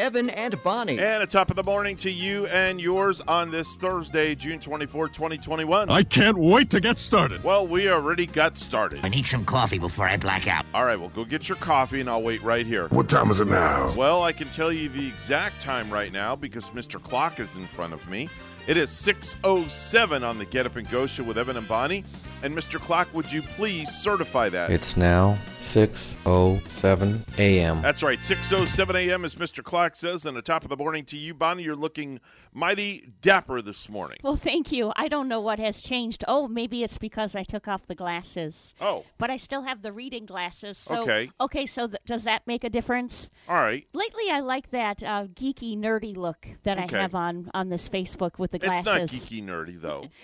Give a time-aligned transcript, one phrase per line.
[0.00, 0.98] Evan and Bonnie.
[0.98, 5.08] And a top of the morning to you and yours on this Thursday, June 24,
[5.08, 5.90] 2021.
[5.90, 7.44] I can't wait to get started.
[7.44, 9.04] Well, we already got started.
[9.04, 10.64] I need some coffee before I black out.
[10.72, 12.88] All right, well, go get your coffee and I'll wait right here.
[12.88, 13.90] What time is it now?
[13.94, 17.00] Well, I can tell you the exact time right now because Mr.
[17.02, 18.30] Clock is in front of me.
[18.66, 22.04] It is 6.07 on the Get Up and Go show with Evan and Bonnie.
[22.42, 22.80] And Mr.
[22.80, 24.70] Clock, would you please certify that?
[24.70, 27.82] It's now 6:07 a.m.
[27.82, 29.26] That's right, 6.07 a.m.
[29.26, 29.62] as Mr.
[29.62, 30.24] Clock says.
[30.24, 32.18] And the top of the morning to you, Bonnie, you're looking
[32.54, 34.16] mighty dapper this morning.
[34.22, 34.90] Well, thank you.
[34.96, 36.24] I don't know what has changed.
[36.26, 38.74] Oh, maybe it's because I took off the glasses.
[38.80, 40.78] Oh, But I still have the reading glasses.
[40.78, 41.30] So, Okay.
[41.42, 43.28] Okay, so th- does that make a difference?
[43.50, 43.86] all right.
[43.92, 46.96] Lately, I like that uh, geeky, nerdy look that Okay.
[46.96, 49.12] I have on on this Facebook with the glasses.
[49.12, 50.04] It's not geeky nerdy, though.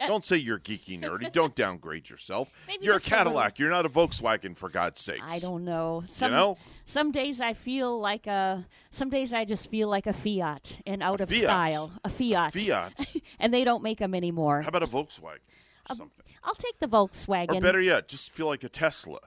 [0.00, 1.30] Uh, don't say you're geeky nerdy.
[1.30, 2.48] Don't downgrade yourself.
[2.66, 3.60] Maybe you're a a little- Cadillac.
[3.60, 5.22] You're not a Volkswagen, for God's sakes.
[5.28, 6.02] I don't know.
[6.04, 6.58] Some, know?
[6.84, 8.66] Some days I feel like a.
[8.90, 11.42] Some days I just feel like a Fiat and out of Fiat?
[11.42, 11.92] style.
[12.02, 12.52] A Fiat.
[12.52, 13.14] Fiat.
[13.38, 14.62] and they don't make them anymore.
[14.62, 15.38] How about a Volkswagen?
[15.88, 16.24] or Something.
[16.42, 17.56] I'll take the Volkswagen.
[17.56, 19.20] Or better yet, just feel like a Tesla.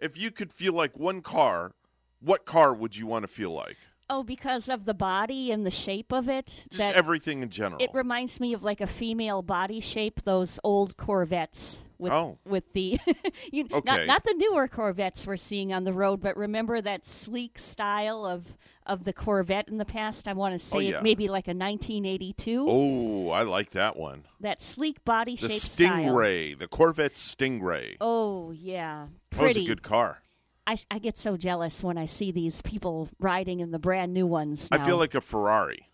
[0.00, 1.72] If you could feel like one car,
[2.20, 3.76] what car would you want to feel like?
[4.10, 6.46] Oh, because of the body and the shape of it.
[6.46, 7.82] Just that everything in general.
[7.82, 10.22] it reminds me of like a female body shape.
[10.22, 12.38] Those old Corvettes with Oh.
[12.46, 12.98] with the
[13.52, 13.82] you, Okay.
[13.84, 18.24] not not the newer Corvettes we're seeing on the road, but remember that sleek style
[18.24, 18.46] of
[18.86, 20.26] of the Corvette in the past.
[20.26, 20.96] I want to oh, say Oh, yeah.
[20.98, 22.66] it maybe like a 1982.
[22.68, 24.24] oh, I like that one.
[24.40, 26.04] That sleek body The shape style.
[26.04, 27.96] Stingray, the Corvette Stingray.
[28.00, 29.52] Oh yeah, pretty.
[29.54, 30.22] that was a good car.
[30.68, 34.26] I, I get so jealous when I see these people riding in the brand new
[34.26, 34.68] ones.
[34.70, 35.88] I feel like a Ferrari.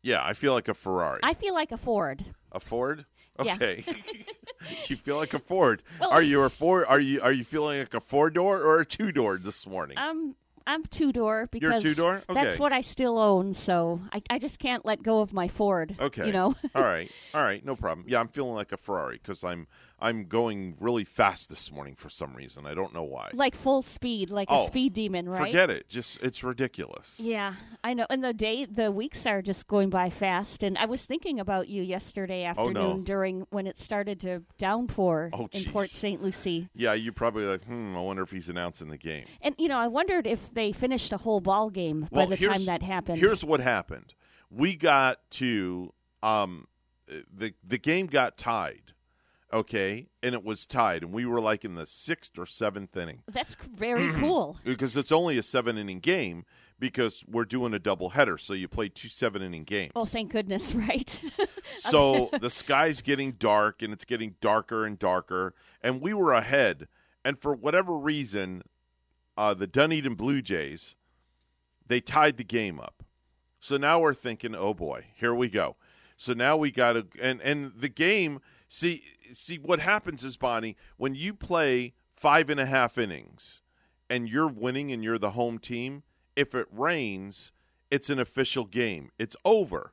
[0.00, 1.18] Yeah, I feel like a Ferrari.
[1.24, 2.24] I feel like a Ford.
[2.52, 3.04] A Ford?
[3.42, 3.54] Yeah.
[3.54, 3.84] Okay.
[4.86, 5.82] you feel like a Ford.
[6.00, 8.78] Well- are you a Ford are you are you feeling like a four door or
[8.78, 9.98] a two door this morning?
[9.98, 12.22] Um, I'm I'm two door You're because two-door?
[12.28, 13.54] that's what I still own.
[13.54, 15.96] So I, I just can't let go of my Ford.
[15.98, 16.26] okay.
[16.26, 16.54] you know.
[16.74, 17.10] All right.
[17.34, 18.06] All right, no problem.
[18.08, 19.66] Yeah, I'm feeling like a Ferrari cuz I'm
[20.00, 22.66] I'm going really fast this morning for some reason.
[22.66, 23.30] I don't know why.
[23.34, 25.38] like full speed, like Oh, a speed demon, right?
[25.46, 25.88] Forget it.
[25.88, 27.18] Just it's ridiculous.
[27.18, 28.06] Yeah, I know.
[28.08, 30.62] And the day, the weeks are just going by fast.
[30.62, 33.02] And I was thinking about you yesterday Oh, afternoon no.
[33.02, 35.88] during when it started to downpour Oh, in Port.
[35.90, 36.22] St.
[36.22, 36.68] Lucie.
[36.74, 39.24] Yeah, you probably like, hmm, I wonder if he's announcing the game.
[39.40, 42.36] And you know, I wondered if they finished a whole ball game by well, the
[42.36, 43.18] time that happened.
[43.18, 44.14] Here's what happened.
[44.50, 45.92] We got to
[46.22, 46.68] um
[47.06, 48.92] the the game got tied.
[49.52, 50.08] Okay?
[50.22, 53.56] And it was tied and we were like in the 6th or 7th inning That's
[53.74, 54.58] very cool.
[54.64, 56.44] because it's only a 7 inning game
[56.78, 59.92] because we're doing a double header so you play two 7 inning games.
[59.96, 61.20] Oh, thank goodness, right?
[61.78, 65.54] So the sky's getting dark and it's getting darker and darker.
[65.82, 66.88] And we were ahead.
[67.24, 68.62] And for whatever reason,
[69.36, 70.94] uh, the Dunedin Blue Jays,
[71.86, 73.02] they tied the game up.
[73.60, 75.76] So now we're thinking, oh boy, here we go.
[76.16, 80.76] So now we got to, and, and the game, see, see what happens is, Bonnie,
[80.96, 83.62] when you play five and a half innings
[84.10, 86.02] and you're winning and you're the home team,
[86.36, 87.52] if it rains,
[87.90, 89.10] it's an official game.
[89.18, 89.92] It's over.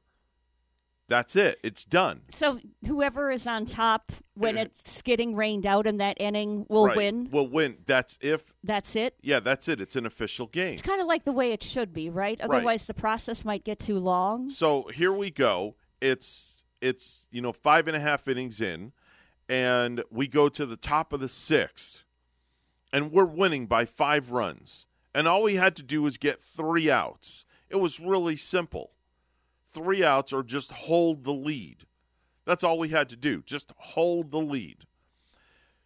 [1.07, 1.59] That's it.
[1.61, 2.21] It's done.
[2.29, 4.63] so whoever is on top when eh, eh.
[4.63, 6.97] it's getting rained out in that inning will right.
[6.97, 7.29] win.
[7.31, 7.77] Will win.
[7.85, 8.43] That's if.
[8.63, 9.15] That's it.
[9.21, 9.79] Yeah, that's it.
[9.79, 10.73] It's an official game.
[10.73, 12.41] It's kind of like the way it should be, right?
[12.41, 14.49] Otherwise, the process might get too long.
[14.49, 15.75] So here we go.
[16.01, 18.91] It's it's you know five and a half innings in,
[19.47, 22.03] and we go to the top of the sixth,
[22.91, 24.85] and we're winning by five runs.
[25.13, 27.45] And all we had to do was get three outs.
[27.69, 28.91] It was really simple.
[29.69, 31.85] Three outs or just hold the lead.
[32.45, 33.41] That's all we had to do.
[33.41, 34.85] Just hold the lead.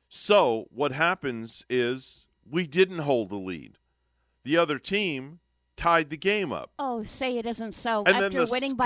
[0.10, 3.78] So what happens is we didn't hold the lead.
[4.44, 5.40] The other team
[5.80, 6.72] tied the game up.
[6.78, 8.00] Oh, say it isn't so.
[8.06, 8.86] And After then the winning sky,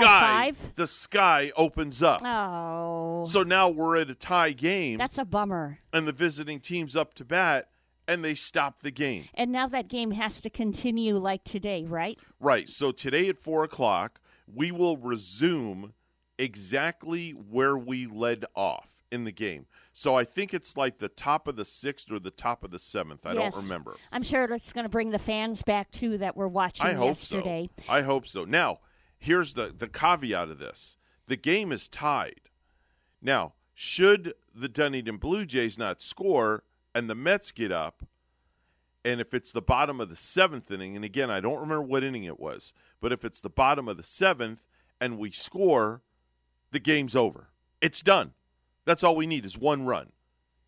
[0.52, 0.74] five.
[0.76, 2.22] the sky opens up.
[2.24, 5.78] Oh, So now we're at a tie game, that's a bummer.
[5.92, 7.68] and the visiting team's up to bat,
[8.06, 9.24] and they stop the game.
[9.34, 12.18] And now that game has to continue like today, right?
[12.38, 12.68] Right.
[12.68, 15.94] So today at four o'clock, we will resume
[16.38, 19.66] exactly where we led off in the game.
[19.96, 22.80] So I think it's like the top of the sixth or the top of the
[22.80, 23.24] seventh.
[23.24, 23.54] I Yes.
[23.54, 23.94] don't remember.
[24.10, 27.06] I'm sure it's going to bring the fans back too that were watching I hope
[27.08, 27.70] yesterday.
[27.78, 27.92] so.
[27.92, 28.44] I hope so.
[28.44, 28.80] Now,
[29.18, 30.96] here's the the caveat of this:
[31.28, 32.40] the game is tied.
[33.22, 36.64] Now, should the Dunedin Blue Jays not score
[36.94, 38.02] and the Mets get up,
[39.06, 42.02] And if it's the bottom of the seventh inning, and again, I don't remember what
[42.02, 44.66] inning it was, but if it's the bottom of the seventh
[45.00, 46.00] and we score,
[46.70, 47.48] the game's over.
[47.82, 48.32] It's done.
[48.84, 50.12] That's all we need is one run,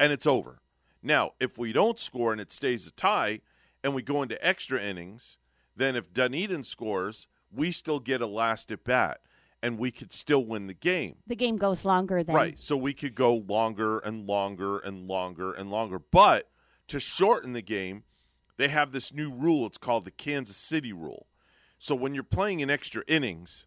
[0.01, 0.61] and it's over.
[1.03, 3.41] Now, if we don't score and it stays a tie,
[3.85, 5.37] and we go into extra innings,
[5.77, 9.21] then if Dunedin scores, we still get a last at bat,
[9.63, 11.17] and we could still win the game.
[11.27, 12.35] The game goes longer then.
[12.35, 12.59] Right.
[12.59, 15.99] So we could go longer and longer and longer and longer.
[15.99, 16.49] But
[16.89, 18.05] to shorten the game,
[18.57, 19.67] they have this new rule.
[19.67, 21.27] It's called the Kansas City rule.
[21.79, 23.67] So when you're playing in extra innings,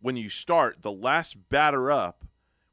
[0.00, 2.24] when you start, the last batter up,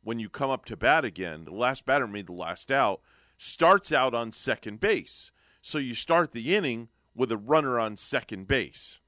[0.08, 3.02] when you come up to bat again, the last batter made the last out,
[3.38, 5.34] starts out on second base.
[5.62, 9.02] So you start the inning with a runner on second base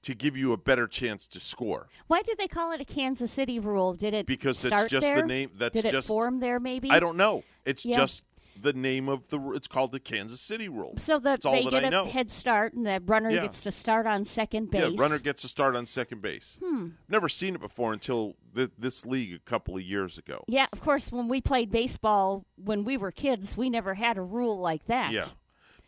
[0.00, 1.88] to give you a better chance to score.
[2.06, 3.92] Why do they call it a Kansas City rule?
[3.92, 5.20] Did it Because it's just there?
[5.20, 5.50] the name.
[5.54, 6.58] That's Did just form there?
[6.58, 7.44] Maybe I don't know.
[7.66, 7.98] It's Yeah.
[7.98, 8.24] just
[8.60, 9.38] the name of the.
[9.52, 10.94] It's called the Kansas City rule.
[10.98, 12.04] So that That's all they that get I a know.
[12.06, 13.42] head start, and the runner Yeah.
[13.42, 14.90] gets to start on second base.
[14.92, 16.58] Yeah, runner gets to start on second base.
[16.64, 16.88] Hmm.
[17.08, 20.44] Never seen it before until th- this league a couple of years ago.
[20.48, 21.10] Yeah, of course.
[21.12, 25.12] When we played baseball when we were kids, we never had a rule like that.
[25.12, 25.26] Yeah.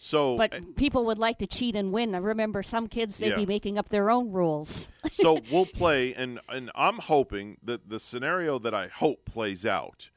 [0.03, 2.15] So, But uh, people would like to cheat and win.
[2.15, 3.37] I remember some kids they'd Yeah.
[3.37, 4.89] be making up their own rules.
[5.13, 10.09] so we'll play, and and I'm hoping that the scenario that I hope plays out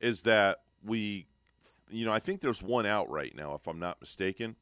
[0.00, 1.26] is that we,
[1.90, 4.56] you know, I think there's one out right now, if I'm not mistaken.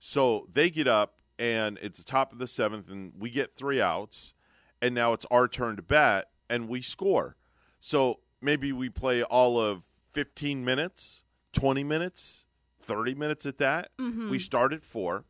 [0.00, 3.80] So they get up, and it's the top of the seventh, and we get three
[3.80, 4.34] outs,
[4.82, 7.36] and now it's our turn to bat, and we score.
[7.80, 12.46] So maybe we play all of 15 minutes, 20 minutes,
[12.82, 13.90] 30 minutes at that.
[13.98, 14.30] Mm-hmm.
[14.30, 15.24] We start at four.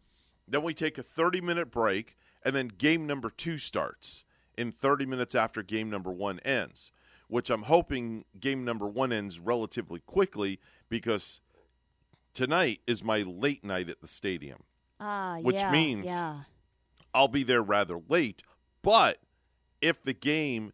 [0.47, 4.25] Then we take a 30 minute break, and then game number two starts
[4.57, 6.93] in 30 minutes after game number one ends,
[7.29, 11.41] which I'm hoping game number one ends relatively quickly because
[12.35, 14.63] tonight is my late night at the stadium.
[15.01, 16.41] Ah, Which yeah, means- yeah.
[17.13, 18.43] I'll be there rather late,
[18.83, 19.19] but
[19.81, 20.73] if the game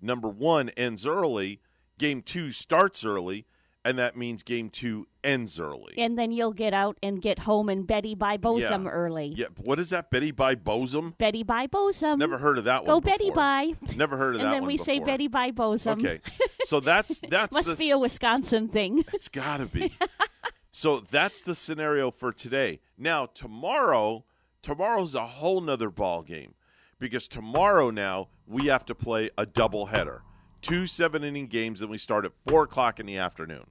[0.00, 1.60] number one ends early,
[1.96, 3.46] game two starts early,
[3.84, 5.94] and that means game two ends early.
[5.96, 8.90] And then you'll get out and get home and Betty by Bosom Yeah.
[8.90, 9.32] early.
[9.36, 10.10] Yeah, what is that?
[10.10, 11.14] Betty by Bosom?
[11.18, 12.18] Betty by Bosom.
[12.18, 13.00] Never heard of that Go one.
[13.02, 13.74] Go Betty by.
[13.96, 15.06] Never heard of And that And then we say before.
[15.06, 16.00] Betty by Bosom.
[16.00, 16.20] Okay,
[16.64, 19.04] so that's that's Must the, be a Wisconsin thing.
[19.14, 19.92] It's got to be.
[20.72, 22.80] so that's the scenario for today.
[22.98, 24.24] Now tomorrow,
[24.62, 26.54] tomorrow's a whole nother ball game
[26.98, 30.22] because tomorrow now we have to play a double header,
[30.60, 33.66] two seven inning games, and we start at four o'clock in the afternoon.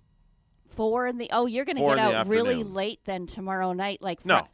[0.76, 1.30] Four in the.
[1.32, 4.02] Oh, you're going to get out really late then tomorrow night.
[4.02, 4.48] Like No,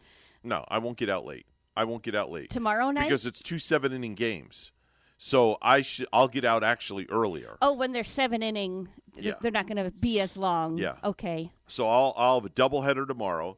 [0.44, 1.46] no, I won't get out late.
[1.78, 3.04] I won't get out late tomorrow night.
[3.04, 4.72] because it's two seven inning games.
[5.18, 7.58] So I should I'll get out actually earlier.
[7.62, 9.34] oh, when they're seven inning, Yeah.
[9.42, 10.78] they're not going to be as long.
[10.78, 10.96] Yeah.
[11.04, 11.52] Okay.
[11.68, 13.58] So I'll I'll have a doubleheader tomorrow,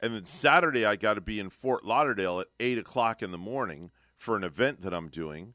[0.00, 3.38] and then Saturday I got to be in Fort Lauderdale at eight o'clock in the
[3.38, 5.54] morning for an event that I'm doing,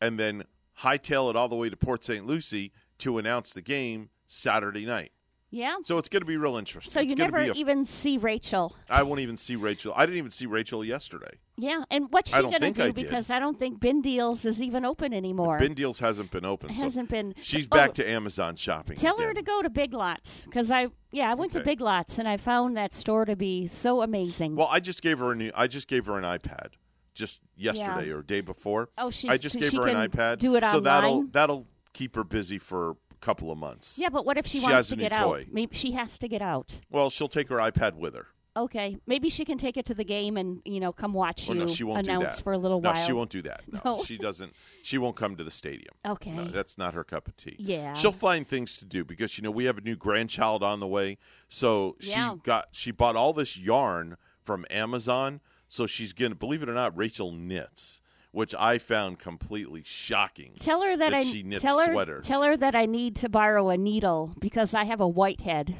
[0.00, 0.44] and then
[0.82, 2.26] hightail it all the way to Port St.
[2.26, 5.12] Lucie to announce the game Saturday night.
[5.50, 5.76] Yeah.
[5.82, 6.92] So it's going to be real interesting.
[6.92, 8.76] So It's you never a- even see Rachel.
[8.90, 9.94] I won't even see Rachel.
[9.96, 11.38] I didn't even see Rachel yesterday.
[11.56, 12.82] Yeah, and what's she going to do?
[12.82, 12.94] I did.
[12.96, 15.58] Because I don't think Bin Deals is even open anymore.
[15.58, 16.68] Bin Deals hasn't been open.
[16.70, 17.34] It hasn't been.
[17.40, 18.96] She's Oh, back to Amazon shopping.
[18.98, 22.18] Tell her to go to Big Lots because I yeah I went to Big Lots
[22.18, 24.54] and I found that store to be so amazing.
[24.54, 25.50] Well, I just gave her a new.
[25.54, 26.72] I just gave her an iPad
[27.18, 28.88] just yesterday or day before.
[28.96, 30.38] oh, she's I just so gave her an iPad.
[30.38, 33.98] Do it so that'll that'll keep her busy for a couple of months.
[33.98, 35.42] yeah, but what if she, She wants to get out?
[35.52, 36.78] Maybe she has to get out.
[36.90, 38.28] Well, she'll take her iPad with her.
[38.56, 41.50] Okay, maybe she can take it to the game and you know come watch oh,
[41.50, 42.42] Well, you no, she won't do announce that.
[42.42, 43.06] for a little no, while.
[43.06, 43.62] she won't do that.
[43.70, 44.04] No, No.
[44.04, 44.52] she doesn't.
[44.82, 45.94] She won't come to the stadium.
[46.04, 46.32] Okay.
[46.32, 47.54] No, that's not her cup of tea.
[47.58, 47.94] Yeah.
[47.94, 50.88] She'll find things to do because you know we have a new grandchild on the
[50.88, 51.18] way.
[51.48, 52.32] So Yeah.
[52.34, 55.40] she got she bought all this yarn from Amazon.
[55.68, 58.00] So she's gonna believe it or not, Rachel knits,
[58.32, 60.54] which I found completely shocking.
[60.58, 62.26] Tell her that, that I she knits tell her sweaters.
[62.26, 65.76] tell her that I need to borrow a needle because I have a white head.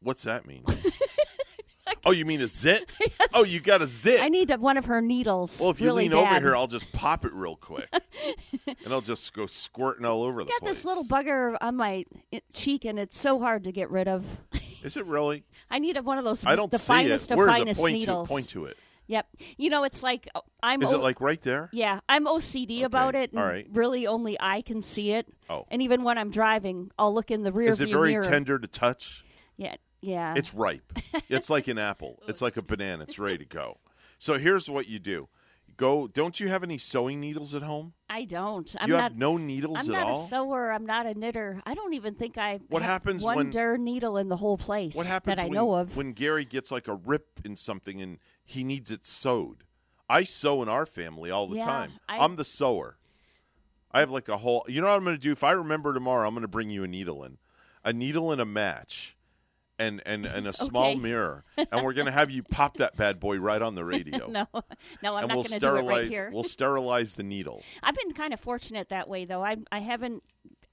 [0.00, 0.64] What's that mean?
[2.04, 2.88] oh, you mean a zit?
[3.34, 4.22] Oh, you got a zit.
[4.22, 5.60] I need one of her needles.
[5.60, 6.36] well, if you really lean bad.
[6.36, 7.88] over here, I'll just pop it real quick,
[8.66, 10.76] and I'll just go squirting all over the got place.
[10.76, 12.04] this little bugger on my
[12.52, 14.24] cheek, and it's so hard to get rid of.
[14.82, 15.44] Is it really?
[15.70, 16.44] I need one of those.
[16.44, 17.34] I don't the see finest it.
[17.34, 18.28] of Where's finest the point needles.
[18.28, 18.76] to point to it?
[19.08, 19.26] Yep.
[19.56, 20.82] You know, it's like uh, I'm.
[20.82, 21.70] Is O- it like right there?
[21.72, 23.30] Yeah, I'm OCD about it.
[23.30, 23.66] And all right.
[23.72, 25.26] Really, only I can see it.
[25.48, 25.64] Oh.
[25.70, 28.22] And even when I'm driving, I'll look in the rear Is it very mirror.
[28.24, 29.24] tender to touch?
[29.56, 29.76] Yeah.
[30.00, 30.34] Yeah.
[30.36, 30.92] It's ripe.
[31.28, 32.20] it's like an apple.
[32.28, 33.04] It's like a banana.
[33.04, 33.78] It's ready to go.
[34.18, 35.28] So here's what you do.
[35.76, 36.06] Go.
[36.08, 37.92] Don't you have any sewing needles at home?
[38.08, 38.74] I don't.
[38.80, 39.02] I'm you not.
[39.02, 40.72] have no needles I'm at not a sewer.
[40.72, 41.60] I'm not a knitter.
[41.66, 42.60] I don't even think I.
[42.68, 45.52] What have happens one when- needle in the whole place what happens that I when,
[45.52, 45.96] know of?
[45.96, 49.64] when Gary gets like a rip in something and he needs it sewed?
[50.08, 51.92] I sew in our family all the Yeah, time.
[52.08, 52.96] I- I'm the sewer.
[53.92, 54.64] I have like a whole.
[54.68, 55.32] You know what I'm going to do?
[55.32, 57.38] If I remember tomorrow, I'm going to bring you a needle in,
[57.84, 59.16] a needle and a match,
[59.78, 61.00] and and and a small Okay.
[61.00, 64.28] mirror, and we're going to have you pop that bad boy right on the radio.
[64.30, 64.46] no,
[65.02, 66.30] no, I'm and not we'll going to do it right here.
[66.32, 67.62] We'll sterilize the needle.
[67.82, 69.42] I've been kind of fortunate that way, though.
[69.42, 70.22] I I haven't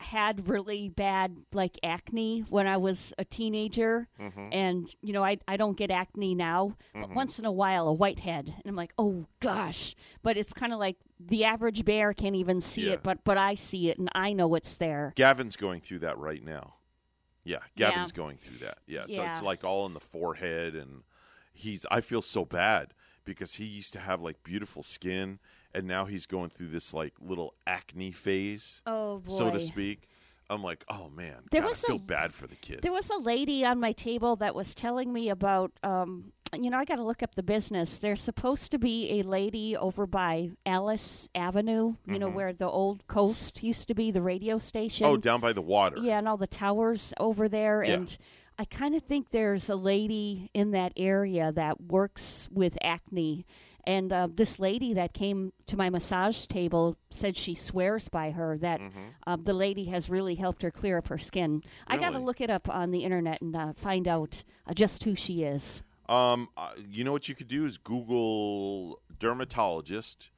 [0.04, 4.50] had really bad like acne when I was a teenager, Mm-hmm.
[4.52, 7.94] and you know I I don't get acne now, but once in a while a
[7.94, 12.36] whitehead, and I'm like, oh gosh, but it's kind of like the average bear can't
[12.36, 12.94] even see Yeah.
[12.94, 15.14] it, but but I see it and I know it's there.
[15.16, 16.76] Gavin's going through that right now.
[17.44, 18.18] Yeah, Gavin's Yeah.
[18.18, 18.78] going through that.
[18.88, 19.32] Yeah, it's, Yeah.
[19.32, 21.04] it's like all in the forehead, and
[21.54, 21.86] he's.
[21.92, 22.94] I feel so bad
[23.26, 25.40] because he used to have like beautiful skin,
[25.74, 29.34] and now he's going through this like little acne phase, Oh boy.
[29.34, 30.08] so to speak.
[30.50, 32.82] I'm like, oh man, There God, was I feel a- bad for the kid.
[32.82, 36.78] There was a lady on my table that was telling me about, um, you know,
[36.78, 37.98] I got to look up the business.
[37.98, 43.08] There's supposed to be a lady over by Alice Avenue, you know, where the old
[43.08, 45.06] coast used to be, the radio station.
[45.08, 45.14] Mm-hmm.
[45.14, 45.96] oh, down by the water.
[46.00, 47.84] Yeah, and all the towers over there.
[47.84, 47.94] Yeah.
[47.94, 48.18] And
[48.58, 53.46] I kind of think there's a lady in that area that works with acne.
[53.86, 58.58] And uh, this lady that came to my massage table said she swears by her
[58.60, 58.80] that
[59.28, 61.64] um, the lady has really helped her clear up her skin.
[61.88, 65.04] I got to look it up on the internet and uh, find out uh, just
[65.04, 65.82] who she is.
[66.08, 70.30] Um, uh, you know what you could do is Google dermatologist,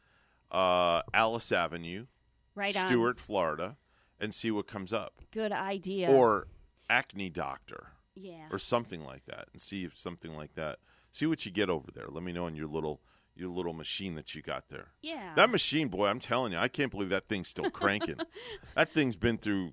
[0.51, 2.05] uh, Alice Avenue,
[2.55, 3.15] Right on.
[3.15, 3.77] Florida,
[4.19, 5.22] and see what comes up.
[5.31, 6.10] Good idea.
[6.10, 6.48] Or
[6.89, 7.88] acne doctor.
[8.15, 8.48] Yeah.
[8.51, 10.79] or something like that and see if something like that
[11.12, 13.01] see what you get over there let me know on your little
[13.36, 15.34] your little machine that you got there yeah.
[15.36, 18.15] that machine boy i'm telling you i can't believe that thing's still cranking
[18.75, 19.72] that thing's been through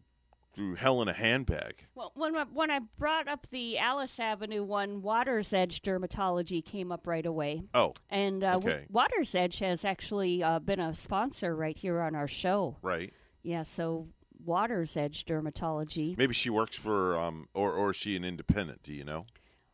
[0.55, 4.63] through hell in a handbag Well, when I, when I brought up the Alice Avenue
[4.63, 7.63] one, Water's Edge Dermatology came up right away.
[7.75, 8.85] oh And uh, Okay.
[8.91, 12.77] Water's Edge has actually uh, been a sponsor right here on our show.
[12.83, 14.09] right Yeah, so
[14.45, 16.17] Water's Edge Dermatology.
[16.19, 19.25] maybe she works for um or or is she an independent do you know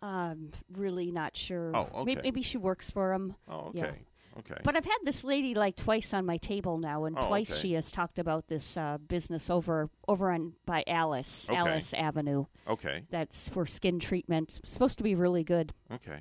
[0.02, 1.72] Um, really not sure.
[1.74, 2.16] Oh, okay.
[2.22, 3.34] Maybe, she works for them.
[3.48, 3.86] oh Yeah.
[3.86, 3.98] okay
[4.38, 7.50] okay But I've had this lady like twice on my table now, and Oh, twice
[7.50, 7.60] okay.
[7.60, 11.58] she has talked about this uh, business over over on by Alice Okay.
[11.58, 12.44] Alice Avenue.
[12.68, 14.60] okay That's for skin treatment.
[14.64, 15.72] Supposed to be really good.
[15.92, 16.20] okay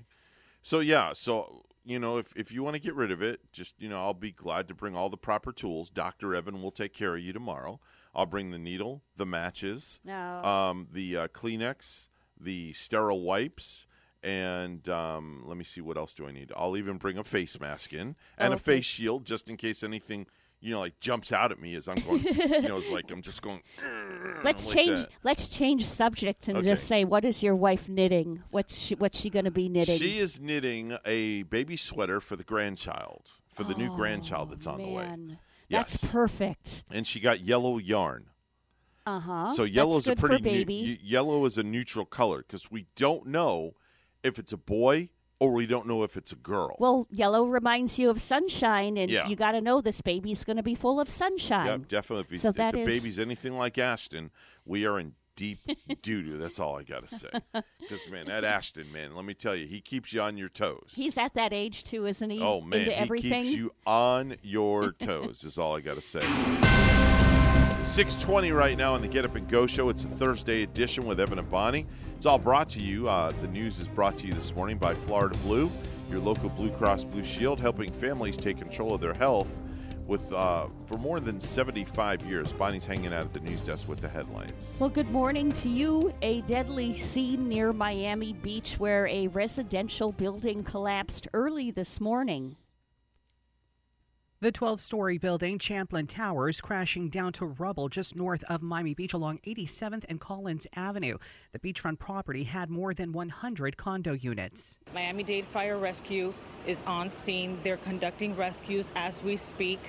[0.64, 3.74] so yeah so you know if, if you want to get rid of it just
[3.80, 6.94] you know i'll be glad to bring all the proper tools dr evan will take
[6.94, 7.80] care of you tomorrow
[8.14, 10.44] i'll bring the needle the matches No.
[10.44, 12.08] um, the uh, Kleenex,
[12.40, 13.88] the sterile wipes,
[14.22, 16.52] and um, let me see what else do I need.
[16.56, 18.64] I'll even bring a face mask in and a Okay.
[18.76, 20.28] face shield just in case anything
[20.60, 22.24] you know like jumps out at me as I'm going.
[22.24, 23.62] you know, it's like I'm just going.
[24.44, 25.00] Let's like change.
[25.02, 25.10] that.
[25.24, 26.70] Let's change subject and Okay.
[26.70, 28.44] just say, what is your wife knitting?
[28.52, 29.98] What's she, what's she going to be knitting?
[29.98, 34.82] She is knitting a baby sweater for the grandchild, for the new grandchild that's on
[34.82, 35.38] the way, Oh,
[35.70, 36.00] Yes.
[36.00, 36.84] That's perfect.
[36.92, 38.28] and she got yellow yarn.
[39.06, 39.50] Uh huh.
[39.54, 43.74] So yellow is a pretty new, yellow is a neutral color because we don't know
[44.24, 46.76] if it's a boy or we don't know if it's a girl.
[46.80, 49.28] well, yellow reminds you of sunshine, and Yeah.
[49.28, 51.68] you got to know this baby's going to be full of sunshine.
[51.68, 52.36] Yep, definitely.
[52.36, 54.32] If, So if that the is- baby's anything like Ashton,
[54.66, 55.60] we are in deep
[56.02, 56.38] doo doo.
[56.38, 57.30] That's all I got to say.
[57.54, 60.92] Because man, that Ashton man, let me tell you, he keeps you on your toes.
[60.96, 62.42] He's at that age too, isn't he?
[62.42, 63.44] oh man, into he everything.
[63.44, 65.44] keeps you on your toes.
[65.44, 66.22] is all I got to say.
[67.84, 69.90] 620 right now on the Get Up and Go show.
[69.90, 71.86] It's a Thursday edition with Evan and Bonnie.
[72.18, 73.08] It's all brought to you.
[73.08, 75.70] Uh, the news is brought to you this morning by Florida Blue,
[76.10, 79.56] your local Blue Cross Blue Shield, helping families take control of their health
[80.08, 82.52] with uh, for more than 75 years.
[82.54, 84.78] Bonnie's hanging out at the news desk with the headlines.
[84.80, 86.12] Well, good morning to you.
[86.24, 92.56] A deadly scene near Miami Beach where a residential building collapsed early this morning.
[94.40, 99.14] The 12 story building, Champlain Towers, crashing down to rubble just north of Miami Beach
[99.14, 101.18] along 87th and Collins Avenue.
[101.54, 104.78] The beachfront property had more than 100 condo units.
[104.94, 106.36] Miami Dade Fire Rescue
[106.68, 107.58] is on scene.
[107.64, 109.80] They're conducting rescues as we speak,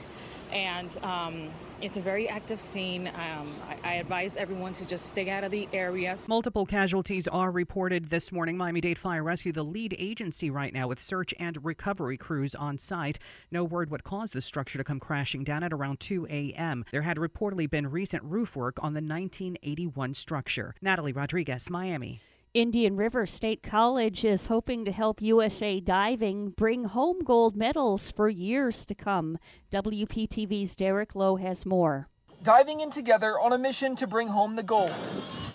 [0.50, 1.50] and um,
[1.80, 3.08] it's a very active scene.
[3.08, 6.16] Um, I, I advise everyone to just stay out of the area.
[6.28, 8.56] Multiple casualties are reported this morning.
[8.56, 12.78] Miami Dade Fire Rescue, the lead agency right now with search and recovery crews on
[12.78, 13.18] site.
[13.50, 16.84] No word what caused the structure to come crashing down at around 2 a.m.
[16.90, 20.74] There had reportedly been recent roof work on the 1981 structure.
[20.80, 22.22] Natalie Rodriguez, Miami.
[22.54, 28.30] Indian River State College is hoping to help USA Diving bring home gold medals for
[28.30, 29.36] years to come.
[29.70, 32.08] WPTV's Derek Lowe has more.
[32.42, 34.94] Diving in together on a mission to bring home the gold.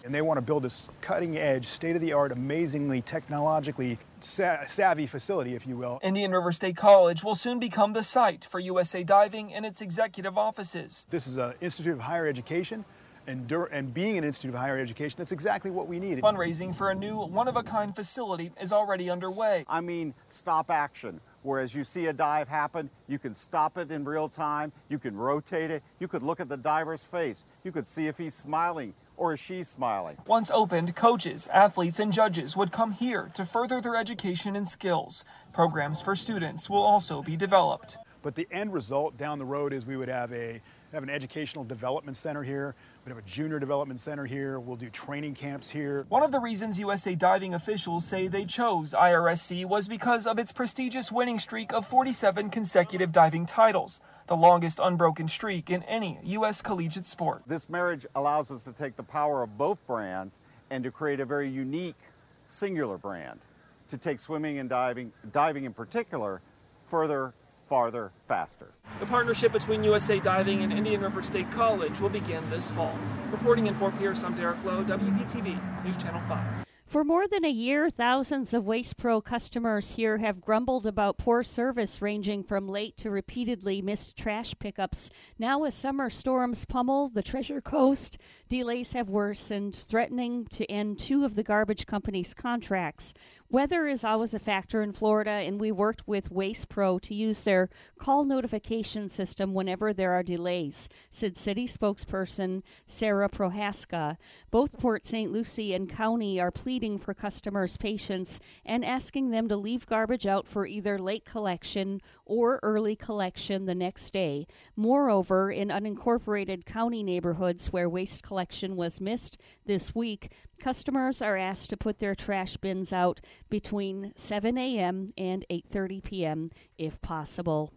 [0.06, 4.66] And they want to build this cutting edge, state of the art, amazingly technologically sa-
[4.68, 6.00] savvy facility, if you will.
[6.04, 10.38] Indian River State College will soon become the site for USA Diving and its executive
[10.38, 11.08] offices.
[11.10, 12.86] This is an Institute of Higher Education
[13.28, 16.20] and, and being an institute of higher education, that's exactly what we need.
[16.20, 19.66] Fundraising for a new one of a kind facility is already underway.
[19.68, 21.20] I mean, stop action.
[21.44, 25.16] Whereas you see a dive happen, you can stop it in real time, you can
[25.16, 28.94] rotate it, you could look at the diver's face, you could see if he's smiling
[29.18, 30.18] or is she smiling.
[30.26, 35.26] Once opened, coaches, athletes, and judges would come here to further their education and skills.
[35.54, 37.98] Programs for students will also be developed.
[38.22, 40.62] But the end result down the road is we would have a
[40.94, 42.76] have an educational development center here.
[43.06, 44.62] We have a junior development center here.
[44.62, 46.06] We'll do training camps here.
[46.08, 50.54] One of the reasons USA diving officials say they chose IRSC was because of its
[50.54, 56.62] prestigious winning streak of 47 consecutive diving titles, the longest unbroken streak in any U.S.
[56.62, 57.42] collegiate sport.
[57.46, 61.26] This marriage allows us to take the power of both brands and to create a
[61.26, 62.00] very unique,
[62.46, 63.42] singular brand
[63.90, 66.40] to take swimming and diving, diving in particular,
[66.86, 67.34] further
[67.68, 68.74] farther, faster.
[69.00, 72.98] The partnership between USA Diving and Indian River State College will begin this fall.
[73.32, 76.66] Reporting in Fort Pierce, I'm Derek Lowe, WPTV, News Channel 5.
[76.94, 81.42] For more than a year, thousands of Waste Pro customers here have grumbled about poor
[81.42, 85.10] service ranging from late to repeatedly missed trash pickups.
[85.40, 91.26] Now, as summer storms pummel the Treasure Coast, delays have worsened, threatening to end two
[91.26, 93.16] of the garbage company's contracts.
[93.54, 97.44] Weather is always a factor in Florida, and we worked with Waste Pro to use
[97.44, 97.70] their
[98.00, 104.18] call notification system whenever there are delays, said city spokesperson Sarah Prohaska.
[104.50, 105.32] Both Port St.
[105.32, 110.48] Lucie and County are pleading for customers' patience and asking them to leave garbage out
[110.48, 114.48] for either late collection or early collection the next day.
[114.76, 119.38] Moreover, in unincorporated county neighborhoods where waste collection was missed
[119.68, 125.12] this week, customers are asked to put their trash bins out between 7 a.m.
[125.18, 126.52] and 8:30 p.m.
[126.78, 127.72] if possible.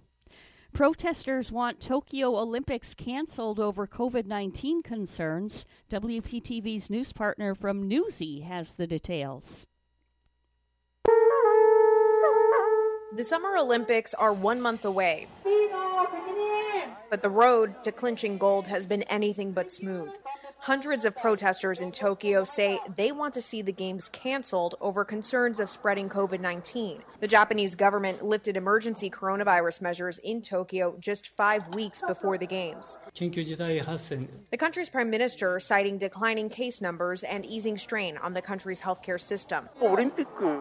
[0.72, 5.64] Protesters want Tokyo Olympics canceled over COVID 19 concerns.
[5.90, 9.66] WPTV's news partner from Newsy has the details.
[13.14, 15.28] The Summer Olympics are one month away,
[17.08, 20.10] but the road to clinching gold has been anything but smooth.
[20.60, 25.60] Hundreds of protesters in Tokyo say they want to see the Games canceled over concerns
[25.60, 27.02] of spreading COVID 19.
[27.20, 32.96] The Japanese government lifted emergency coronavirus measures in Tokyo just five weeks before the Games.
[34.50, 39.20] The country's prime minister citing declining case numbers and easing strain on the country's healthcare
[39.20, 39.68] system.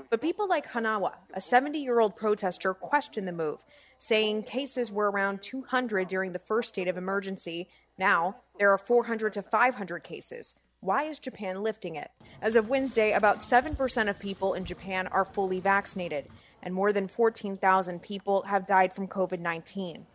[0.09, 3.63] But people like Hanawa, a 70 year old protester, question the move,
[3.97, 9.33] saying cases were around 200 during the first state of emergency now, there are 400
[9.33, 10.55] to 500 cases.
[10.79, 12.11] Why is Japan lifting it?
[12.41, 16.27] As of Wednesday, about 7% of people in Japan are fully vaccinated,
[16.61, 20.05] and more than 14,000 people have died from COVID 19.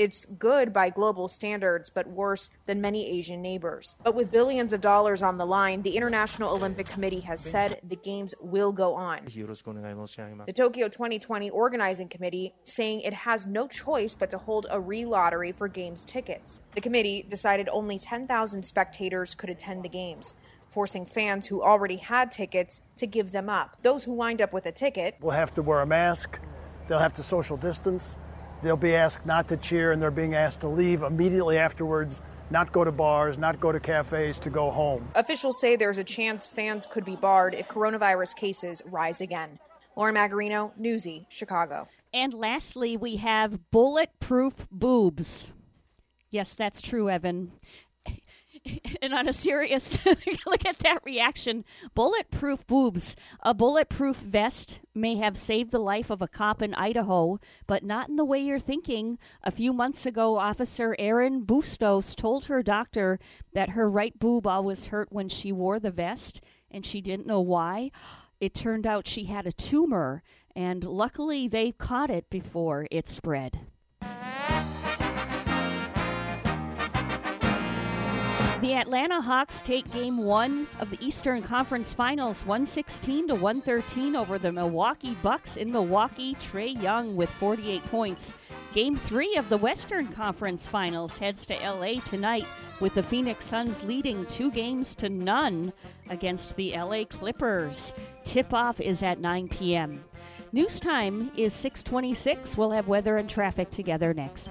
[0.00, 3.96] It's good by global standards, but worse than many Asian neighbors.
[4.02, 7.96] But with billions of dollars on the line, the International Olympic Committee has said the
[7.96, 9.26] Games will go on.
[9.26, 15.04] The Tokyo 2020 Organizing Committee saying it has no choice but to hold a re
[15.04, 16.62] lottery for Games tickets.
[16.74, 20.34] The committee decided only 10,000 spectators could attend the Games
[20.70, 23.76] forcing fans who already had tickets to give them up.
[23.82, 26.38] Those who wind up with a ticket will have to wear a mask,
[26.88, 28.16] they'll have to social distance,
[28.62, 32.20] They'll be asked not to cheer and they're being asked to leave immediately afterwards,
[32.50, 35.08] not go to bars, not go to cafes, to go home.
[35.14, 39.58] Officials say there's a chance fans could be barred if coronavirus cases rise again.
[39.96, 41.88] Lauren Magarino, Newsy, Chicago.
[42.12, 45.52] And lastly, we have bulletproof boobs.
[46.30, 47.52] Yes, that's true, Evan.
[49.02, 49.96] and on a serious
[50.46, 51.64] look at that reaction.
[51.94, 53.16] Bulletproof boobs.
[53.42, 58.08] A bulletproof vest may have saved the life of a cop in idaho but not
[58.08, 59.18] in the way you're thinking.
[59.42, 63.18] A few months ago officer erin bustos told her doctor
[63.52, 67.40] that her right boob always hurt when she wore the vest and she didn't know
[67.40, 67.90] why.
[68.40, 70.22] It turned out she had a tumor
[70.54, 73.60] and luckily they caught it before it spread
[78.60, 84.38] The Atlanta Hawks take game one of the Eastern Conference Finals 116 to 113 over
[84.38, 86.34] the Milwaukee Bucks in Milwaukee.
[86.34, 88.34] Trae Young with 48 points
[88.72, 92.46] Game three of the Western Conference Finals heads to LA tonight
[92.78, 95.72] with the Phoenix Suns leading two games to none
[96.08, 97.94] against the LA Clippers.
[98.24, 100.04] Tip off is at 9 p.m.
[100.52, 102.56] News time is 626.
[102.56, 104.50] We'll have weather and traffic together next.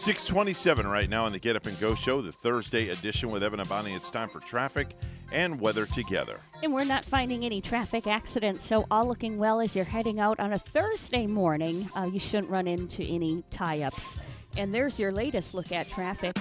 [0.00, 3.60] 627 right now on the Get Up and Go show, the Thursday edition with Evan
[3.60, 3.92] and Bonnie.
[3.92, 4.96] It's time for traffic
[5.30, 6.40] and weather together.
[6.62, 10.40] And we're not finding any traffic accidents, so all looking well as you're heading out
[10.40, 11.86] on a Thursday morning.
[11.94, 14.16] Uh, you shouldn't run into any tie ups.
[14.56, 16.34] And there's your latest look at traffic.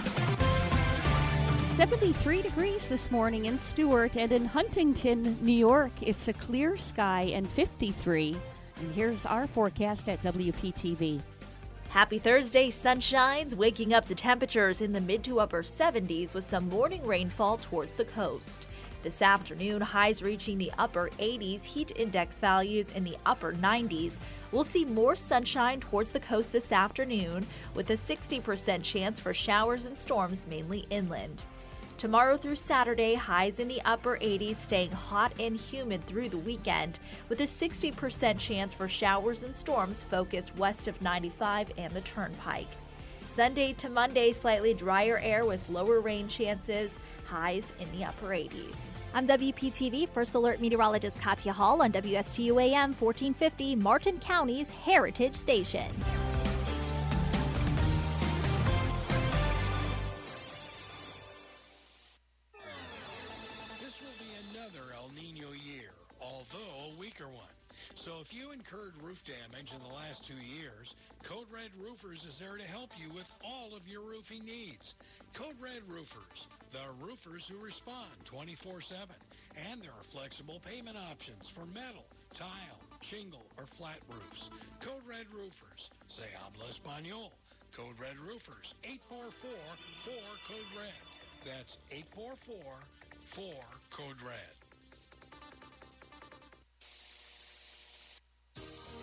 [1.52, 5.92] 73 degrees this morning in Stuart and in Huntington, New York.
[6.02, 8.38] It's a clear sky and 53.
[8.78, 11.22] And here's our forecast at WPTV.
[11.90, 16.70] Happy Thursday, sunshines, waking up to temperatures in the mid to upper 70s with some
[16.70, 18.68] morning rainfall towards the coast.
[19.02, 24.18] This afternoon, highs reaching the upper 80s, heat index values in the upper 90s.
[24.52, 29.86] We'll see more sunshine towards the coast this afternoon with a 60% chance for showers
[29.86, 31.44] and storms mainly inland.
[32.00, 36.98] Tomorrow through Saturday, highs in the upper 80s, staying hot and humid through the weekend,
[37.28, 42.70] with a 60% chance for showers and storms focused west of 95 and the Turnpike.
[43.28, 48.78] Sunday to Monday, slightly drier air with lower rain chances, highs in the upper 80s.
[49.14, 55.92] I'm WPTV First Alert Meteorologist Katya Hall on WSTU AM 1450, Martin County's Heritage Station.
[69.30, 70.90] Damage in the last two years,
[71.30, 74.82] Code Red Roofers is there to help you with all of your roofing needs.
[75.38, 76.40] Code Red Roofers,
[76.74, 79.14] the roofers who respond 24-7.
[79.54, 82.10] And there are flexible payment options for metal,
[82.42, 82.82] tile,
[83.14, 84.42] shingle, or flat roofs.
[84.82, 85.82] Code Red Roofers.
[86.18, 87.30] Say habla español.
[87.78, 88.74] Code Red Roofers,
[89.14, 91.06] 844-4-CODE RED.
[91.46, 91.78] That's
[93.38, 94.26] 844-4-CODE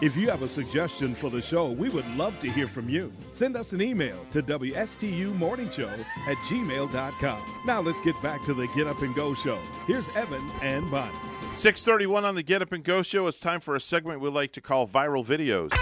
[0.00, 3.12] If you have a suggestion for the show, we would love to hear from you.
[3.32, 7.62] Send us an email to WSTUmorningshow at gmail.com.
[7.66, 9.58] Now let's get back to the Get Up and Go show.
[9.88, 11.12] Here's Evan and Bonnie.
[11.56, 13.26] 631 on the Get Up and Go show.
[13.26, 15.76] It's time for a segment we like to call Viral Videos.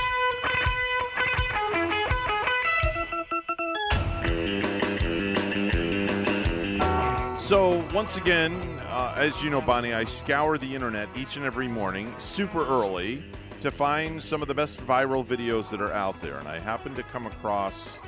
[7.46, 11.68] So, once again, uh, as you know, Bonnie, I scour the internet each and every
[11.68, 13.22] morning, super early,
[13.60, 16.96] to find some of the best viral videos that are out there, and I happened
[16.96, 18.00] to come across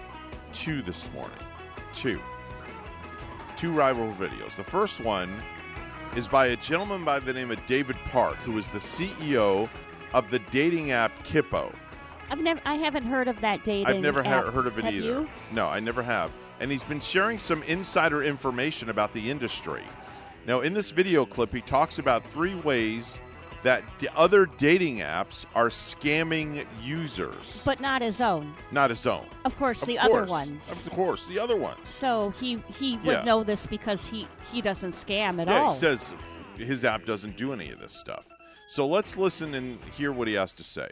[0.53, 1.39] two this morning.
[1.93, 2.21] Two.
[3.55, 4.57] Two rival videos.
[4.57, 5.33] The first one
[6.17, 9.69] is by a gentleman by the name of David Park, who is the CEO
[10.15, 11.73] of the dating app Kippo.
[12.29, 13.87] I've never, I haven't heard of that dating.
[13.87, 15.07] I've never ha- heard of it Have either.
[15.07, 15.31] You?
[15.53, 16.33] No, I never have.
[16.61, 19.83] And he's been sharing some insider information about the industry.
[20.47, 23.21] Now, in this video clip, he talks about three ways
[23.63, 28.55] that d- other dating apps are scamming users, But not his own.
[28.71, 29.27] not his own.
[29.45, 30.11] Of course, Of the course.
[30.11, 30.87] other ones.
[30.87, 31.89] Of course, the other ones.
[31.89, 33.25] So he he would Yeah.
[33.25, 35.73] know this because he he doesn't scam at yeah, all.
[35.73, 36.15] he says
[36.57, 38.27] his app doesn't do any of this stuff.
[38.69, 40.89] So let's listen and hear what he has to say.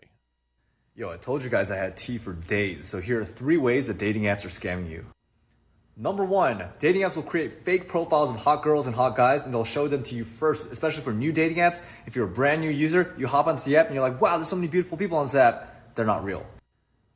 [0.97, 3.87] Yo, I told you guys I had tea for days, so here are three ways
[3.87, 5.05] that dating apps are scamming you.
[5.99, 9.55] Number one, dating apps will create fake profiles of hot girls and hot guys, and
[9.55, 11.81] they'll show them to you first, especially for new dating apps.
[12.05, 14.37] If you're a brand new user, you hop onto the app and you're like, wow,
[14.37, 15.95] there's so many beautiful people on this app.
[15.95, 16.45] They're not real.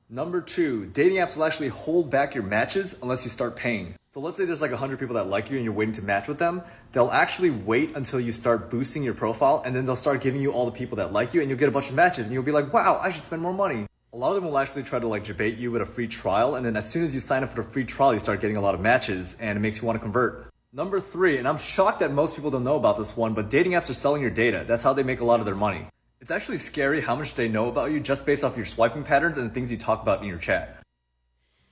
[0.08, 3.96] Number two, dating apps will actually hold back your matches unless you start paying.
[4.12, 6.26] So let's say there's like 100 people that like you and you're waiting to match
[6.26, 6.62] with them.
[6.92, 10.52] They'll actually wait until you start boosting your profile and then they'll start giving you
[10.52, 12.42] all the people that like you and you'll get a bunch of matches and you'll
[12.42, 13.86] be like, wow, I should spend more money.
[14.12, 16.56] A lot of them will actually try to like debate you with a free trial
[16.56, 18.56] and then as soon as you sign up for the free trial, you start getting
[18.56, 20.50] a lot of matches and it makes you want to convert.
[20.72, 23.72] Number three, and I'm shocked that most people don't know about this one, but dating
[23.72, 24.64] apps are selling your data.
[24.66, 25.86] That's how they make a lot of their money.
[26.20, 29.38] It's actually scary how much they know about you just based off your swiping patterns
[29.38, 30.82] and the things you talk about in your chat.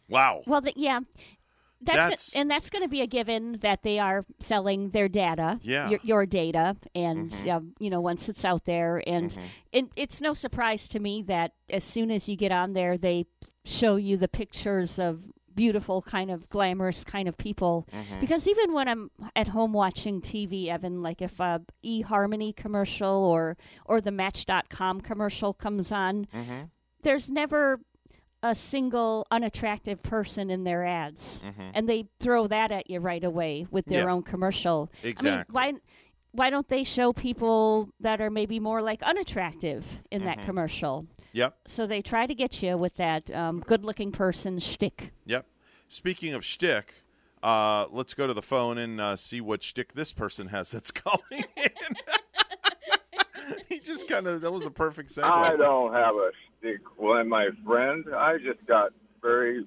[0.08, 0.42] Wow.
[0.46, 1.00] Well, the, yeah.
[1.80, 5.60] That's, go- and that's going to be a given that they are selling their data,
[5.62, 5.88] Yeah.
[5.90, 7.48] your, your data, and Mm-hmm.
[7.48, 7.72] Mhm.
[7.78, 9.36] you know once it's out there, and
[9.72, 13.26] and it's no surprise to me that as soon as you get on there, they
[13.64, 15.22] show you the pictures of
[15.54, 17.86] beautiful, kind of glamorous kind of people.
[17.92, 18.20] Mm-hmm.
[18.20, 23.56] Because even when I'm at home watching TV, Evan, like if a eHarmony commercial or
[23.84, 26.64] or the Match.com commercial comes on, Mm-hmm.
[27.02, 27.80] there's never
[28.42, 31.70] a single unattractive person in their ads, Mhm.
[31.74, 34.12] and they throw that at you right away with their Yeah.
[34.12, 34.90] own commercial.
[35.02, 35.52] I mean, Exactly.
[35.52, 35.72] why?
[36.32, 40.44] Why don't they show people that are maybe more like unattractive in that Mhm.
[40.44, 41.06] commercial?
[41.32, 41.56] Yep.
[41.66, 45.12] So they try to get you with that um, good-looking person shtick.
[45.24, 45.46] Yep.
[45.88, 46.94] Speaking of shtick,
[47.42, 50.90] uh, let's go to the phone and uh, see what shtick this person has that's
[50.92, 51.70] calling in.
[54.24, 55.24] kind of that was a perfect segue.
[55.24, 58.04] I don't have a stick with my friend.
[58.14, 58.90] I just got
[59.22, 59.64] very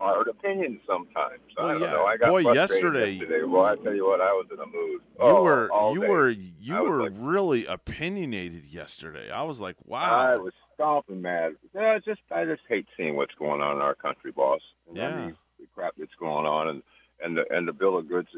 [0.00, 1.40] hard opinions sometimes.
[1.58, 1.90] I don't yeah.
[1.90, 2.04] know.
[2.06, 3.44] I got Boy, yesterday- yesterday.
[3.44, 5.00] Well, I tell you what, I was in a mood.
[5.02, 6.08] You Oh, were you day.
[6.08, 9.30] were you were like- really opinionated yesterday.
[9.30, 10.00] I was like, wow.
[10.32, 11.56] I was stomping mad.
[11.74, 14.62] Yeah, it's just I just hate seeing what's going on in our country, boss.
[14.88, 15.30] And Yeah.
[15.58, 16.82] the crap that's going on, and
[17.22, 18.28] and the and the bill of goods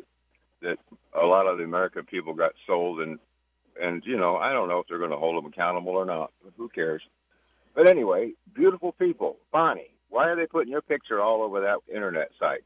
[0.63, 0.79] that
[1.21, 3.19] a lot of the American people got sold, and
[3.83, 6.31] and you know I don't know if they're going to hold them accountable or not.
[6.43, 7.03] But who cares?
[7.75, 9.91] But anyway, beautiful people, Bonnie.
[10.11, 12.65] Why are they putting your picture all over that internet site?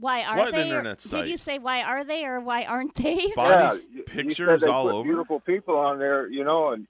[0.00, 0.62] Why are What they?
[0.62, 3.32] or- internet Did you say why are they or why aren't they?
[3.36, 5.04] yeah, you- you pictures all put over?
[5.04, 6.86] Beautiful people on there, you know, and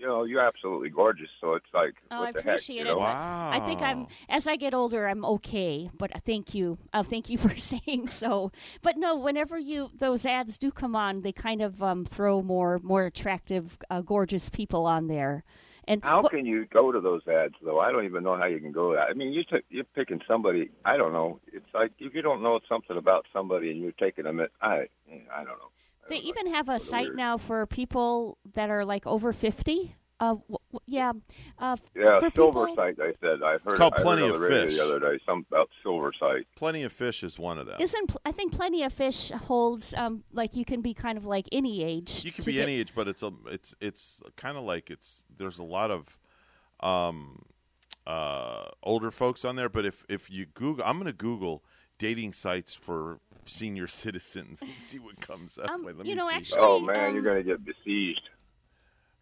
[0.00, 1.28] you know you're absolutely gorgeous.
[1.40, 2.88] So it's like, Oh, what I the appreciate heck, it.
[2.88, 2.98] you know?
[3.00, 5.90] but I think I'm as I get older, I'm okay.
[5.98, 8.50] But thank you, uh, thank you for saying so.
[8.82, 12.80] But no, whenever you those ads do come on, they kind of um, throw more
[12.82, 15.44] more attractive, uh, gorgeous people on there.
[15.88, 17.80] And How what- can you go to those ads though?
[17.80, 18.92] I don't even know how you can go.
[18.94, 19.08] That.
[19.10, 20.70] I mean, you t- you're picking somebody.
[20.84, 21.40] I don't know.
[21.52, 24.40] It's like if you don't know something about somebody and you're taking them.
[24.40, 24.86] At, I
[25.34, 25.70] I don't know.
[26.10, 29.96] They even have a site weird- now for people that are like over fifty.
[30.22, 31.12] Uh, w- w- yeah,
[31.58, 32.98] uh, Yeah, for Silver people- Site.
[33.00, 33.76] I said I've heard.
[33.78, 34.76] called I Plenty on of the Fish.
[34.76, 35.18] the other day.
[35.24, 36.46] Some about Silver Site.
[36.56, 37.80] Plenty of fish is one of them.
[37.80, 41.24] Isn't pl- I think Plenty of Fish holds um like you can be kind of
[41.24, 42.22] like any age.
[42.22, 45.24] You can be get- any age, but it's a it's it's kind of like it's
[45.38, 46.18] there's a lot of
[46.80, 47.40] um
[48.06, 49.70] uh older folks on there.
[49.70, 51.64] But if if you Google, I'm going to Google
[51.98, 55.68] dating sites for senior citizens and see what comes up.
[55.68, 56.34] Um, Wait, let you me know, see.
[56.36, 58.28] actually, Oh man, um, you're going to get besieged.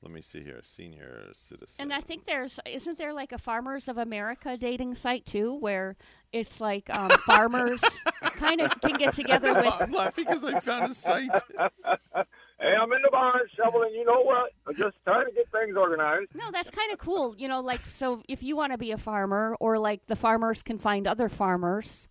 [0.03, 0.61] Let me see here.
[0.63, 1.75] Senior citizens.
[1.81, 5.97] And I think there's isn't there like a Farmers of America dating site too, where
[6.33, 7.83] it's like um, farmers
[8.23, 9.75] kind of can get together with.
[9.81, 11.31] I'm laughing because I found a site.
[12.61, 13.91] Hey, I'm in the barn shoveling.
[13.95, 14.51] You know what?
[14.67, 16.35] I'm just trying to get things organized.
[16.35, 17.37] No, that's kind of cool.
[17.39, 20.61] You know, like so if you want to be a farmer, or like the farmers
[20.65, 22.09] can find other farmers.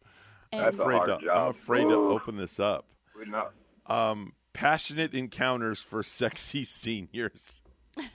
[0.51, 1.49] And That's a afraid hard to, I'm job.
[1.55, 2.85] afraid to open this up.
[3.17, 3.49] We know.
[3.87, 7.61] Um, passionate encounters for sexy seniors.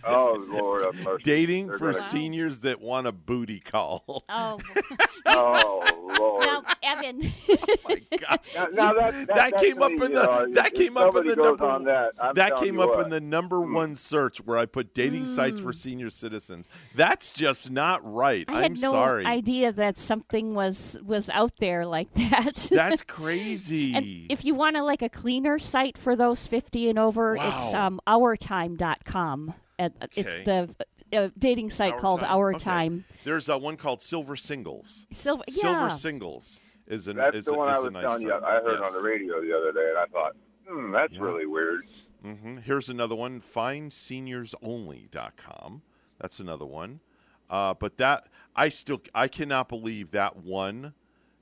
[0.04, 1.22] Oh Lord, have mercy.
[1.22, 4.24] Dating They're for gonna- seniors that want a booty call.
[4.28, 4.58] Oh,
[5.26, 6.44] Oh Lord.
[6.46, 7.32] now Evan.
[7.48, 7.96] Oh,
[8.54, 11.36] now, now that, that, That came up in the know, that came up in the
[11.36, 12.12] goes number on that.
[12.20, 13.04] I'm that telling came you up what.
[13.04, 13.74] in the number hmm.
[13.74, 15.70] one search where I put dating sites for hmm.
[15.72, 16.68] senior citizens.
[16.94, 18.44] That's just not right.
[18.48, 19.24] I I'm had no sorry.
[19.24, 22.68] idea that something was was out there like that.
[22.70, 23.94] That's crazy.
[23.94, 27.42] and if you want to like a cleaner site for those 50 and over, it's
[27.72, 27.86] Wow.
[27.86, 29.54] um, ourtime.com.
[29.78, 30.20] Uh, Okay.
[30.20, 30.68] It's the
[31.18, 32.30] uh, dating site Our called Time.
[32.30, 32.64] Our Okay.
[32.64, 33.04] Time.
[33.24, 35.06] There's uh, one called Silver Singles.
[35.12, 35.90] Silver, Silver.
[35.90, 38.32] Singles is an That's is the a, one is I a was nice telling you.
[38.34, 38.88] I heard Yes.
[38.88, 40.32] on the radio the other day, and I thought,
[40.66, 41.86] hmm, that's really weird.
[42.22, 45.82] hmm Here's another one: findseniors.only.com.
[46.20, 47.00] That's another one.
[47.50, 50.94] Uh, but that I still I cannot believe that one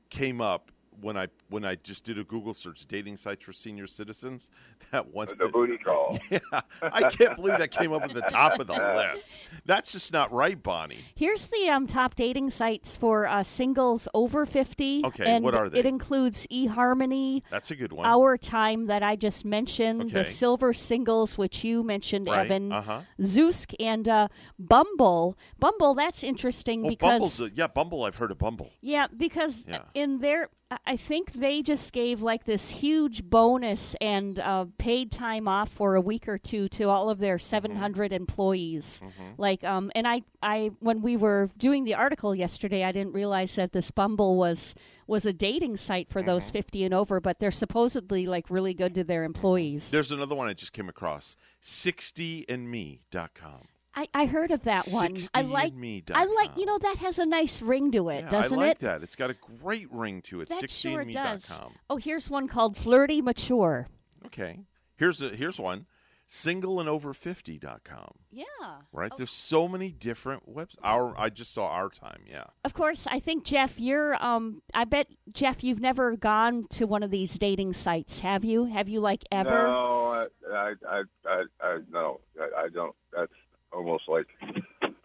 [0.08, 3.86] came up when I when I just did a Google search dating sites for senior
[3.86, 4.50] citizens.
[4.92, 6.18] That one The booty call.
[6.30, 6.38] Yeah,
[6.82, 9.32] I can't believe that came up at the top of the list.
[9.64, 10.98] That's just not right, Bonnie.
[11.14, 15.02] Here's the um, top dating sites for uh, singles over 50.
[15.04, 15.78] Okay, and what are they?
[15.78, 18.04] It includes eHarmony, That's a good one.
[18.06, 23.02] Our Time that I just mentioned, the Silver Singles, which you mentioned, Right, Evan, uh-huh.
[23.20, 25.36] Zoosk, and uh, Bumble.
[25.58, 27.10] Bumble, that's interesting Oh, because.
[27.10, 28.04] Bumble's a, yeah, Bumble.
[28.04, 28.70] I've heard of Bumble.
[28.80, 29.82] Yeah, because Yeah.
[29.94, 30.48] in their,
[30.86, 35.96] I- think they just gave like this huge bonus and uh, paid time off for
[35.96, 39.02] a week or two to all of their 700 employees.
[39.36, 43.54] Like, um, and I, I, when we were doing the article yesterday, I didn't realize
[43.56, 44.74] that this Bumble was
[45.06, 48.94] was a dating site for those 50 and over, but they're supposedly like really good
[48.94, 49.90] to their employees.
[49.90, 53.66] There's another one I just came across: 60andme.com.
[53.94, 55.16] I, I heard of that one.
[55.34, 56.16] I like, 60andme.com.
[56.16, 58.62] I like, you know, that has a nice ring to it, Yeah, doesn't it?
[58.62, 58.80] I like it?
[58.80, 59.02] that.
[59.02, 60.48] It's got a great ring to it.
[60.48, 61.12] That sure 60andme.com.
[61.12, 61.50] does.
[61.88, 63.88] Oh, here's one called Flirty Mature.
[64.26, 64.60] Okay.
[64.96, 65.86] Here's a here's one.
[66.26, 68.12] single and Singleandover50.com.
[68.30, 68.44] Yeah.
[68.92, 69.10] Right?
[69.16, 70.76] There's so many different webs.
[70.82, 72.44] Our I just saw our time, yeah.
[72.64, 74.22] Of course, I think Jeff, you're.
[74.22, 78.66] Um, I bet Jeff, you've never gone to one of these dating sites, have you?
[78.66, 79.50] Have you like ever?
[79.50, 82.94] No, I, I, I, I, I no, I, I don't.
[83.16, 83.32] That's
[83.72, 84.26] almost like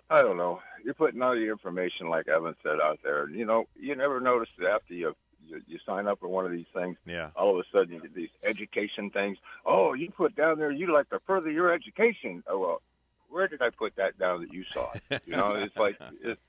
[0.10, 0.60] I don't know.
[0.84, 3.28] You're putting all your information, like Evan said, out there.
[3.30, 5.16] You know, you never notice that after you
[5.48, 6.98] you, you sign up for one of these things.
[7.06, 7.30] Yeah.
[7.36, 9.38] All of a sudden, you get these education things.
[9.66, 12.44] Oh, you put down there you like to further your education.
[12.48, 12.82] Oh well,
[13.30, 15.22] where did I put that down that you saw it?
[15.26, 16.40] You know, it's like it,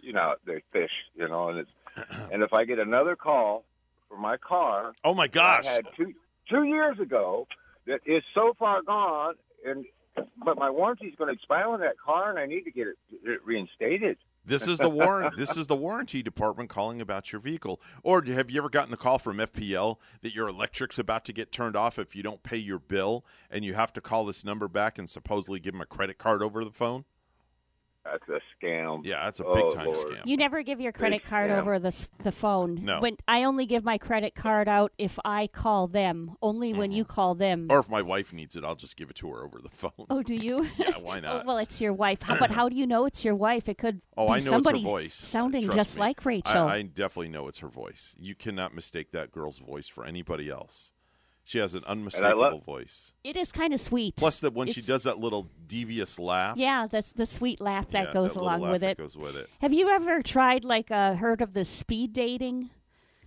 [0.00, 0.92] you know they fish.
[1.14, 1.70] You know, and it's
[2.32, 3.64] and if I get another call
[4.08, 4.92] for my car.
[5.04, 5.66] Oh my gosh.
[5.66, 6.14] I had two
[6.48, 7.46] two years ago
[7.86, 9.34] that is so far gone,
[9.66, 9.84] and
[10.44, 12.86] but my warranty is going to expire on that car, and I need to get
[12.86, 14.18] it, it reinstated.
[14.44, 15.36] This is the warrant.
[15.38, 17.80] this is the warranty department calling about your vehicle.
[18.02, 21.52] Or have you ever gotten the call from FPL that your electric's about to get
[21.52, 24.68] turned off if you don't pay your bill, and you have to call this number
[24.68, 27.04] back and supposedly give them a credit card over the phone?
[28.04, 29.02] That's a scam.
[29.04, 29.96] Yeah, that's a Oh, big time Lord.
[29.98, 30.22] scam.
[30.24, 31.58] You never give your credit Big card scam.
[31.60, 32.80] over the the phone.
[32.82, 33.00] No.
[33.00, 36.36] When I only give my credit card out if I call them.
[36.42, 36.96] Only when mm-hmm.
[36.98, 37.68] you call them.
[37.70, 40.06] Or if my wife needs it, I'll just give it to her over the phone.
[40.10, 40.66] oh, do you?
[40.76, 41.46] Yeah, why Oh, not?
[41.46, 42.22] well, it's your wife.
[42.22, 43.68] How, but how do you know it's your wife?
[43.68, 44.00] It could.
[44.16, 45.14] Oh, be I know somebody it's her voice.
[45.14, 46.00] sounding Trust just me.
[46.00, 46.68] like Rachel.
[46.68, 48.14] I, I definitely know it's her voice.
[48.18, 50.92] You cannot mistake that girl's voice for anybody else.
[51.44, 53.12] She has an unmistakable love- voice.
[53.24, 54.14] it is kind of sweet.
[54.16, 57.88] Plus, that when she It's- does that little devious laugh, Yeah, that's the sweet laugh
[57.90, 58.98] that yeah, goes that little along laugh with that it.
[58.98, 59.50] Goes with it.
[59.60, 62.70] Have you ever tried like uh, heard of the speed dating?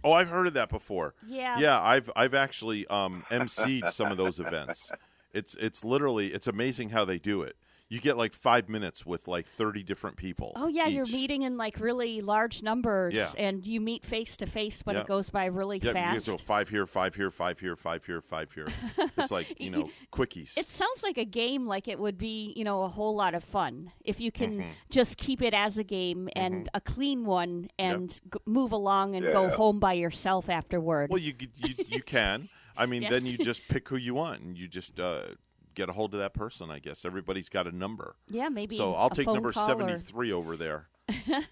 [0.04, 1.14] Oh, I've heard of that before.
[1.28, 1.60] Yeah.
[1.60, 4.92] Yeah, I've I've actually um, emceed some of those events.
[5.34, 7.58] It's it's literally it's amazing how they do it.
[7.88, 10.54] You get like five minutes with like thirty different people.
[10.56, 13.32] Oh yeah, you're meeting in like really large numbers, Yeah.
[13.38, 15.02] and you meet face to face, but Yeah.
[15.02, 16.26] it goes by really Yeah, you fast.
[16.26, 18.68] get to five here, five here, five here, five here, five here.
[19.18, 20.58] It's like you know quickies.
[20.58, 23.44] It sounds like a game, like it would be, you know, a whole lot of
[23.44, 24.70] fun if you can Mhm.
[24.90, 29.32] just keep it as a game and a clean one, and g- move along and
[29.32, 31.12] go home by yourself afterward.
[31.12, 32.50] Well, you you, you can.
[32.76, 35.28] I mean, then you just pick who you want, and you just uh,
[35.76, 36.72] get a hold of that person.
[36.72, 38.16] I guess everybody's got a number.
[38.30, 40.88] Yeah, maybe So I'll take number call or- seventy-three over there.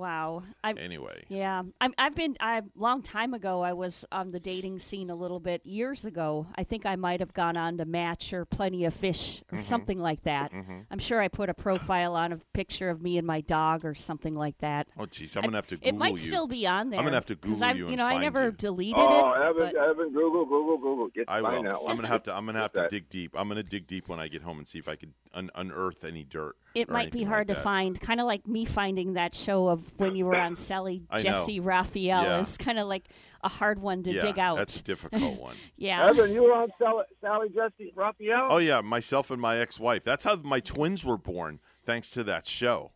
[0.00, 0.42] Wow.
[0.62, 1.24] I, Anyway.
[1.28, 2.36] Yeah, I'm, I've been.
[2.38, 3.62] I long time ago.
[3.62, 6.46] I was on the dating scene a little bit years ago.
[6.56, 9.62] I think I might have gone on to Match or Plenty of Fish or Mhm.
[9.62, 10.52] something like that.
[10.52, 10.84] Mhm.
[10.90, 13.94] I'm sure I put a profile on a picture of me and my dog or
[13.94, 14.86] something like that.
[14.98, 16.18] Oh, geez, I'm gonna have to It might you.
[16.18, 16.98] still be on there.
[17.00, 18.52] I'm gonna have to Google I'm, you You and know, I never you.
[18.52, 19.40] deleted Oh, it.
[19.40, 21.08] Evan, but- Evan, Google, Google, Google.
[21.08, 21.48] Get I will.
[21.88, 22.36] I'm gonna have to.
[22.36, 23.32] I'm gonna have to dig deep.
[23.34, 26.04] I'm gonna dig deep when I get home and see if I could un- unearth
[26.04, 26.56] any dirt.
[26.76, 29.82] It might be hard like to find, kind of like me finding that show of
[29.96, 31.22] when you were on Sally I know.
[31.22, 32.40] Jessy Raphael Yeah.
[32.40, 33.04] is kind of like
[33.42, 34.58] a hard one to yeah, dig out.
[34.58, 35.56] That's a difficult one.
[35.76, 36.06] yeah.
[36.08, 38.48] Evan, you were on Sally, Sally Jessy Raphael?
[38.50, 40.04] Oh yeah, myself and my ex-wife.
[40.04, 42.92] That's how my twins were born, thanks to that show.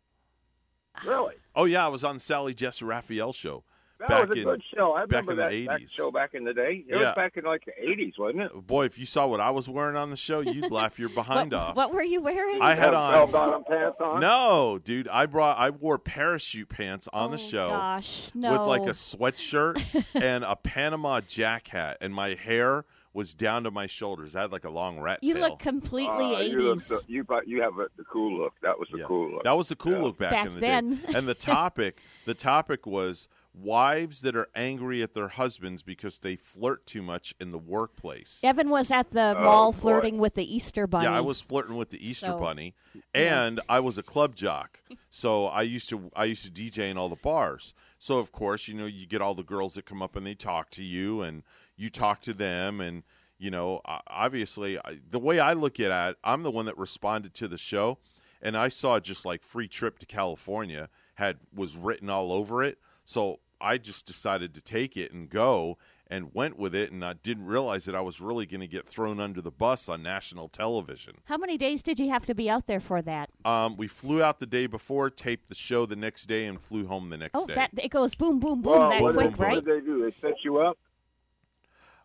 [1.07, 1.37] Really?
[1.55, 3.64] Oh yeah, I was on Sally Jessy Raphael show
[4.01, 4.94] That back was a in good show.
[4.94, 5.90] I back remember in that, the that eighties.
[5.92, 6.84] show back in the day.
[6.88, 7.07] It Yeah.
[7.09, 8.66] was back in like the 80s, wasn't it?
[8.66, 11.53] Boy, if you saw what I was wearing on the show, you'd laugh your behind
[11.53, 11.76] what, off.
[11.76, 12.61] what were you wearing?
[12.62, 14.20] I had Bell on bottom pants on?
[14.20, 18.82] No, dude, I brought I wore parachute pants on the show Oh, gosh, with like
[18.82, 19.82] a sweatshirt
[20.14, 24.36] and a Panama jack hat, and my hair was down to my shoulders.
[24.36, 25.48] I had like a long rat You tail.
[25.51, 27.03] look completely Uh, you, look 80s.
[27.09, 28.55] you, you have a, the cool look.
[28.62, 29.42] That was the cool look.
[29.42, 30.94] That was the cool look back, Back in the then.
[30.94, 31.12] day.
[31.16, 36.36] And the topic, the topic was wives that are angry at their husbands because they
[36.36, 38.40] flirt too much in the workplace.
[38.44, 39.78] Evan was at the Oh, mall boy.
[39.78, 41.05] flirting with the Easter bunny.
[41.07, 43.44] Yeah, I was flirting with the Easter So, bunny, yeah.
[43.44, 44.80] and I was a club jock.
[45.11, 47.74] So I used to I used to DJ in all the bars.
[47.98, 50.34] So of course, you know, you get all the girls that come up and they
[50.34, 51.42] talk to you, and
[51.76, 53.03] you talk to them, and
[53.38, 57.34] you know, obviously, I, the way I look at it, I'm the one that responded
[57.34, 57.98] to the show,
[58.42, 62.78] and I saw just like free trip to California had was written all over it.
[63.11, 67.14] So I just decided to take it and go and went with it and I
[67.14, 70.48] didn't realize that I was really going to get thrown under the bus on national
[70.48, 71.16] television.
[71.24, 73.30] How many days did you have to be out there for that?
[73.44, 76.86] Um, we flew out the day before, taped the show the next day, and flew
[76.86, 77.54] home the next Oh, day.
[77.54, 80.04] that it goes boom, boom, boom Well, that what, quick, did, what did they do?
[80.04, 80.78] They set you up?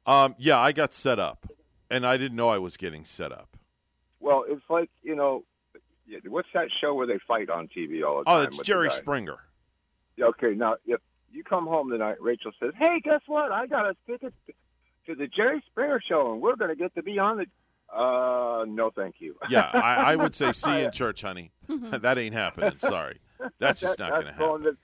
[0.07, 1.45] Um, yeah, I got set up,
[1.91, 3.57] and I didn't know I was getting set up.
[4.19, 5.43] Well, it's like, you know,
[6.27, 8.39] what's that show where they fight on TV all the time?
[8.39, 8.89] Oh, it's Jerry?
[8.89, 9.37] Springer.
[10.17, 11.01] Yeah, Okay, now if
[11.31, 13.51] you come home tonight, Rachel says, "Hey, guess what?
[13.51, 14.33] I got a ticket
[15.07, 17.45] to the Jerry Springer show, and we're going to get to be on the."
[17.93, 19.35] Uh, no, thank you.
[19.49, 21.51] Yeah, I, I would say see you in church, honey.
[21.69, 22.77] that ain't happening.
[22.77, 23.19] Sorry,
[23.59, 24.47] that's just not That- going to happen.
[24.47, 24.77] going to-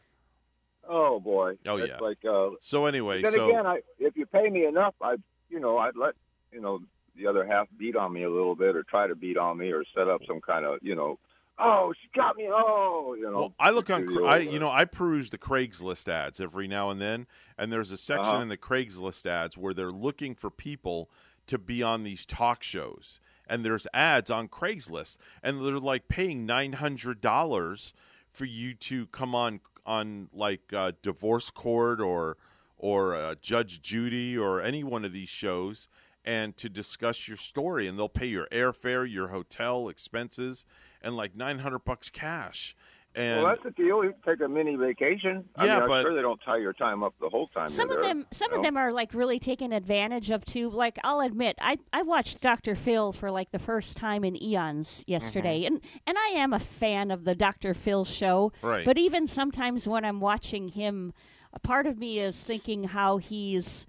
[0.87, 1.53] oh boy.
[1.65, 1.97] Oh, That's yeah.
[1.99, 5.15] Like, uh, So anyway, then so again, I if you pay me enough, I
[5.49, 6.13] you know I'd let
[6.51, 6.79] you know
[7.15, 9.71] the other half beat on me a little bit, or try to beat on me,
[9.71, 11.17] or set up some kind of you know.
[11.63, 12.47] Oh, she got me!
[12.49, 13.37] Oh, you know.
[13.37, 16.99] Well, I look on, I you know, I peruse the Craigslist ads every now and
[16.99, 18.41] then, and there's a section Uh-huh.
[18.41, 21.09] in the Craigslist ads where they're looking for people
[21.47, 26.45] to be on these talk shows, and there's ads on Craigslist, and they're like paying
[26.45, 27.93] nine hundred dollars
[28.31, 32.37] for you to come on on like uh, Divorce Court or
[32.77, 35.87] or uh, Judge Judy or any one of these shows.
[36.23, 40.65] And to discuss your story, and they'll pay your airfare, your hotel expenses,
[41.01, 42.75] and like nine hundred bucks cash.
[43.13, 44.03] And well, that's the deal.
[44.03, 45.43] You take a mini vacation.
[45.57, 47.67] I Yeah, mean, I'm but- sure they don't tie your time up the whole time.
[47.67, 50.69] Some of there, them, some you of them are like really taken advantage of too.
[50.69, 52.75] Like I'll admit, I I watched Dr.
[52.75, 55.75] Phil for like the first time in eons yesterday, mm-hmm.
[55.75, 57.73] and and I am a fan of the Dr.
[57.73, 58.53] Phil show.
[58.61, 58.85] Right.
[58.85, 61.13] But even sometimes when I'm watching him,
[61.51, 63.87] a part of me is thinking how he's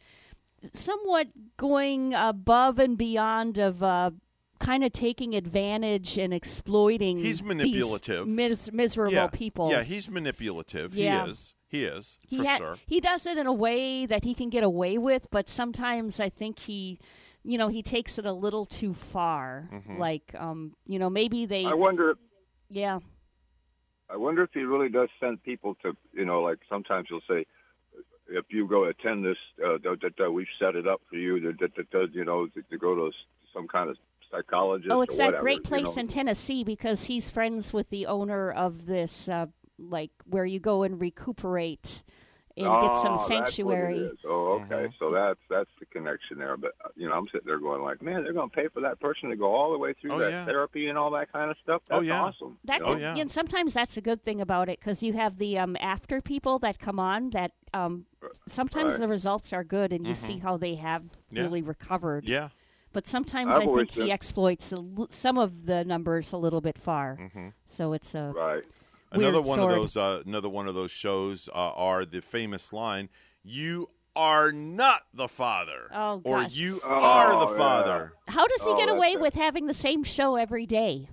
[0.74, 3.82] somewhat going above and beyond of.
[3.82, 4.10] Uh,
[4.60, 7.16] Kind of taking advantage and exploiting.
[7.16, 8.28] He's these manipulative.
[8.28, 9.68] mis- miserable yeah, people.
[9.68, 10.94] Yeah, he's manipulative.
[10.94, 11.24] Yeah.
[11.24, 11.54] He is.
[11.66, 12.76] He is he for ha- sure.
[12.86, 16.28] he does it in a way that he can get away with, but sometimes I
[16.28, 17.00] think he,
[17.42, 19.68] you know, he takes it a little too far.
[19.72, 19.98] Mhm.
[19.98, 21.64] Like, um, you know, maybe they.
[21.64, 22.14] I wonder.
[22.68, 23.00] Yeah.
[24.08, 27.46] I wonder if he really does send people to, you know, like sometimes he'll say,
[28.32, 31.50] if you go attend this, uh, da, da, we've set it up for you, da,
[31.52, 33.10] da, da, da, you know, to, to go to
[33.54, 33.96] some kind of
[34.30, 34.90] psychologist.
[34.90, 36.00] Oh, it's that whatever, great you place know.
[36.00, 39.46] in Tennessee because he's friends with the owner of this, uh,
[39.78, 42.02] like where you go and recuperate
[42.56, 44.10] and get some Oh, that's what it sanctuary.
[44.26, 44.66] Oh, okay.
[44.86, 44.86] Mm-hmm.
[44.98, 46.56] So that's that's the connection there.
[46.56, 48.80] But uh, you know, I'm sitting there going like, man, they're going to pay for
[48.82, 50.44] that person to go all the way through Oh, that yeah.
[50.44, 51.82] therapy and all that kind of stuff.
[51.90, 52.22] Oh, That's yeah.
[52.22, 52.58] awesome.
[52.64, 52.94] That you know?
[52.98, 56.20] can, and sometimes that's a good thing about it because you have the um, after
[56.20, 58.04] people that come on that um,
[58.46, 59.00] sometimes Right.
[59.00, 60.16] the results are good and you Mhm.
[60.16, 61.42] see how they have Yeah.
[61.42, 62.28] really recovered.
[62.28, 62.50] Yeah.
[62.92, 66.36] But sometimes I've I think he been- exploits a l- some of the numbers a
[66.36, 67.16] little bit far.
[67.18, 67.54] Mhm.
[67.66, 68.62] So it's a right.
[69.12, 69.72] Another one sword.
[69.72, 69.96] of those.
[69.96, 73.08] Uh, another one of those shows uh, are the famous line,
[73.44, 77.58] "You are not the father," Oh, or "You Oh, are the yeah.
[77.58, 81.08] father." How does he Oh, get away with having the same show every day?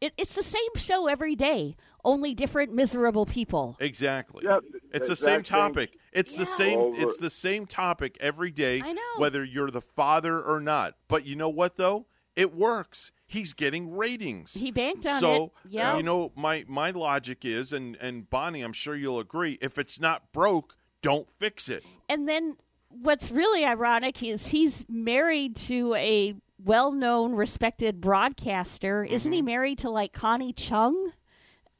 [0.00, 3.76] It, it's the same show every day, only different miserable people.
[3.78, 4.42] Exactly.
[4.44, 4.58] Yeah,
[4.92, 5.98] It's the the same exact same- topic.
[6.12, 6.78] It's the same.
[6.80, 7.00] Over.
[7.02, 9.00] It's the same topic every day, I know.
[9.18, 10.94] whether you're the father or not.
[11.06, 12.06] But you know what though?
[12.34, 13.12] It works.
[13.32, 14.52] He's getting ratings.
[14.52, 15.50] He banked on so it.
[15.70, 15.96] Yeah.
[15.96, 19.58] you know my my logic is, and and Bonnie, I'm sure you'll agree.
[19.62, 21.82] If it's not broke, don't fix it.
[22.10, 22.56] And then
[22.90, 29.02] what's really ironic is he's married to a well-known, respected broadcaster.
[29.02, 29.36] Isn't Mm-hmm.
[29.36, 31.12] he married to like Connie Chung?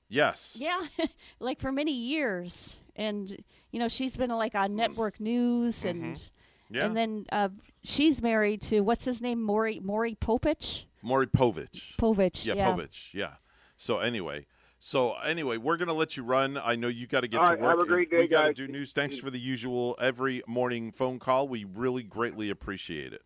[0.09, 0.57] Yes.
[0.59, 0.81] Yeah,
[1.39, 3.37] like for many years, and
[3.71, 6.75] you know she's been like on network news, and Mm-hmm.
[6.75, 6.87] Yeah.
[6.87, 7.51] and then uh,
[7.85, 10.85] she's married to what's his name, Maury Maury Povich.
[11.03, 11.97] Maury Povich.
[11.97, 12.73] Povich, Yeah, yeah.
[12.75, 13.13] Povich.
[13.13, 13.33] Yeah.
[13.77, 14.47] So anyway,
[14.79, 16.57] so anyway, we're gonna let you run.
[16.57, 17.71] I know you got to get All to right, work.
[17.71, 18.93] have a great day, we got to do news.
[18.93, 21.49] Thanks for the usual every morning phone call.
[21.49, 23.23] We really greatly appreciate it.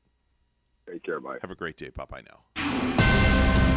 [0.90, 1.20] Take care.
[1.20, 1.38] Bye.
[1.42, 1.90] Have a great day.
[1.90, 2.40] Bye bye now.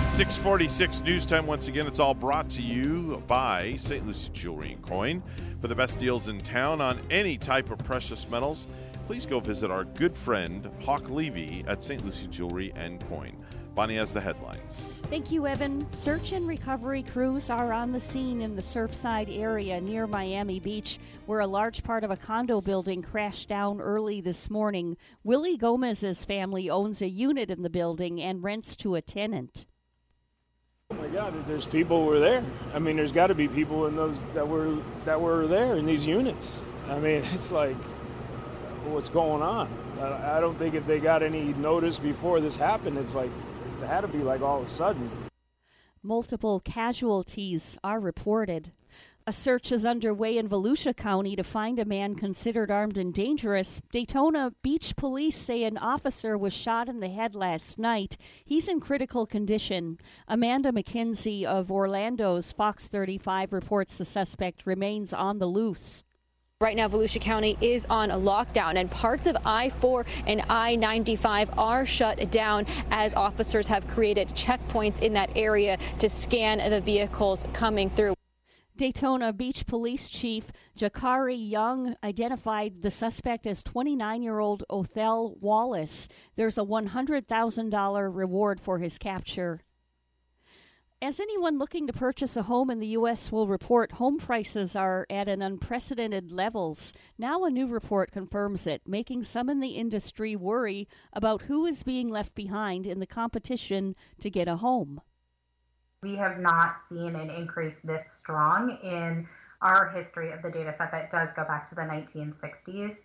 [0.08, 1.45] 646 News Time.
[1.47, 4.06] Once again, it's all brought to you by St.
[4.06, 5.24] Lucie Jewelry and Coin.
[5.62, 8.68] For the best deals in town on any type of precious metals,
[9.08, 12.04] please go visit our good friend Hawk Levy at St.
[12.06, 13.36] Lucie Jewelry and Coin.
[13.76, 14.93] Bonnie has the headlines.
[15.03, 15.89] Thank you, Evan.
[15.89, 20.99] Search and recovery crews are on the scene in the Surfside area near Miami Beach,
[21.26, 24.97] where a large part of a condo building crashed down early this morning.
[25.24, 29.65] Willie Gomez's family owns a unit in the building and rents to a tenant.
[30.91, 31.34] Oh my God!
[31.47, 32.43] There's people who were there.
[32.74, 35.86] I mean, there's got to be people in those that were that were there in
[35.86, 36.61] these units.
[36.89, 37.76] I mean, it's like,
[38.86, 39.70] what's going on?
[39.99, 43.30] I, I don't think if they got any notice before this happened, it's like
[43.82, 45.09] it had to be like all of a sudden.
[46.03, 48.71] Multiple casualties are reported.
[49.27, 53.80] A search is underway in Volusia County to find a man considered armed and dangerous.
[53.91, 58.17] Daytona Beach police say an officer was shot in the head last night.
[58.43, 59.99] He's in critical condition.
[60.27, 66.03] Amanda McKenzie of Orlando's Fox 35 reports the suspect remains on the loose.
[66.62, 71.57] Right now, Volusia County is on lockdown, and parts of I 4 and I 95
[71.57, 77.45] are shut down as officers have created checkpoints in that area to scan the vehicles
[77.53, 78.14] coming through.
[78.76, 86.10] Daytona Beach Police Chief Jakari Young identified the suspect as 29 year old Othel Wallace.
[86.36, 89.62] There's a $100,000 reward for his capture.
[91.02, 93.32] As anyone looking to purchase a home in the U.S.
[93.32, 96.91] will report, home prices are at an unprecedented levels.
[97.18, 101.84] Now, a new report confirms it, making some in the industry worry about who is
[101.84, 105.00] being left behind in the competition to get a home.
[106.04, 109.26] We have not seen an increase this strong in
[109.62, 112.95] our history of the data set that does go back to the 1960s.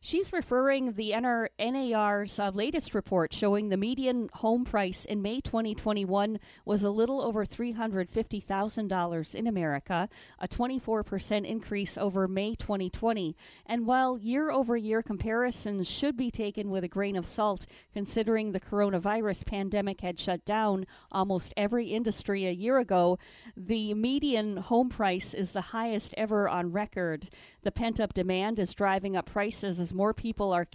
[0.00, 5.40] She's referring the NR, NAR's uh, latest report showing the median home price in May
[5.40, 13.36] 2021 was a little over $350,000 in America, a 24% increase over May 2020.
[13.66, 18.52] And while year over year comparisons should be taken with a grain of salt, considering
[18.52, 23.18] the coronavirus pandemic had shut down almost every industry a year ago,
[23.56, 27.28] the median home price is the highest ever on record.
[27.62, 30.66] The pent up demand is driving up prices more people are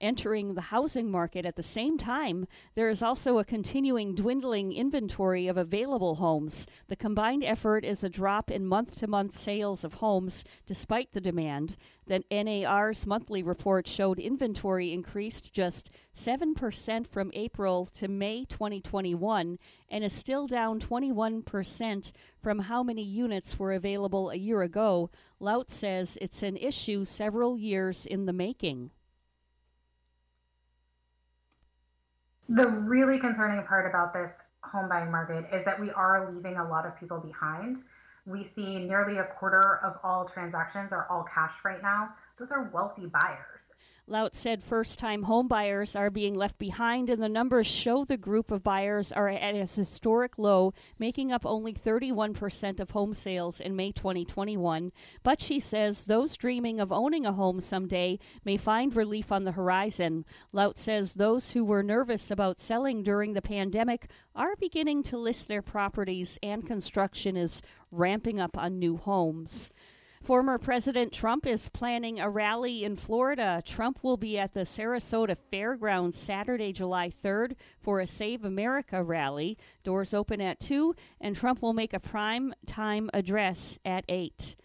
[0.00, 2.46] entering the housing market at the same time.
[2.74, 6.66] There is also a continuing dwindling inventory of available homes.
[6.88, 11.20] The combined effort is a drop in month to month sales of homes despite the
[11.20, 11.76] demand.
[12.06, 20.04] The NAR's monthly report showed inventory increased just 7% from April to May 2021 and
[20.04, 25.10] is still down 21% from how many units were available a year ago.
[25.38, 28.90] Lout says it's an issue several years in the making.
[32.52, 36.68] The really concerning part about this home buying market is that we are leaving a
[36.68, 37.84] lot of people behind.
[38.26, 42.08] We see nearly a quarter of all transactions are all cash right now.
[42.40, 43.69] Those are wealthy buyers.
[44.10, 48.16] Lout said first time home buyers are being left behind, and the numbers show the
[48.16, 53.60] group of buyers are at a historic low, making up only 31% of home sales
[53.60, 54.90] in May 2021.
[55.22, 59.52] But she says those dreaming of owning a home someday may find relief on the
[59.52, 60.24] horizon.
[60.50, 65.46] Lout says those who were nervous about selling during the pandemic are beginning to list
[65.46, 69.70] their properties, and construction is ramping up on new homes.
[70.22, 73.62] Former President Trump is planning a rally in Florida.
[73.64, 79.56] Trump will be at the Sarasota Fairgrounds Saturday, July 3rd for a Save America rally.
[79.82, 84.56] Doors open at 2, and Trump will make a prime time address at 8.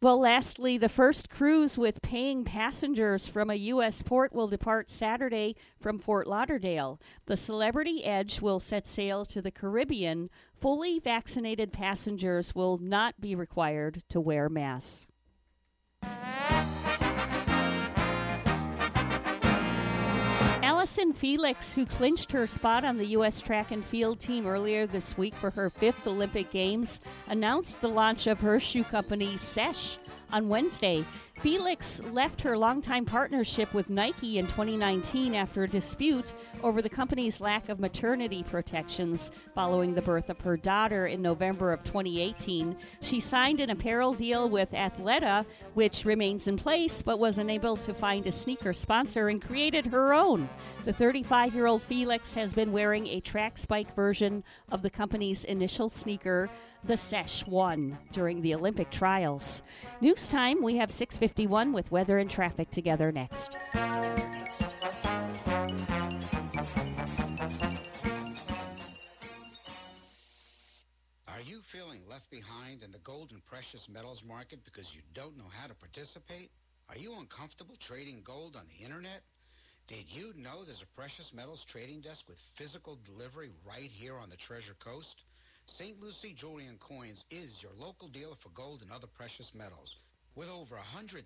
[0.00, 4.02] Well, lastly, the first cruise with paying passengers from a U.S.
[4.02, 7.00] port will depart Saturday from Fort Lauderdale.
[7.26, 10.30] The Celebrity Edge will set sail to the Caribbean.
[10.62, 15.08] Fully vaccinated passengers will not be required to wear masks.
[20.62, 23.40] Allison Felix, who clinched her spot on the U.S.
[23.40, 28.28] track and field team earlier this week for her fifth Olympic Games, announced the launch
[28.28, 29.98] of her shoe company, Saysh,
[30.32, 31.04] on Wednesday.
[31.40, 37.40] Felix left her longtime partnership with Nike in 2019 after a dispute over the company's
[37.40, 42.76] lack of maternity protections following the birth of her daughter in November of 2018.
[43.00, 47.92] She signed an apparel deal with Athleta, which remains in place but was unable to
[47.92, 50.48] find a sneaker sponsor and created her own.
[50.84, 55.44] The 35 year old Felix has been wearing a track spike version of the company's
[55.44, 56.48] initial sneaker
[56.84, 59.62] the Saysh One during the Olympic trials.
[60.00, 63.50] News time, we have 651 with weather and traffic together next.
[71.28, 75.36] Are you feeling left behind in the gold and precious metals market because you don't
[75.38, 76.50] know how to participate?
[76.88, 79.22] Are you uncomfortable trading gold on the internet?
[79.86, 84.30] Did you know there's a precious metals trading desk with physical delivery right here on
[84.30, 85.22] the Treasure Coast?
[85.78, 86.00] St.
[86.00, 89.88] Lucie Jewelry and Coins is your local dealer for gold and other precious metals.
[90.34, 91.24] With over 100,000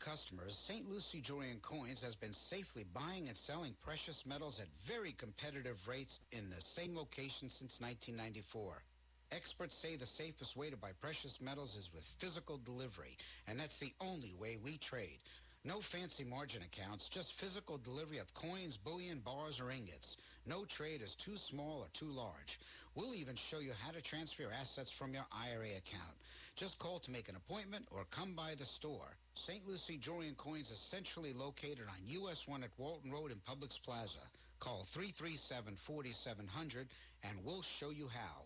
[0.00, 0.88] customers, St.
[0.88, 5.76] Lucie Jewelry and Coins has been safely buying and selling precious metals at very competitive
[5.86, 8.82] rates in the same location since 1994.
[9.30, 13.16] Experts say the safest way to buy precious metals is with physical delivery,
[13.46, 15.18] and that's the only way we trade.
[15.64, 20.16] No fancy margin accounts, just physical delivery of coins, bullion, bars, or ingots.
[20.46, 22.52] No trade is too small or too large.
[22.94, 26.14] We'll even show you how to transfer your assets from your IRA account.
[26.56, 29.16] Just call to make an appointment or come by the store.
[29.34, 29.66] St.
[29.66, 33.82] Lucie Jewelry and Coins is centrally located on US 1 at Walton Road in Publix
[33.84, 34.22] Plaza.
[34.60, 36.86] Call 337-4700
[37.24, 38.44] and we'll show you how.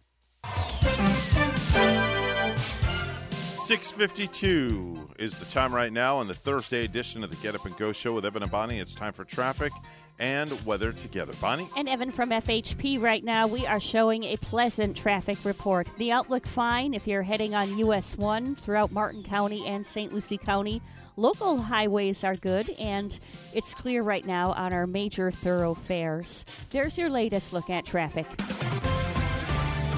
[3.67, 7.77] 652 is the time right now on the Thursday edition of the Get Up and
[7.77, 8.79] Go show with Evan and Bonnie.
[8.79, 9.73] It's time for traffic
[10.19, 11.33] and weather together.
[11.41, 11.69] Bonnie?
[11.77, 15.89] And Evan from FHP right now, we are showing a pleasant traffic report.
[15.97, 20.13] The outlook fine if you're heading on US 1 throughout Martin County and St.
[20.13, 20.83] Lucie County.
[21.17, 23.19] Local highways are good, and
[23.53, 26.45] it's clear right now on our major thoroughfares.
[26.71, 28.27] There's your latest look at traffic.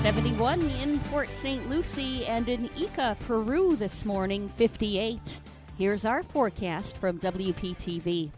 [0.01, 1.69] 71 in Port St.
[1.69, 5.41] Lucie and in Ica, Peru this morning, 58.
[5.77, 8.31] Here's our forecast from WPTV.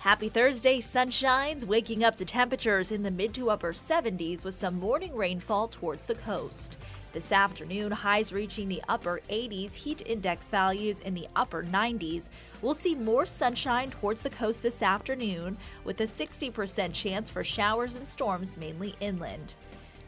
[0.00, 4.80] Happy Thursday, sunshines, waking up to temperatures in the mid to upper 70s with some
[4.80, 6.78] morning rainfall towards the coast.
[7.12, 12.28] This afternoon, highs reaching the upper 80s, heat index values in the upper 90s.
[12.62, 17.94] We'll see more sunshine towards the coast this afternoon, with a 60% chance for showers
[17.94, 19.54] and storms mainly inland.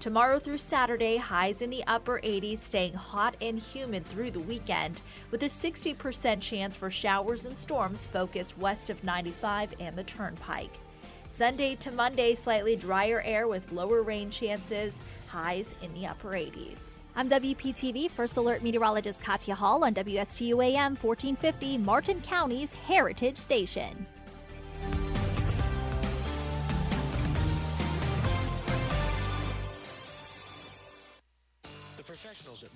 [0.03, 5.01] Tomorrow through Saturday, highs in the upper 80s, staying hot and humid through the weekend,
[5.31, 10.77] with a 60% chance for showers and storms focused west of 95 and the Turnpike.
[11.29, 14.93] Sunday to Monday, slightly drier air with lower rain chances,
[15.29, 16.81] highs in the upper 80s.
[17.15, 24.05] I'm WPTV First Alert Meteorologist Katya Hall on WSTU AM 1450, Martin County's Heritage Station.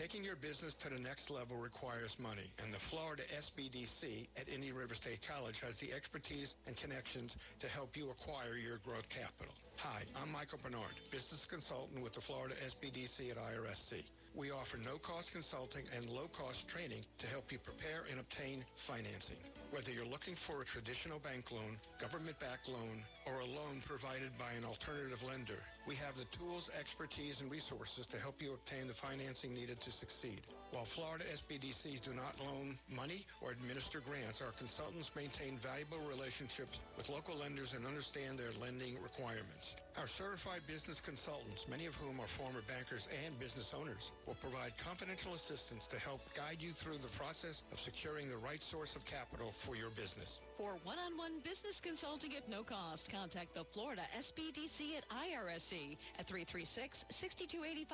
[0.00, 4.72] Taking your business to the next level requires money, and the Florida SBDC at Indian
[4.72, 9.52] River State College has the expertise and connections to help you acquire your growth capital.
[9.84, 14.00] Hi, I'm Michael Bernard, business consultant with the Florida SBDC at IRSC.
[14.32, 19.36] We offer no-cost consulting and low-cost training to help you prepare and obtain financing.
[19.68, 24.56] Whether you're looking for a traditional bank loan, government-backed loan, or a loan provided by
[24.56, 28.98] an alternative lender, we have the tools, expertise, and resources to help you obtain the
[29.00, 30.44] financing needed to succeed.
[30.70, 36.76] While Florida SBDCs do not loan money or administer grants, our consultants maintain valuable relationships
[36.94, 39.66] with local lenders and understand their lending requirements.
[39.98, 44.76] Our certified business consultants, many of whom are former bankers and business owners, will provide
[44.84, 49.02] confidential assistance to help guide you through the process of securing the right source of
[49.08, 50.30] capital for your business.
[50.60, 57.88] For one-on-one business consulting at no cost, contact the Florida SBDC at IRSC at 336-6285.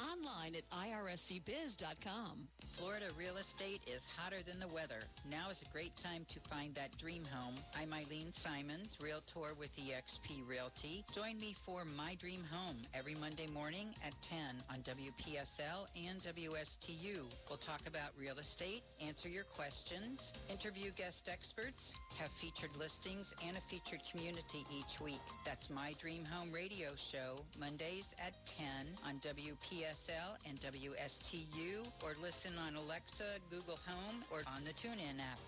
[0.00, 2.48] Online at irscbiz.com.
[2.80, 5.04] Florida real estate is hotter than the weather.
[5.28, 7.60] Now is a great time to find that dream home.
[7.76, 11.04] I'm Eileen Simons, Realtor with eXp Realty.
[11.12, 17.28] Join me for My Dream Home every Monday morning at 10 on WPSL and WSTU.
[17.44, 20.16] We'll talk about real estate, answer your questions,
[20.48, 25.24] interview guest experts, have featured listings and a featured community each week.
[25.44, 32.58] That's My Dream Home radio show, Mondays at 10 on WPSL and WSTU, or listen
[32.60, 35.40] on Alexa, Google Home, or on the TuneIn app.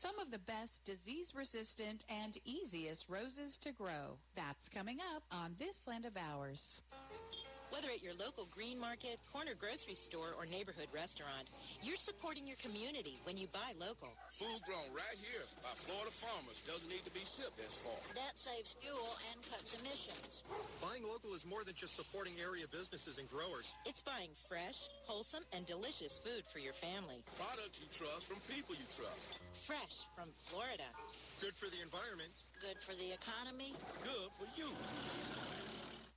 [0.00, 4.16] Some of the best disease-resistant and easiest roses to grow.
[4.34, 6.60] That's coming up on This Land of Ours.
[7.72, 11.48] Whether at your local green market, corner grocery store, or neighborhood restaurant,
[11.80, 14.12] you're supporting your community when you buy local.
[14.36, 17.96] Food grown right here by Florida farmers doesn't need to be shipped as far.
[18.12, 20.44] That saves fuel and cuts emissions.
[20.84, 23.64] Buying local is more than just supporting area businesses and growers.
[23.88, 24.76] It's buying fresh,
[25.08, 27.24] wholesome, and delicious food for your family.
[27.40, 29.32] Products you trust from people you trust.
[29.64, 30.92] Fresh from Florida.
[31.40, 32.36] Good for the environment.
[32.60, 33.72] Good for the economy.
[34.04, 34.68] Good for you.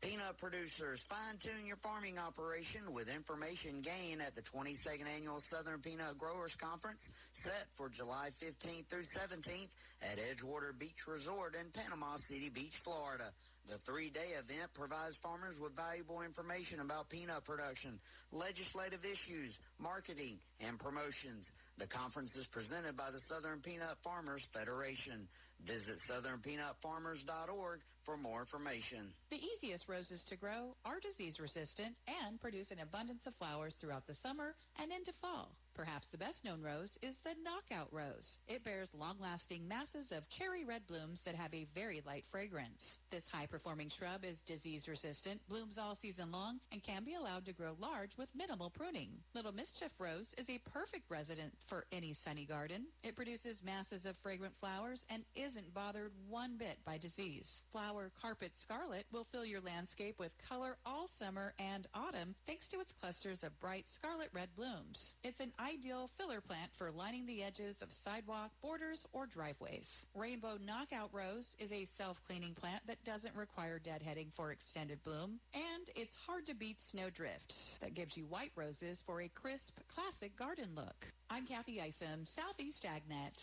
[0.06, 6.22] Peanut producers, fine-tune your farming operation with information gained at the 22nd Annual Southern Peanut
[6.22, 7.02] Growers Conference
[7.42, 9.74] set for July 15th through 17th
[10.06, 13.34] at Edgewater Beach Resort in Panama City Beach, Florida.
[13.66, 17.98] The three-day event provides farmers with valuable information about peanut production,
[18.30, 21.50] legislative issues, marketing, and promotions.
[21.82, 25.26] The conference is presented by the Southern Peanut Farmers Federation.
[25.66, 29.10] Visit southernpeanutfarmers.org for more information.
[29.32, 34.08] The easiest roses to grow are disease resistant and produce an abundance of flowers throughout
[34.08, 35.56] the summer and into fall.
[35.76, 38.26] Perhaps the best known rose is the knockout rose.
[38.48, 42.80] It bears long-lasting masses of cherry red blooms that have a very light fragrance.
[43.12, 47.54] This high-performing shrub is disease resistant, blooms all season long, and can be allowed to
[47.54, 49.10] grow large with minimal pruning.
[49.34, 52.86] Little Mischief Rose is a perfect resident for any sunny garden.
[53.04, 57.48] It produces masses of fragrant flowers and isn't bothered one bit by disease.
[57.74, 62.80] Flower Carpet Scarlet will fill your landscape with color all summer and autumn thanks to
[62.80, 64.98] its clusters of bright scarlet red blooms.
[65.24, 69.86] It's an ideal filler plant for lining the edges of sidewalk, borders, or driveways.
[70.14, 75.90] Rainbow Knockout Rose is a self-cleaning plant that doesn't require deadheading for extended bloom, and
[75.96, 77.54] it's hard to beat snowdrift.
[77.82, 81.06] That gives you white roses for a crisp, classic garden look.
[81.30, 83.34] I'm Kathy Isom, Southeast AgNet.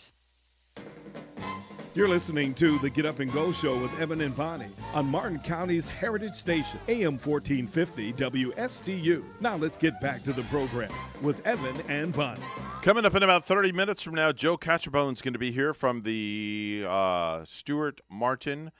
[1.95, 5.39] You're listening to the Get Up and Go Show with Evan and Bonnie on Martin
[5.39, 9.23] County's Heritage Station, AM 1450 WSTU.
[9.41, 12.41] Now let's get back to the program with Evan and Bonnie.
[12.81, 16.01] Coming up in about 30 minutes from now, Joe Catrombone's going to be here from
[16.03, 18.73] the uh, Stuart Martin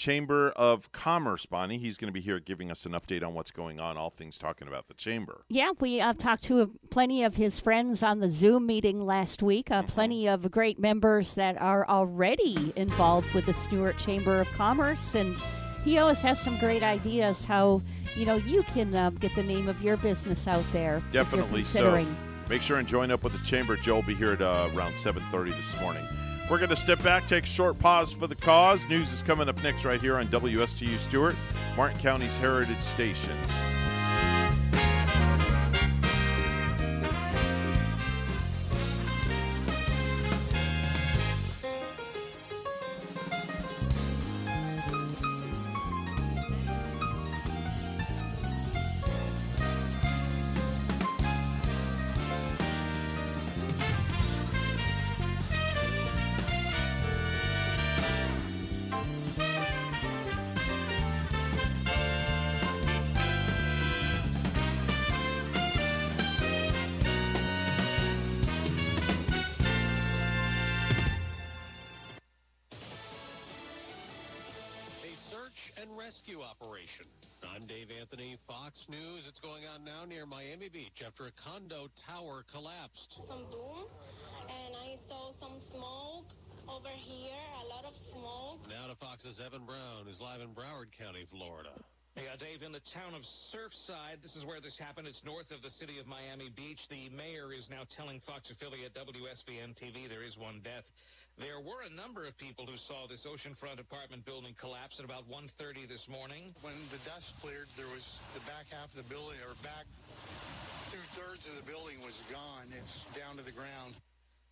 [0.00, 1.76] Chamber of Commerce, Bonnie.
[1.76, 4.38] He's going to be here giving us an update on what's going on, all things
[4.38, 5.44] talking about the chamber.
[5.50, 9.42] Yeah, we uh, talked to uh, plenty of his friends on the Zoom meeting last
[9.42, 9.70] week.
[9.70, 9.88] Uh, mm-hmm.
[9.88, 15.36] Plenty of great members that are already involved with the Stuart Chamber of Commerce, and
[15.84, 17.82] he always has some great ideas how
[18.16, 21.02] you know you can uh, get the name of your business out there.
[21.12, 22.06] Definitely so.
[22.48, 23.76] Make sure and join up with the chamber.
[23.76, 26.06] Joe will be here at uh, around 7:30 this morning.
[26.50, 28.84] We're going to step back, take a short pause for the cause.
[28.88, 31.36] News is coming up next right here on WSTU Stuart,
[31.76, 33.38] Martin County's Heritage Station.
[89.20, 91.76] Fox's Evan Brown, who's live in Broward County, Florida.
[92.16, 93.20] Hey, uh, Dave, in the town of
[93.52, 95.04] Surfside, this is where this happened.
[95.04, 96.80] It's north of the city of Miami Beach.
[96.88, 100.88] The mayor is now telling Fox affiliate WSVN TV there is one death.
[101.36, 105.28] There were a number of people who saw this oceanfront apartment building collapse at about
[105.28, 106.56] 1.30 this morning.
[106.64, 109.84] When the dust cleared, there was the back half of the building, or back
[110.88, 112.72] two-thirds of the building was gone.
[112.72, 114.00] It's down to the ground.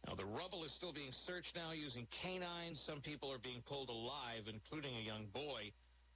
[0.08, 2.80] Now, the rubble is still being searched now using canines.
[2.88, 5.68] Some people are being pulled alive, including a young boy.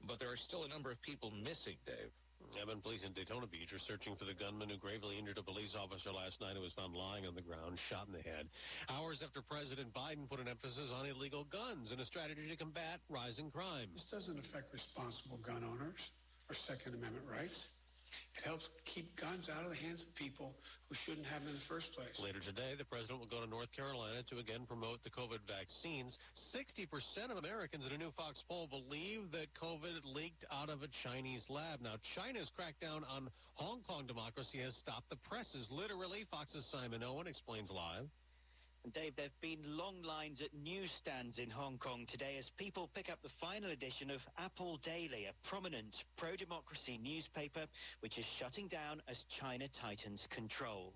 [0.08, 2.08] But there are still a number of people missing, Dave.
[2.56, 5.76] Devon police in Daytona Beach are searching for the gunman who gravely injured a police
[5.76, 8.48] officer last night who was found lying on the ground, shot in the head.
[8.88, 13.04] Hours after President Biden put an emphasis on illegal guns and a strategy to combat
[13.12, 13.92] rising crime.
[13.92, 16.00] This doesn't affect responsible gun owners
[16.48, 17.54] or Second Amendment rights.
[18.38, 20.54] It helps keep guns out of the hands of people
[20.88, 22.12] who shouldn't have them in the first place.
[22.20, 26.16] Later today, the president will go to North Carolina to again promote the COVID vaccines.
[26.52, 30.90] 60% of Americans in a new Fox poll believe that COVID leaked out of a
[31.04, 31.80] Chinese lab.
[31.80, 35.68] Now, China's crackdown on Hong Kong democracy has stopped the presses.
[35.70, 38.08] Literally, Fox's Simon Owen explains live.
[38.90, 43.08] Dave, there have been long lines at newsstands in Hong Kong today as people pick
[43.14, 47.70] up the final edition of Apple Daily, a prominent pro-democracy newspaper
[48.02, 50.92] which is shutting down as China tightens control.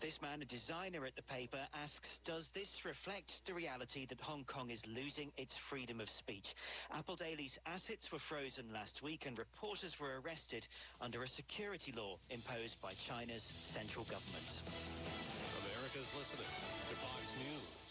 [0.00, 4.46] This man, a designer at the paper, asks, does this reflect the reality that Hong
[4.46, 6.46] Kong is losing its freedom of speech?
[6.94, 10.62] Apple Daily's assets were frozen last week and reporters were arrested
[11.02, 13.42] under a security law imposed by China's
[13.74, 15.31] central government.
[15.32, 16.52] America's listening
[16.88, 17.88] to Fox News.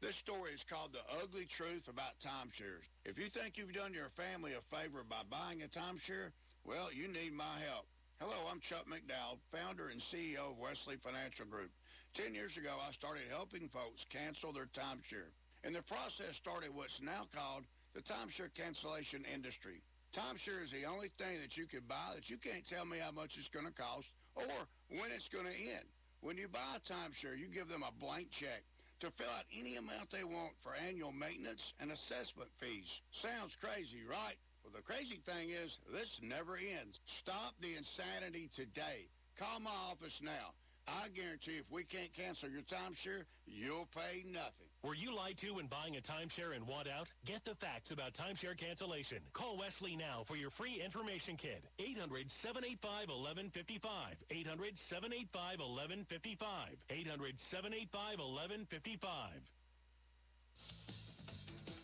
[0.00, 2.88] This story is called The Ugly Truth About Timeshares.
[3.04, 6.32] If you think you've done your family a favor by buying a timeshare,
[6.64, 7.84] well, you need my help.
[8.16, 11.72] Hello, I'm Chuck McDowell, founder and CEO of Wesley Financial Group.
[12.16, 15.32] Ten years ago, I started helping folks cancel their timeshare.
[15.64, 19.84] And the process started what's now called the timeshare cancellation industry.
[20.16, 23.12] Timeshare is the only thing that you can buy that you can't tell me how
[23.12, 24.08] much it's going to cost
[24.48, 25.86] or when it's going to end.
[26.20, 28.60] When you buy a timeshare, you give them a blank check
[29.00, 32.88] to fill out any amount they want for annual maintenance and assessment fees.
[33.24, 34.36] Sounds crazy, right?
[34.60, 37.00] Well, the crazy thing is, this never ends.
[37.24, 39.08] Stop the insanity today.
[39.40, 40.52] Call my office now.
[40.84, 44.69] I guarantee if we can't cancel your timeshare, you'll pay nothing.
[44.82, 47.06] Were you lied to when buying a timeshare and want out?
[47.26, 49.18] Get the facts about timeshare cancellation.
[49.34, 51.62] Call Wesley now for your free information kit.
[51.76, 54.16] 800-785-1155.
[54.32, 56.80] 800-785-1155.
[56.88, 59.44] 800-785-1155.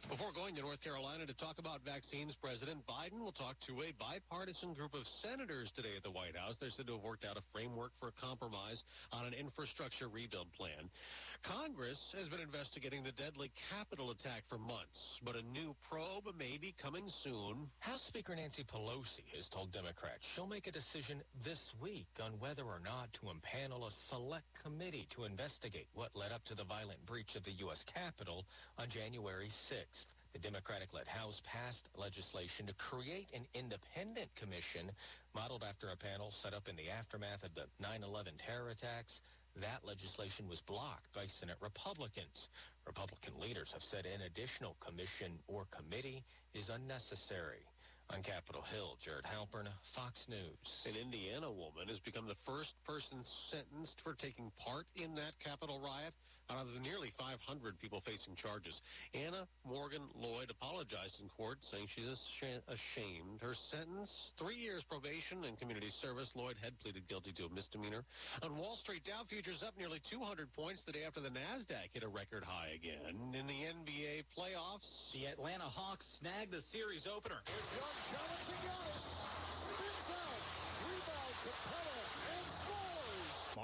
[0.09, 3.91] Before going to North Carolina to talk about vaccines, President Biden will talk to a
[3.99, 6.55] bipartisan group of senators today at the White House.
[6.63, 8.79] They're said to have worked out a framework for a compromise
[9.11, 10.87] on an infrastructure rebuild plan.
[11.43, 16.57] Congress has been investigating the deadly Capitol attack for months, but a new probe may
[16.57, 17.67] be coming soon.
[17.79, 22.63] House Speaker Nancy Pelosi has told Democrats she'll make a decision this week on whether
[22.63, 26.99] or not to impanel a select committee to investigate what led up to the violent
[27.07, 27.83] breach of the U.S.
[27.93, 28.47] Capitol
[28.79, 29.96] on January 6th.
[30.37, 34.93] The Democratic-led House passed legislation to create an independent commission
[35.33, 39.17] modeled after a panel set up in the aftermath of the 9-11 terror attacks.
[39.65, 42.37] That legislation was blocked by Senate Republicans.
[42.85, 46.21] Republican leaders have said an additional commission or committee
[46.53, 47.65] is unnecessary.
[48.13, 50.69] On Capitol Hill, Jared Halpern, Fox News.
[50.85, 55.81] An Indiana woman has become the first person sentenced for taking part in that Capitol
[55.81, 56.13] riot
[56.51, 57.43] out of the nearly 500
[57.79, 58.75] people facing charges.
[59.15, 62.07] Anna Morgan Lloyd apologized in court, saying she's
[62.71, 63.43] ashamed.
[63.43, 66.31] Her sentence, three years probation and community service.
[66.35, 68.07] Lloyd had pleaded guilty to a misdemeanor.
[68.43, 72.03] On Wall Street, Dow futures up nearly 200 points the day after the NASDAQ hit
[72.03, 73.15] a record high again.
[73.35, 77.43] In the NBA playoffs, the Atlanta Hawks snagged the series opener.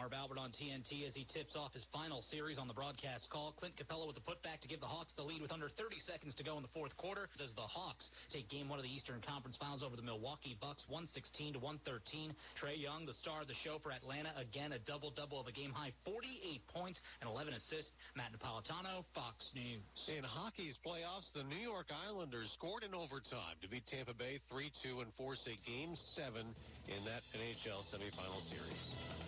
[0.03, 3.55] Marv Albert on TNT as he tips off his final series on the broadcast call.
[3.55, 6.34] Clint Capela with the putback to give the Hawks the lead with under 30 seconds
[6.34, 8.03] to go in the fourth quarter as the Hawks
[8.34, 12.34] take game one of the Eastern Conference Finals over the Milwaukee Bucks 116 to 113.
[12.59, 15.94] Trae Young, the star of the show for Atlanta, again a double-double of a game-high
[16.03, 17.94] 48 points and 11 assists.
[18.18, 19.86] Matt Napolitano, Fox News.
[20.11, 24.98] In hockey's playoffs, the New York Islanders scored in overtime to beat Tampa Bay 3-2
[25.07, 26.42] and force a Game 7
[26.90, 29.21] in that NHL semifinal series.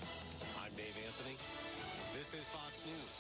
[0.53, 1.41] I'm Dave Anthony.
[2.13, 3.15] This is Fox News.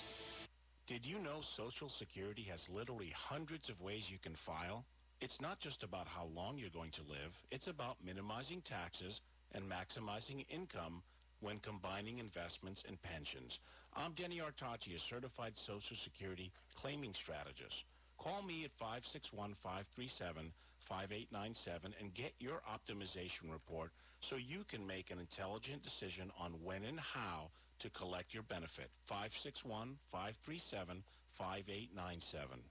[0.85, 4.85] Did you know Social Security has literally hundreds of ways you can file?
[5.25, 7.33] It's not just about how long you're going to live.
[7.49, 9.17] It's about minimizing taxes
[9.57, 11.01] and maximizing income
[11.41, 13.57] when combining investments and pensions.
[13.97, 17.89] I'm Denny Artachi, a certified Social Security claiming strategist.
[18.21, 20.53] Call me at 561-537
[20.85, 23.89] 5897 and get your optimization report
[24.31, 27.51] so you can make an intelligent decision on when and how
[27.81, 28.91] to collect your benefit.
[29.09, 31.03] 561 537
[31.39, 32.63] 5897.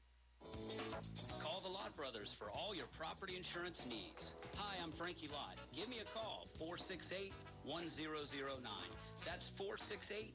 [1.40, 4.20] Call the Lott Brothers for all your property insurance needs.
[4.60, 5.56] Hi, I'm Frankie Lott.
[5.72, 7.32] Give me a call, 468-1009.
[9.24, 10.28] That's 468-1009.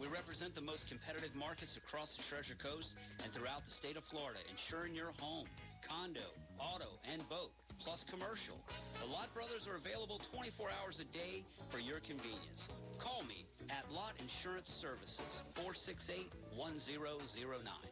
[0.00, 2.90] We represent the most competitive markets across the Treasure Coast
[3.22, 5.46] and throughout the state of Florida, insuring your home,
[5.86, 8.56] condo, auto, and boat, plus commercial.
[9.00, 12.60] The Lott Brothers are available 24 hours a day for your convenience.
[13.00, 15.20] Call me at Lott Insurance Services,
[16.56, 17.91] 468-1009.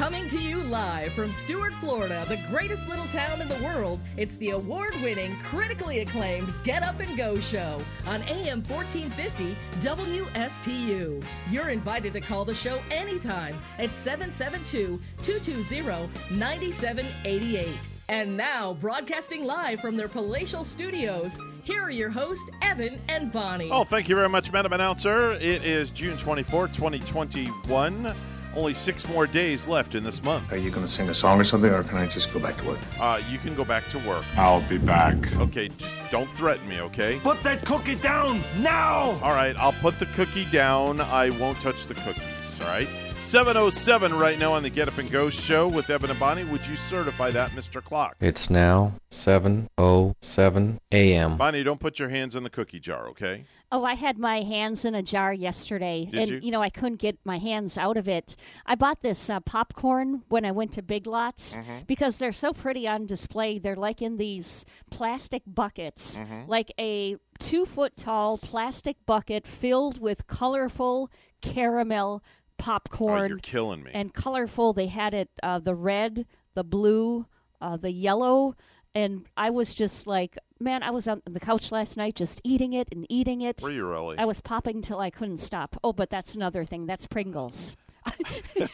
[0.00, 4.36] Coming to you live from Stuart, Florida, the greatest little town in the world, it's
[4.36, 11.22] the award winning, critically acclaimed Get Up and Go show on AM 1450 WSTU.
[11.50, 17.68] You're invited to call the show anytime at 772 220 9788.
[18.08, 23.68] And now, broadcasting live from their palatial studios, here are your hosts, Evan and Bonnie.
[23.70, 25.32] Oh, thank you very much, Madam Announcer.
[25.32, 28.14] It is June 24, 2021.
[28.54, 30.52] Only six more days left in this month.
[30.52, 32.56] Are you going to sing a song or something, or can I just go back
[32.58, 32.78] to work?
[33.00, 34.24] Uh, you can go back to work.
[34.36, 35.36] I'll be back.
[35.36, 37.20] Okay, just don't threaten me, okay?
[37.22, 39.18] Put that cookie down now!
[39.22, 41.00] All right, I'll put the cookie down.
[41.00, 42.88] I won't touch the cookies, all right?
[43.22, 46.44] 707 right now on the Get Up and Go show with Evan and Bonnie.
[46.44, 47.84] Would you certify that, Mr.
[47.84, 48.16] Clock?
[48.18, 51.36] It's now 7:07 a.m.
[51.36, 53.44] Bonnie, don't put your hands in the cookie jar, okay?
[53.72, 56.50] Oh, I had my hands in a jar yesterday, Did and you?
[56.50, 58.34] know I couldn't get my hands out of it.
[58.66, 61.86] I bought this uh, popcorn when I went to Big Lots Mhm.
[61.86, 63.58] because they're so pretty on display.
[63.60, 66.48] They're like in these plastic buckets, Mhm.
[66.48, 71.08] like a two foot tall plastic bucket filled with colorful
[71.40, 72.24] caramel
[72.58, 73.22] popcorn.
[73.22, 73.92] Oh, you're killing me.
[73.94, 74.72] And colorful.
[74.72, 77.24] They had it uh, the red, the blue,
[77.60, 78.56] uh, the yellow,
[78.96, 82.74] and I was just like, man, I was on the couch last night just eating
[82.74, 83.62] it and eating it.
[83.62, 84.18] Were you really?
[84.18, 85.76] I was popping till I couldn't stop.
[85.82, 86.86] Oh, but that's another thing.
[86.86, 87.76] That's Pringles.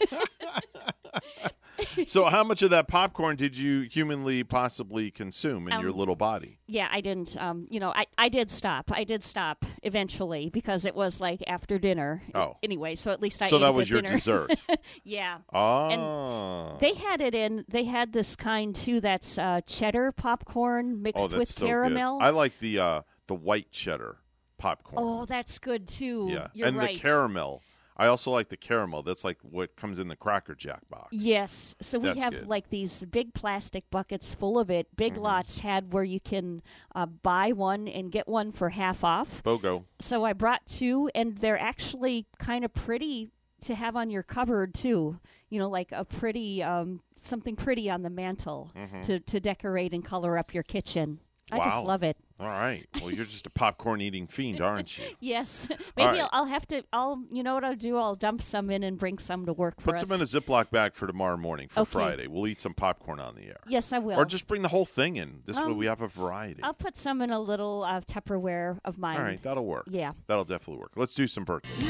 [2.07, 6.17] so, how much of that popcorn did you humanly possibly consume in your Um, little
[6.17, 6.59] body?
[6.67, 7.37] Yeah, I didn't.
[7.37, 8.91] Um, you know, I, I did stop.
[8.93, 12.23] I did stop eventually because it was like after dinner.
[12.35, 12.57] Oh.
[12.63, 13.49] Anyway, so at least I.
[13.49, 14.15] So that was your dinner.
[14.17, 14.63] dessert.
[15.05, 15.39] yeah.
[15.53, 16.71] Oh.
[16.71, 17.65] And they had it in.
[17.69, 19.01] They had this kind too.
[19.01, 22.19] That's uh, cheddar popcorn mixed oh, with so caramel.
[22.19, 22.25] good.
[22.25, 24.19] I like the uh, the white cheddar
[24.59, 25.05] popcorn.
[25.07, 26.29] Oh, that's good too.
[26.31, 26.95] yeah, You're and right.
[26.95, 27.63] the caramel.
[27.97, 29.03] I also like the caramel.
[29.03, 31.09] That's like what comes in the Cracker Jack box.
[31.13, 31.75] Yes.
[31.81, 32.47] So we That's have good.
[32.47, 34.87] like these big plastic buckets full of it.
[34.97, 36.63] Big Lots had where you can
[36.95, 39.43] uh, buy one and get one for half off.
[39.43, 39.85] BOGO.
[40.01, 43.31] So I brought two, and they're actually kind of pretty
[43.63, 45.19] to have on your cupboard too.
[45.49, 49.05] You know, like a pretty um, something pretty on the mantle Mhm.
[49.07, 51.21] to to decorate and color up your kitchen.
[51.51, 52.17] I just love it.
[52.39, 52.87] All right.
[53.01, 55.05] Well, you're just a popcorn eating fiend, aren't you?
[55.21, 56.21] Yes, maybe right.
[56.21, 56.83] I'll, I'll have to.
[56.93, 57.97] I'll you know what I'll do?
[57.97, 60.01] I'll dump some in and bring some to work for Put us.
[60.03, 61.91] some in a Ziploc bag for tomorrow morning for Okay.
[61.91, 62.27] Friday.
[62.27, 63.57] We'll eat some popcorn on the air.
[63.67, 64.19] Yes, I will.
[64.19, 65.41] Or just bring the whole thing in.
[65.47, 66.63] This way Um, we have a variety.
[66.63, 69.17] I'll put some in a little uh, Tupperware of mine.
[69.17, 69.87] All right, that'll work.
[69.91, 70.13] Yeah.
[70.27, 70.93] That'll definitely work.
[70.97, 71.87] Let's do some birthdays.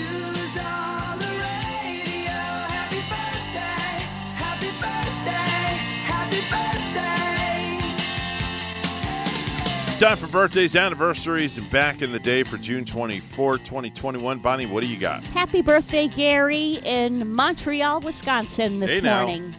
[9.96, 14.38] It's time for birthdays, anniversaries, and back in the day for June 24, 2021.
[14.40, 15.24] Bonnie, what do you got?
[15.24, 19.56] Happy birthday, Gary, in Montreal, Wisconsin this Hey, morning.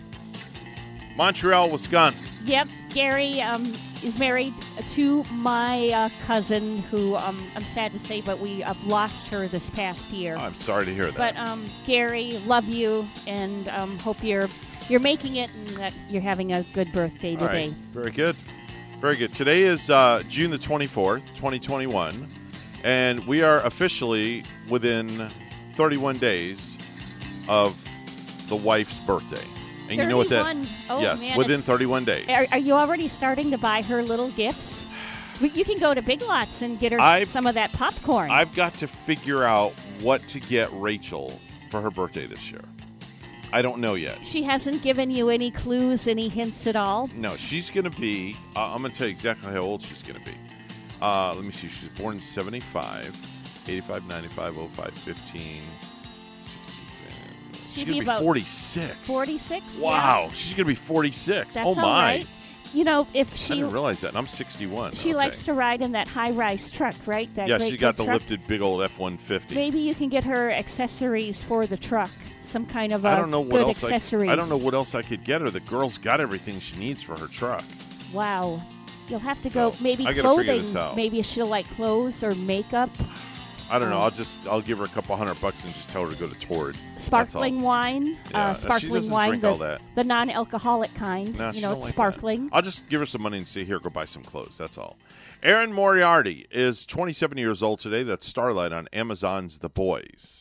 [1.16, 2.28] Montreal, Wisconsin.
[2.46, 3.74] Yep, Gary um,
[4.04, 4.54] is married
[4.90, 9.48] to my uh, cousin, who um, I'm sad to say, but we uh, lost her
[9.48, 10.36] this past year.
[10.36, 11.18] I'm sorry to hear that.
[11.18, 14.50] But um, Gary, love you, and um, hope you're
[14.88, 17.70] you're making it and that you're having a good birthday All today.
[17.70, 17.78] right.
[17.92, 18.36] Very good.
[19.00, 19.32] Very good.
[19.32, 22.28] Today is uh, June the 24th, 2021,
[22.84, 25.30] and we are officially within
[25.76, 26.80] 31 days
[27.48, 27.80] of
[28.50, 29.46] the wife's birthday.
[29.90, 30.58] And you know what that?
[30.90, 32.28] Oh, yes, man, within 31 days.
[32.28, 34.88] Are, are you already starting to buy her little gifts?
[35.40, 38.32] You can go to Big Lots and get her I've- some of that popcorn.
[38.32, 41.40] I've got to figure out what to get Rachel
[41.70, 42.64] for her birthday this year.
[43.54, 44.26] I don't know yet.
[44.26, 47.10] she hasn't given you any clues, any hints at all.
[47.16, 48.36] No, she's going to be.
[48.56, 50.36] Uh, I'm going to tell you exactly how old she's going to be.
[51.02, 51.68] Uh, let me see.
[51.68, 53.16] She's born in 75,
[53.68, 55.62] 85, 95, 05, 15,
[56.44, 57.06] 16.
[57.74, 59.08] She's going to be about 46.
[59.08, 59.80] 46?
[59.80, 61.54] Wow, she's going to be 46.
[61.54, 61.84] That's oh my.
[62.04, 62.28] right.
[62.74, 64.14] You know, if I she didn't realize that.
[64.16, 64.92] I'm 61.
[64.94, 65.16] she Okay.
[65.16, 67.34] likes to ride in that high-rise truck, right?
[67.36, 68.16] That Yeah, she got the truck.
[68.16, 69.56] lifted big old F-150.
[69.56, 72.12] Maybe you can get her accessories for the truck.
[72.48, 73.84] Some kind of uh, I don't know what good else.
[73.84, 74.30] accessories.
[74.30, 75.50] I, I don't know what else I could get her.
[75.50, 77.64] The girl's got everything she needs for her truck.
[78.14, 78.62] Wow.
[79.10, 80.66] You'll have to So, go maybe I gotta figure clothing.
[80.68, 80.96] this out.
[80.96, 82.90] Maybe she'll like clothes or makeup.
[83.70, 83.98] I don't know.
[83.98, 86.18] Um, I'll just I'll give her a couple hundred bucks and just tell her to
[86.18, 86.78] go to Tord.
[86.94, 89.82] That's Sparkling wine, Yeah, uh, she sparkling doesn't wine, drink the, all that.
[89.96, 91.38] the non-alcoholic kind.
[91.38, 91.96] No, you she know, don't it's like that.
[91.96, 92.50] sparkling.
[92.54, 94.96] I'll just give her some money and say, "Here, go buy some clothes." That's all.
[95.44, 98.04] Erin Moriarty is 27 years old today.
[98.04, 100.37] That's Starlight on Amazon's The Boys.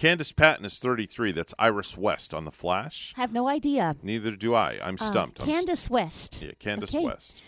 [0.00, 1.32] Candice Patton is 33.
[1.32, 3.12] That's Iris West on The Flash.
[3.16, 3.96] Have no idea.
[4.02, 4.78] Neither do I.
[4.82, 5.40] I'm Uh, stumped.
[5.40, 6.38] I'm st- Candace West.
[6.40, 7.04] yeah, Candace Okay.
[7.04, 7.42] West.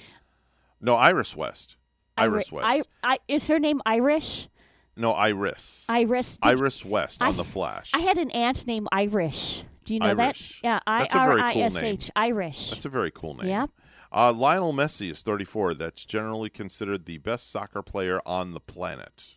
[0.78, 1.76] No, Iris West.
[2.18, 2.66] Iris Iri- West.
[3.02, 4.48] I, I, is her name Irish?
[4.96, 5.86] no, Iris.
[5.88, 6.36] Iris.
[6.36, 7.90] Did- Iris West on I- The Flash.
[7.94, 9.64] I had an aunt named Irish.
[9.86, 10.60] Do you know Irish.
[10.60, 10.66] that?
[10.68, 11.98] Yeah, I That's a R very cool name.
[12.14, 12.70] Irish.
[12.70, 13.48] That's a very cool name.
[13.48, 13.66] Yeah.
[14.12, 15.72] Uh, Lionel Messi is 34.
[15.72, 19.36] That's generally considered the best soccer player on the planet.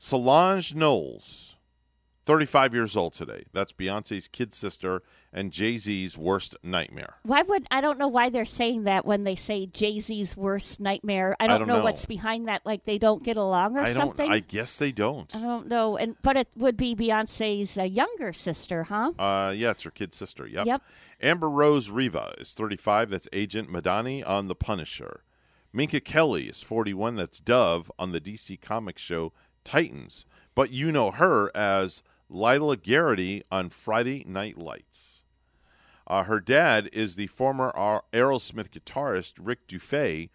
[0.00, 1.56] Solange Knowles,
[2.26, 3.44] 35 years old today.
[3.52, 5.02] That's Beyonce's kid sister
[5.32, 7.14] and Jay Z's worst nightmare.
[7.22, 10.80] Why would I don't know why they're saying that when they say Jay Z's worst
[10.80, 11.36] nightmare.
[11.40, 11.84] I don't, don't know, know.
[11.84, 12.62] what's behind that.
[12.64, 13.94] Like they don't get along or I don't.
[13.96, 14.30] something.
[14.30, 15.34] I guess they don't.
[15.34, 15.96] I don't know.
[15.96, 19.12] And but it would be Beyonce's uh, younger sister, huh?
[19.18, 20.46] Uh, yeah, it's her kid sister.
[20.46, 20.66] Yep.
[20.66, 20.82] Yep.
[21.22, 23.10] Amber Rose Revah is 35.
[23.10, 25.22] That's Agent Madani on The Punisher.
[25.72, 27.14] Minka Kelly is 41.
[27.16, 30.26] That's Dove on the DC Comics show Titans.
[30.54, 35.22] But you know her as Lyla Garrity on Friday Night Lights.
[36.06, 37.72] Uh, her dad is the former
[38.12, 40.30] Aerosmith guitarist Rick Dufay,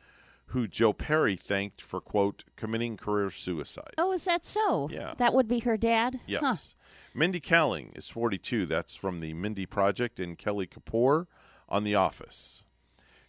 [0.48, 3.94] who Joe Perry thanked for, quote, committing career suicide.
[3.98, 4.90] Oh, is that so?
[4.92, 5.14] Yeah.
[5.18, 6.20] That would be her dad.
[6.28, 6.42] Yes.
[6.44, 6.56] Huh.
[7.14, 8.66] Mindy Kaling is 42.
[8.66, 11.28] That's from the Mindy Project and Kelly Kapoor
[11.68, 12.62] on The Office.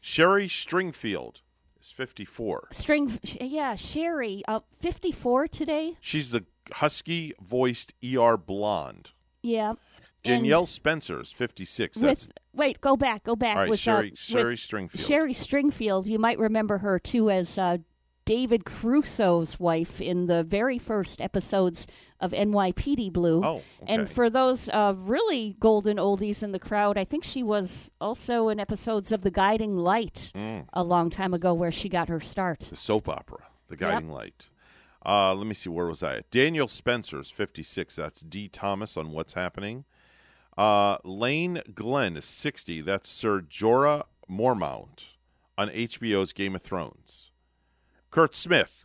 [0.00, 1.40] Sherry Stringfield
[1.80, 2.68] is 54.
[2.72, 3.18] String.
[3.22, 4.42] Yeah, Sherry.
[4.46, 5.96] Uh, Fifty-four today.
[6.00, 9.12] She's the husky voiced ER blonde.
[9.42, 9.74] Yeah.
[10.22, 11.98] Danielle Spencer is 56.
[11.98, 13.56] And That's with wait, go back, go back.
[13.56, 15.06] All right, with, Sherry- uh, Sherry Stringfield.
[15.06, 16.06] Sherry Stringfield.
[16.06, 17.78] You might remember her too as uh,
[18.24, 21.86] David Caruso's wife in the very first episodes
[22.18, 23.40] of NYPD Blue.
[23.44, 27.88] Oh, And for those uh, really golden oldies in the crowd, I think she was
[28.00, 30.66] also in episodes of The Guiding Light Mm.
[30.72, 32.60] a long time ago, where she got her start.
[32.60, 34.48] the soap opera, The Guiding Light.
[35.07, 36.30] Uh, let me see, where was I at?
[36.32, 37.94] Daniel Spencer's 56.
[37.94, 38.48] That's D.
[38.48, 39.84] Thomas on What's Happening.
[40.59, 42.80] Uh, Iain Glen is 60.
[42.80, 45.04] That's Sir Jorah Mormont
[45.57, 47.30] on HBO's Game of Thrones.
[48.11, 48.84] Curt Smith,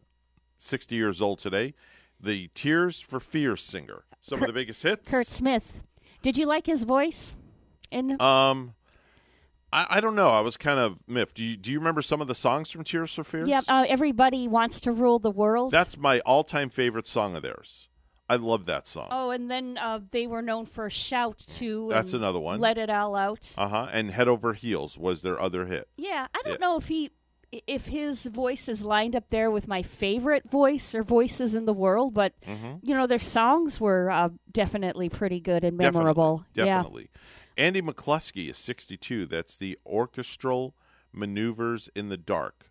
[0.58, 1.74] 60 years old today.
[2.20, 4.04] The Tears for Fears singer.
[4.20, 5.10] Some of the biggest hits.
[5.10, 5.82] Curt Smith.
[6.22, 7.34] Did you like his voice?
[7.90, 8.76] In Um,
[9.74, 10.30] I, I don't know.
[10.30, 11.36] I was kind of miffed.
[11.38, 13.48] Do you, do you remember some of the songs from Tears for Fears?
[13.48, 15.72] yeah, uh, everybody wants to rule the world.
[15.72, 17.88] That's my all-time favorite song of theirs.
[18.30, 19.10] I love that song.
[19.12, 21.88] Oh, and then uh, they were known for "Shout" too.
[21.90, 22.62] That's another one.
[22.62, 23.54] Let it all out.
[23.58, 23.88] Uh huh.
[23.92, 25.90] And Head Over Heels was their other hit.
[25.98, 26.58] Yeah, I don't Yeah.
[26.66, 27.12] know if he,
[27.68, 31.74] if his voice is lined up there with my favorite voice or voices in the
[31.74, 32.80] world, but Mhm.
[32.82, 36.46] you know their songs were uh, definitely pretty good and memorable.
[36.54, 37.10] Definitely.
[37.58, 39.26] Andy McCluskey is 62.
[39.26, 40.76] That's the Orchestral
[41.12, 42.68] Maneuvers in the Dark.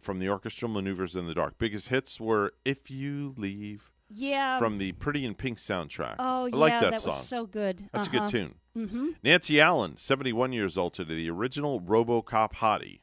[0.00, 1.58] From the Orchestral Maneuvers in the Dark.
[1.58, 3.90] Biggest hits were If You Leave.
[4.08, 4.58] Yeah.
[4.58, 6.14] From the Pretty in Pink soundtrack.
[6.18, 7.20] Oh, I like yeah, that, that song.
[7.20, 7.88] so good.
[7.92, 8.18] That's a Uh-huh.
[8.20, 8.54] good tune.
[8.76, 9.16] Mhm.
[9.24, 13.00] Nancy Allen, 71 years old today, the original RoboCop hottie.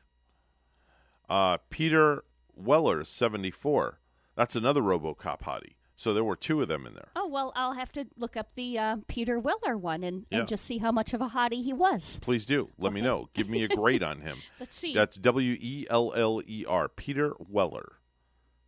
[1.29, 2.23] Uh, Peter
[2.55, 3.99] Weller, 74.
[4.35, 5.75] That's another RoboCop hottie.
[5.97, 7.07] So there were two of them in there.
[7.15, 10.39] Oh well, I'll have to look up the uh, Peter Weller one and, Yeah.
[10.39, 12.19] and just see how much of a hottie he was.
[12.21, 12.69] Please do.
[12.77, 13.29] Let me know.
[13.33, 14.37] Give me a grade on him.
[14.59, 14.93] Let's see.
[14.93, 16.89] That's W E L L E R.
[16.89, 17.93] Peter Weller.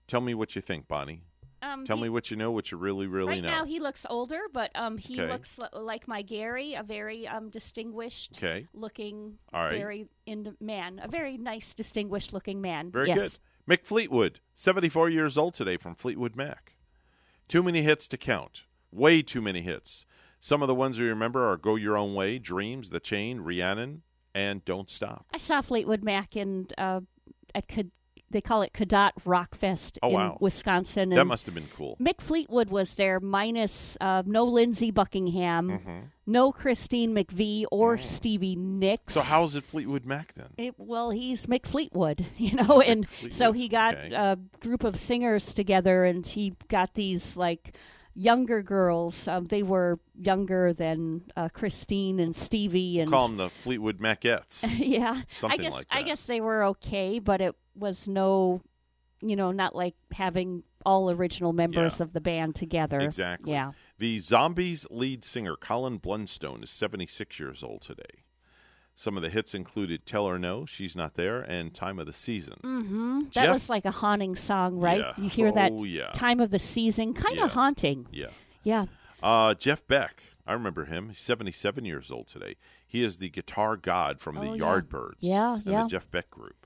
[0.07, 1.23] Tell me what you think, Bonnie.
[1.61, 3.49] Um, Tell he- me what you know, what you really, really right know.
[3.49, 5.29] now he looks older, but um, he Okay.
[5.29, 8.67] looks li- like my Gary, a very um distinguished Okay.
[8.73, 9.71] looking, right.
[9.71, 12.91] very in man, a very nice, distinguished looking man.
[12.91, 13.37] Very yes.
[13.67, 13.79] good.
[13.79, 16.73] Mick Fleetwood, 74 years old today from Fleetwood Mac.
[17.47, 18.63] Too many hits to count.
[18.91, 20.05] Way too many hits.
[20.39, 24.03] Some of the ones we remember are Go Your Own Way, Dreams, The Chain, Rhiannon,
[24.35, 25.25] and Don't Stop.
[25.33, 27.01] I saw Fleetwood Mac in uh,
[27.67, 27.91] Cad-
[28.29, 30.37] they call it Cadott Rockfest Oh, in wow.
[30.41, 31.09] Wisconsin.
[31.09, 31.95] That must have been cool.
[31.99, 36.03] Mick Fleetwood was there, minus uh, no Lindsey Buckingham, Mhm.
[36.25, 39.13] no Christine McVie or Stevie Nicks.
[39.13, 40.47] So how's it Fleetwood Mac then?
[40.57, 44.13] It, well, he's Mick Fleetwood, you know, and so he got okay.
[44.13, 47.75] a group of singers together, and he got these like
[48.17, 49.27] younger girls.
[49.27, 54.65] Um, they were younger than uh, Christine and Stevie, and Call them the Fleetwood Macettes.
[54.77, 58.61] yeah, Something I guess like I guess they were okay, but it was no,
[59.21, 62.03] you know, not like having all original members Yeah.
[62.05, 62.99] of the band together.
[62.99, 63.51] Exactly.
[63.51, 63.71] Yeah.
[63.99, 68.23] The Zombies lead singer Colin Blunstone is 76 years old today.
[68.99, 72.13] Some of the hits included Tell Her No, She's Not There, and Time of the
[72.13, 72.55] Season.
[72.63, 73.21] Mm-hmm.
[73.35, 74.97] That was like a haunting song, right?
[74.97, 75.13] Yeah.
[75.23, 76.09] You hear that Oh, yeah.
[76.13, 77.53] time of the season, kind of Yeah.
[77.53, 78.07] haunting.
[78.11, 78.29] Yeah.
[78.63, 78.85] Yeah.
[79.21, 81.09] Uh, Jeff Beck, I remember him.
[81.09, 82.55] He's 77 years old today.
[82.87, 84.63] He is the guitar god from the Oh, yeah.
[84.63, 85.17] Yardbirds.
[85.19, 85.83] Yeah, and yeah.
[85.83, 86.65] the Jeff Beck group.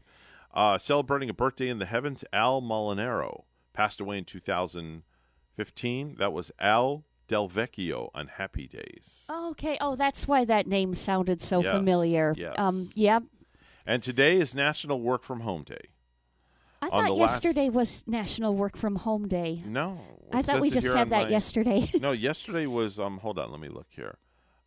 [0.53, 3.43] Uh, celebrating a birthday in the heavens, Al Molinaro
[3.73, 6.15] passed away in 2015.
[6.17, 9.23] That was Al Del Vecchio on Happy Days.
[9.29, 9.77] Okay.
[9.79, 12.33] Oh, that's why that name sounded so Yes, familiar.
[12.37, 12.55] yes.
[12.57, 12.89] Um.
[12.93, 13.19] Yeah.
[13.85, 15.85] And today is National Work from Home Day.
[16.81, 19.63] I On thought last- yesterday was National Work from Home Day.
[19.65, 20.01] No,
[20.33, 21.89] I thought we just had that my- yesterday.
[22.01, 23.17] no, yesterday was um.
[23.19, 24.17] Hold on, let me look here.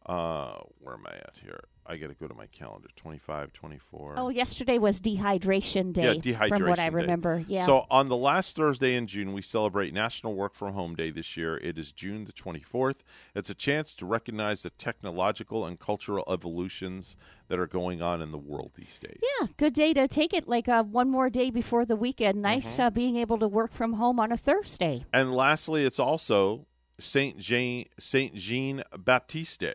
[0.06, 1.64] Uh, where am I at here?
[1.86, 2.88] I got to go to my calendar.
[2.96, 4.14] 25, 24.
[4.16, 6.14] oh, yesterday was Dehydration Day.
[6.14, 6.48] Yeah, dehydration.
[6.58, 6.94] From what I day.
[6.94, 7.44] remember.
[7.46, 7.66] Yeah.
[7.66, 11.36] So on the last Thursday in June, we celebrate National Work from Home Day this
[11.36, 11.56] year.
[11.58, 13.00] It is June the 24th.
[13.34, 17.16] It's a chance to recognize the technological and cultural evolutions
[17.48, 19.18] that are going on in the world these days.
[19.40, 22.40] yeah, good day to take it like uh, one more day before the weekend.
[22.40, 22.82] Nice Mm-hmm.
[22.82, 25.04] uh, being able to work from home on a Thursday.
[25.12, 26.66] And lastly, it's also
[26.98, 29.74] Saint Jean Saint Jean Baptiste Day.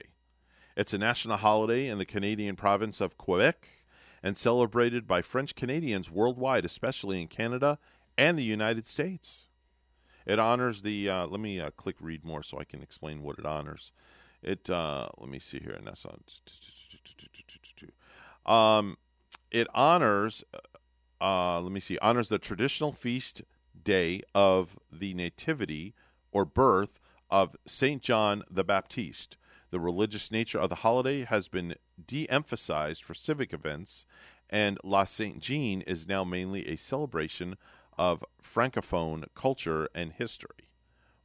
[0.80, 3.68] It's a national holiday in the Canadian province of Quebec
[4.24, 7.78] and celebrated by French Canadians worldwide, especially in Canada
[8.18, 9.48] and the United States.
[10.26, 11.10] It honors the.
[11.10, 13.92] Uh, let me uh, click read more so I can explain what it honors.
[14.42, 14.70] It.
[14.70, 16.06] Uh, let me see here, and that's.
[18.46, 18.98] Um,
[19.52, 20.46] it honors.
[21.20, 21.98] Uh, let me see.
[21.98, 23.42] Honors the traditional feast
[23.84, 25.94] day of the nativity
[26.32, 29.36] or birth of Saint John the Baptist.
[29.72, 31.76] The religious nature of the holiday has been
[32.06, 34.06] de-emphasized for civic events,
[34.50, 37.56] and La Saint Jean is now mainly a celebration
[37.98, 40.70] of francophone culture and history.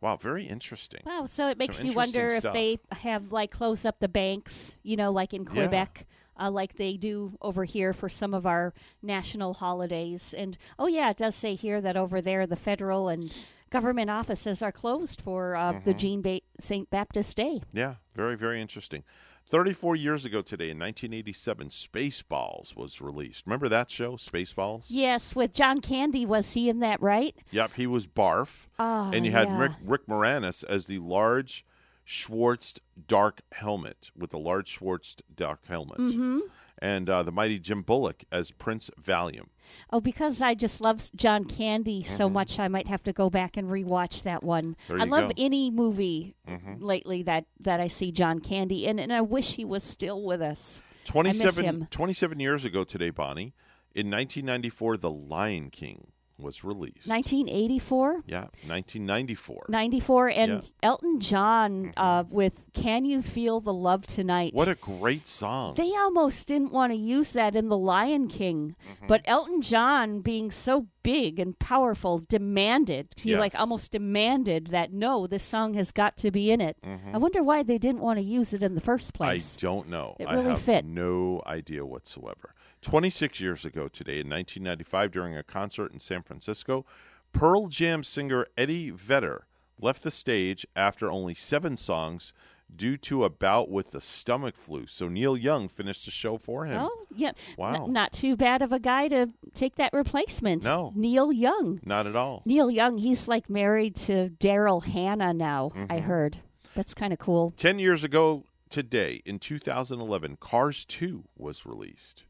[0.01, 1.01] Wow, very interesting.
[1.07, 2.53] Wow, so it makes Some you wonder interesting if
[2.91, 5.51] they have like closed up the banks, you know, like in Yeah.
[5.51, 6.07] Quebec,
[6.39, 10.35] uh, like they do over here for some of our national holidays.
[10.37, 13.35] And oh yeah, it does say here that over there the federal and
[13.75, 15.99] government offices are closed for uh, the Mhm.
[15.99, 16.89] Jean ba- St.
[16.91, 17.61] Baptist Day.
[17.73, 19.03] Yeah, very, very interesting.
[19.47, 23.45] 34 years ago today, in 1987, Spaceballs was released.
[23.47, 24.85] Remember that show, Spaceballs?
[24.89, 27.35] Yes, with John Candy, was he in that right?
[27.51, 28.69] Yep, he was Barf.
[28.79, 29.59] Oh, and you had yeah.
[29.59, 31.65] Rick, Rick Moranis as the large
[32.05, 32.75] Schwartz
[33.09, 35.99] dark helmet, with the large Schwartz dark helmet.
[35.99, 36.41] Mhm.
[36.81, 39.47] And uh, the mighty Jim Bullock as Prince Valium.
[39.91, 43.57] Oh, because I just love John Candy so much, I might have to go back
[43.57, 44.77] and rewatch that one.
[44.89, 45.01] Mm-hmm.
[45.01, 45.35] I love go.
[45.43, 46.81] any movie Mhm.
[46.83, 50.43] lately that, that I see John Candy in, and I wish he was still with
[50.43, 50.83] us.
[51.15, 51.87] I miss 27, him.
[51.91, 53.55] 27 years ago today, Bonnie,
[53.95, 56.09] in 1994, The Lion King
[56.39, 57.07] was released.
[57.07, 58.25] 1984?
[58.27, 59.67] Yeah, 1994.
[59.69, 60.59] 94 and Yeah.
[60.59, 60.67] Mm-hmm.
[60.83, 64.53] Elton John uh, with Can You Feel the Love Tonight.
[64.55, 65.75] What a great song.
[65.75, 69.07] They almost didn't want to use that in The Lion King, Mm-hmm.
[69.07, 73.09] but Elton John, being so big and powerful, demanded.
[73.17, 76.77] He like almost demanded that no, this song has got to be in it.
[76.83, 77.15] Mhm.
[77.15, 79.57] I wonder why they didn't want to use it in the first place.
[79.57, 80.17] I don't know.
[80.19, 80.85] It I really have fit.
[80.85, 82.55] no idea whatsoever.
[82.95, 86.85] 26 years ago today, in 1995, during a concert in San Francisco,
[87.33, 89.47] Pearl Jam singer Eddie Vedder
[89.81, 92.33] left the stage after only seven songs
[92.77, 94.87] due to a bout with the stomach flu.
[94.87, 96.81] So Neil Young finished the show for him.
[96.83, 97.29] Oh, yeah.
[97.29, 97.87] N- Wow.
[97.87, 100.63] not too bad of a guy to take that replacement.
[100.65, 100.93] No.
[100.95, 101.81] Neil Young.
[101.85, 102.43] Not at all.
[102.45, 106.01] Neil Young, he's like married to Daryl Hannah now, I Mhm.
[106.03, 106.39] heard.
[106.75, 107.53] That's kind of cool.
[107.57, 112.25] 10 years ago today, in 2011, Cars 2 was released.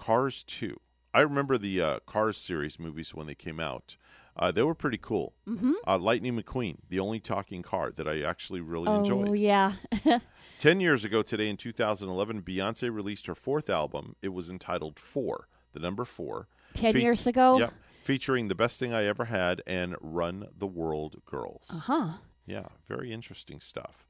[0.00, 0.80] Cars 2.
[1.12, 3.98] I remember the uh, Cars series movies when they came out.
[4.34, 5.34] Uh, they were pretty cool.
[5.46, 5.74] Mhm.
[5.86, 9.28] Uh, Lightning McQueen, the only talking car that I actually really oh, enjoyed.
[9.28, 9.74] Oh, yeah.
[10.58, 14.16] 10 years ago today, in 2011, Beyonce released her fourth album.
[14.22, 16.48] It was entitled Four, the number four.
[16.74, 17.58] 10 years ago?
[17.58, 17.74] Yep.
[18.02, 21.66] Featuring The Best Thing I Ever Had and Run the World Girls.
[21.70, 22.08] Uh huh.
[22.46, 24.06] Yeah, very interesting stuff.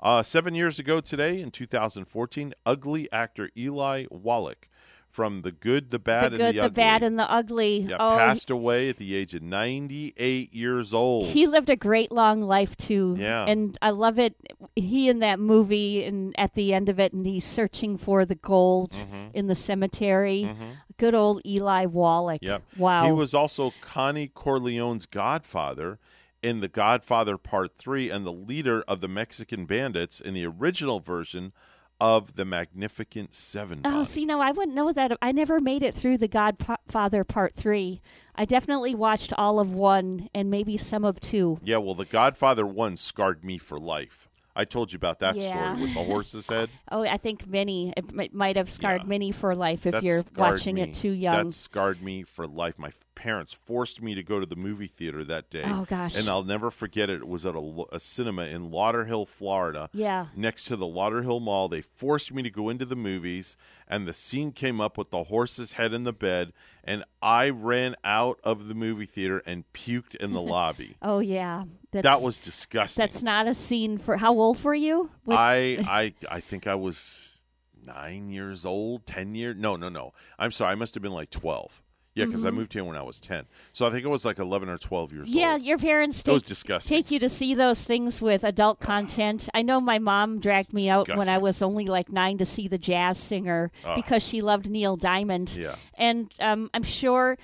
[0.00, 4.68] Uh, seven years ago today, in 2014, ugly actor Eli Wallach
[5.14, 7.78] from The Good, the Bad, the and good, the, the Ugly bad, and the ugly.
[7.88, 11.28] yeah, oh, passed away at the age of 98 years old.
[11.28, 13.14] he lived a great long life too.
[13.16, 13.46] Yeah.
[13.46, 14.34] and I love it.
[14.74, 18.34] He in that movie, and at the end of it, and he's searching for the
[18.34, 19.30] gold Mhm.
[19.34, 20.42] in the cemetery.
[20.48, 20.78] Mhm.
[20.96, 22.42] Good old Eli Wallach.
[22.42, 22.62] Yep.
[22.76, 23.06] Wow.
[23.06, 26.00] He was also Connie Corleone's godfather
[26.42, 30.98] in The Godfather Part 3 and the leader of the Mexican bandits in the original
[30.98, 31.52] version
[32.00, 33.80] of The Magnificent Seven.
[33.84, 35.12] Oh, see, no, I wouldn't know that.
[35.22, 38.00] I never made it through the Godfather Part Three.
[38.34, 41.60] I definitely watched all of one and maybe some of two.
[41.62, 44.28] Yeah, well, The Godfather 1 scarred me for life.
[44.56, 45.48] I told you about that Yeah.
[45.50, 46.68] story with the horse's head.
[46.92, 50.22] Oh, I think many It might, might have scarred many for life if That you're
[50.36, 50.82] watching me.
[50.82, 51.46] it too young.
[51.46, 52.78] That scarred me for life.
[52.78, 52.90] My
[53.24, 55.62] parents forced me to go to the movie theater that day.
[55.64, 56.14] Oh, gosh.
[56.14, 57.22] And I'll never forget it.
[57.22, 59.88] It was at a, a cinema in Lauderhill, Florida.
[59.94, 60.26] Yeah.
[60.36, 61.68] Next to the Lauderhill Mall.
[61.70, 63.56] They forced me to go into the movies,
[63.88, 66.52] and the scene came up with the horse's head in the bed,
[66.84, 70.96] and I ran out of the movie theater and puked in the lobby.
[71.00, 73.00] Oh yeah, that's, that was disgusting.
[73.00, 74.18] That's not a scene for.
[74.18, 75.08] How old were you?
[75.24, 77.40] What- I I I think I was
[77.86, 79.56] nine years old, ten years.
[79.58, 80.12] No, no, no.
[80.38, 80.72] I'm sorry.
[80.72, 81.80] I must have been like twelve.
[82.14, 82.54] Yeah, because I Mhm.
[82.54, 83.46] moved here when I was ten.
[83.72, 85.62] So I think it was like eleven or twelve years Yeah, old.
[85.62, 86.96] Yeah, your parents That was take, disgusting.
[86.96, 89.48] take you to see those things with adult content.
[89.52, 92.68] I know my mom dragged me out when I was only like nine to see
[92.68, 93.96] the jazz singer Ugh.
[93.96, 95.56] because she loved Neil Diamond.
[95.56, 95.74] Yeah.
[95.94, 97.36] And um, I'm sure,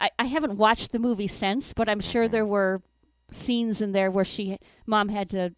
[0.00, 2.10] I, I haven't watched the movie since, but I'm Mm-hmm.
[2.10, 2.80] sure there were
[3.30, 5.52] scenes in there where she, mom had to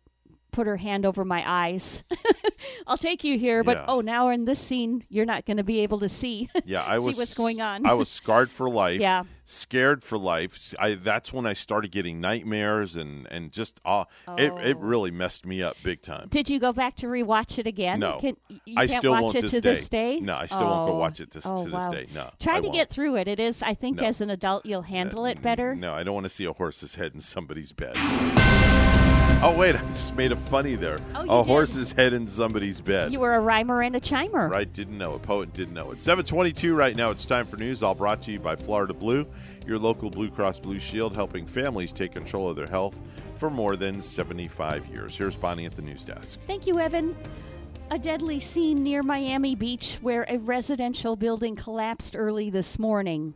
[0.56, 2.02] put her hand over my eyes.
[2.86, 3.84] I'll take you here, but Yeah.
[3.88, 6.48] oh, now in this scene, you're not going to be able to see.
[6.64, 7.84] Yeah, I see was what's going on.
[7.86, 8.98] I was scarred for life.
[9.00, 9.24] Yeah.
[9.44, 10.74] scared for life.
[10.78, 14.04] I that's when I started getting nightmares and and just uh,
[14.38, 14.80] it it Oh.
[14.80, 16.28] really messed me up big time.
[16.30, 18.00] Did you go back to rewatch it again?
[18.00, 18.18] No.
[18.18, 19.74] Can, you I can't still watch won't it this to day.
[19.74, 20.20] this day.
[20.20, 20.98] No, I still won't go Oh.
[20.98, 22.06] watch it this- oh, to this day.
[22.14, 22.74] No, try I to won't.
[22.74, 23.28] get through it.
[23.28, 23.62] It is.
[23.62, 24.06] I think No.
[24.08, 25.74] as an adult, you'll handle it better.
[25.76, 27.96] No, I don't want to see a horse's head in somebody's bed.
[29.42, 30.98] Oh wait, I just made a funny there.
[31.14, 31.46] Oh, you a did.
[31.46, 33.12] horse's head in somebody's bed.
[33.12, 34.50] You were a rhymer and a chimer.
[34.50, 35.12] Right, didn't know.
[35.12, 36.00] A poet didn't know it.
[36.00, 37.10] 722 right now.
[37.10, 39.26] It's time for news, all brought to you by Florida Blue,
[39.66, 43.00] your local Blue Cross Blue Shield, helping families take control of their health
[43.36, 45.14] for more than 75 years.
[45.16, 46.38] Here's Bonnie at the news desk.
[46.46, 47.14] Thank you, Evan.
[47.90, 53.34] A deadly scene near Miami Beach where a residential building collapsed early this morning.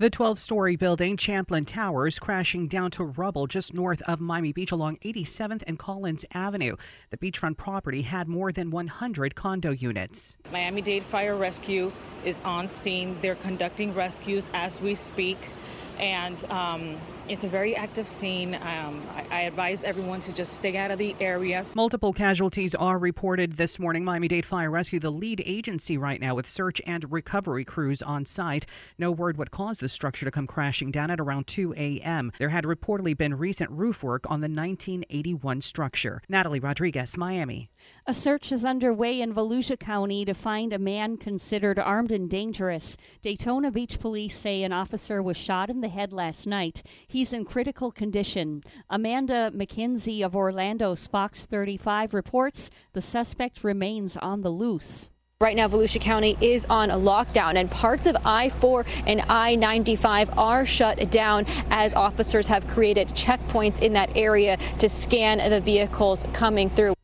[0.00, 4.70] The 12 story building, Champlain Towers, crashing down to rubble just north of Miami Beach
[4.70, 6.76] along 87th and Collins Avenue.
[7.10, 10.36] The beachfront property had more than 100 condo units.
[10.52, 11.90] Miami Dade Fire Rescue
[12.24, 13.16] is on scene.
[13.22, 15.38] They're conducting rescues as we speak,
[15.98, 16.96] and um,
[17.28, 18.54] it's a very active scene.
[18.54, 21.64] Um, I, I advise everyone to just stay out of the area.
[21.76, 24.04] Multiple casualties are reported this morning.
[24.04, 28.24] Miami Dade Fire Rescue, the lead agency right now with search and recovery crews on
[28.24, 28.66] site.
[28.98, 32.32] No word what caused the structure to come crashing down at around 2 a.m.
[32.38, 36.22] There had reportedly been recent roof work on the 1981 structure.
[36.28, 37.70] Natalie Rodriguez, Miami.
[38.06, 42.96] A search is underway in Volusia County to find a man considered armed and dangerous.
[43.22, 46.82] Daytona Beach police say an officer was shot in the head last night.
[47.18, 48.62] He's in critical condition.
[48.90, 55.10] Amanda McKenzie of Orlando's Fox 35 reports the suspect remains on the loose.
[55.40, 59.56] Right now, Volusia County is on a lockdown, and parts of I 4 and I
[59.56, 65.60] 95 are shut down as officers have created checkpoints in that area to scan the
[65.60, 66.97] vehicles coming through.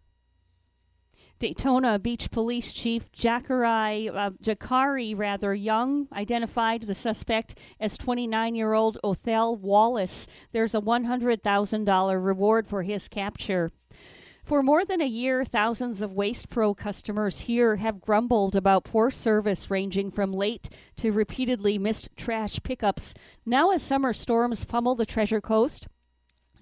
[1.38, 9.56] Daytona Beach Police Chief Jacari, uh, Jakari rather Young identified the suspect as 29-year-old Othel
[9.56, 10.26] Wallace.
[10.52, 13.72] There's a $100,000 reward for his capture.
[14.44, 19.10] For more than a year, thousands of Waste Pro customers here have grumbled about poor
[19.10, 23.14] service ranging from late to repeatedly missed trash pickups.
[23.46, 25.88] Now, as summer storms pummel the Treasure Coast,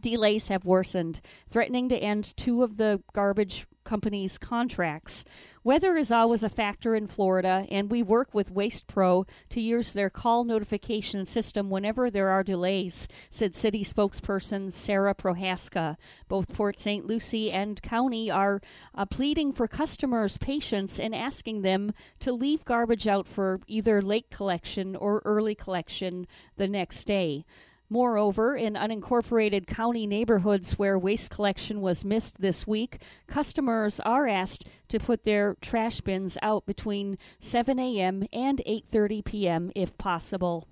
[0.00, 1.20] delays have worsened,
[1.50, 5.24] threatening to end two of the garbage company's contracts.
[5.64, 9.92] Weather is always a factor in Florida, and we work with Waste Pro to use
[9.92, 15.96] their call notification system whenever there are delays, said city spokesperson Sarah Prohaska.
[16.26, 17.06] Both Port St.
[17.06, 18.60] Lucie and County are
[18.94, 24.30] uh, pleading for customers' patience and asking them to leave garbage out for either late
[24.30, 26.26] collection or early collection
[26.56, 27.44] the next day.
[27.92, 34.64] Moreover, in unincorporated county neighborhoods where waste collection was missed this week, customers are asked
[34.88, 38.26] to put their trash bins out between 7 a.m.
[38.32, 39.70] and 8:30 p.m.
[39.74, 40.68] if possible.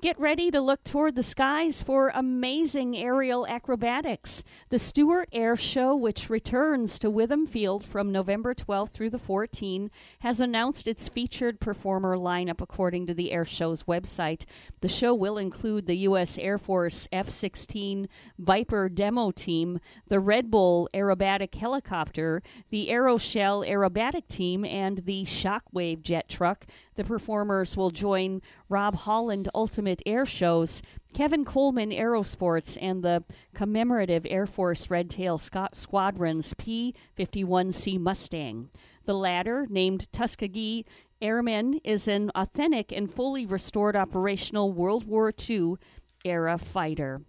[0.00, 4.44] Get ready to look toward the skies for amazing aerial acrobatics.
[4.68, 9.88] The Stuart Air Show, which returns to Witham Field from November 12th through the 14th,
[10.20, 14.44] has announced its featured performer lineup according to the air show's website.
[14.82, 16.38] The show will include the U.S.
[16.38, 18.08] Air Force F 16
[18.38, 26.02] Viper demo team, the Red Bull aerobatic helicopter, the Aeroshell aerobatic team, and the Shockwave
[26.02, 26.66] jet truck.
[26.94, 30.82] The performers will join Rob Holland Ultimate Air Shows,
[31.14, 33.24] Kevin Coleman Aerosports, and the
[33.54, 38.68] commemorative Air Force Red Tail Squadron's P 51C Mustang.
[39.04, 40.84] The latter, named Tuskegee
[41.22, 45.76] Airmen, is an authentic and fully restored operational World War II
[46.24, 47.22] era fighter.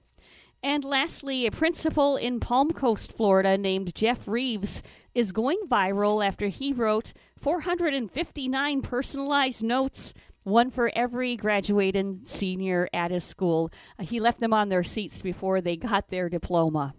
[0.62, 4.84] And lastly, a principal in Palm Coast, Florida, named Jeff Reeves,
[5.16, 10.14] is going viral after he wrote 459 personalized notes,
[10.50, 13.72] one for every graduating senior at his school.
[13.98, 16.94] Uh, he left them on their seats before they got their diploma.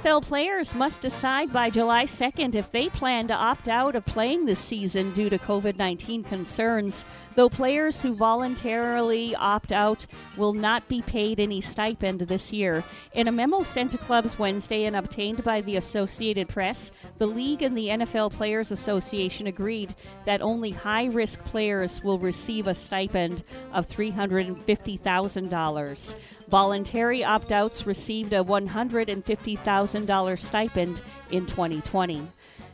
[0.00, 4.46] NFL players must decide by July 2nd if they plan to opt out of playing
[4.46, 7.04] this season due to COVID 19 concerns,
[7.34, 12.84] though players who voluntarily opt out will not be paid any stipend this year.
[13.14, 17.62] In a memo sent to clubs Wednesday and obtained by the Associated Press, the league
[17.62, 19.94] and the NFL Players Association agreed
[20.24, 26.16] that only high risk players will receive a stipend of $350,000.
[26.48, 32.26] Voluntary opt outs received a $150,000 stipend in 2020.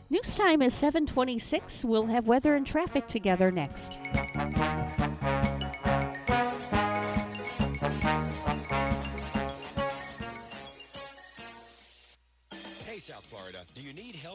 [0.09, 1.83] News time is 726.
[1.83, 3.99] We'll have weather and traffic together next.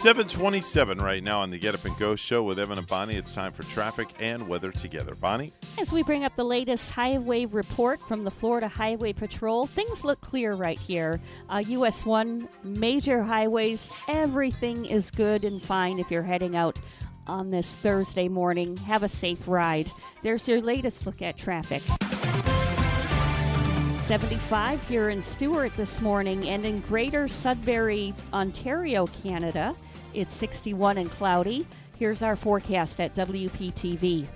[0.00, 3.16] 727 right now on the Get Up and Go show with Evan and Bonnie.
[3.16, 5.14] It's time for traffic and weather together.
[5.14, 5.52] Bonnie?
[5.76, 10.18] As we bring up the latest highway report from the Florida Highway Patrol, things look
[10.22, 11.20] clear right here.
[11.50, 16.80] Uh, US 1, major highways, everything is good and fine if you're heading out
[17.26, 18.78] on this Thursday morning.
[18.78, 19.92] Have a safe ride.
[20.22, 21.82] There's your latest look at traffic.
[24.10, 29.76] 75 here in Stuart this morning, and in Greater Sudbury, Ontario, Canada,
[30.14, 31.64] it's 61 and cloudy.
[31.96, 34.26] Here's our forecast at WPTV.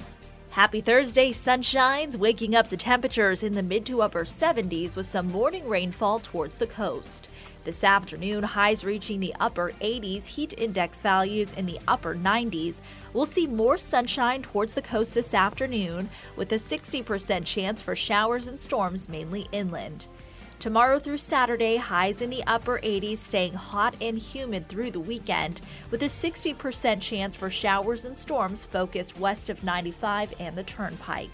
[0.51, 5.27] Happy Thursday, sunshines, waking up to temperatures in the mid to upper 70s with some
[5.27, 7.27] morning rainfall towards the coast.
[7.65, 12.81] This afternoon, highs reaching the upper 80s, heat index values in the upper 90s.
[13.15, 18.49] We'll see more sunshine towards the coast this afternoon, with a 60% chance for showers
[18.49, 20.09] and storms mainly inland.
[20.59, 25.62] Tomorrow through Saturday, highs in the upper 80s, staying hot and humid through the weekend,
[25.91, 31.32] with a 60% chance for showers and storms focused west of 95 and the Turnpike.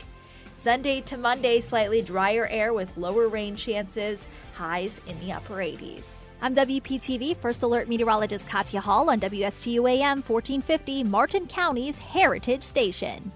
[0.54, 6.19] Sunday to Monday, slightly drier air with lower rain chances, highs in the upper 80s.
[6.42, 13.30] I'm WPTV First Alert Meteorologist Katya Hall on WSTU AM 1450, Martin County's Heritage Station.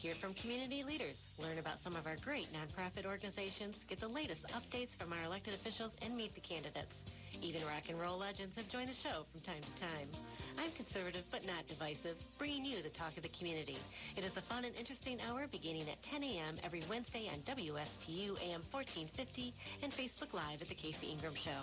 [0.04, 4.44] Hear from community leaders, learn about some of our great nonprofit organizations, get the latest
[4.52, 6.92] updates from our elected officials, and meet the candidates.
[7.40, 10.12] Even rock and roll legends have joined the show from time to time.
[10.58, 13.78] I'm conservative but not divisive, bringing you the talk of the community.
[14.18, 16.58] It is a fun and interesting hour beginning at 10 a.m.
[16.66, 19.54] every Wednesday on WSTU AM 1450
[19.86, 21.62] and Facebook Live at The Casey Ingram Show.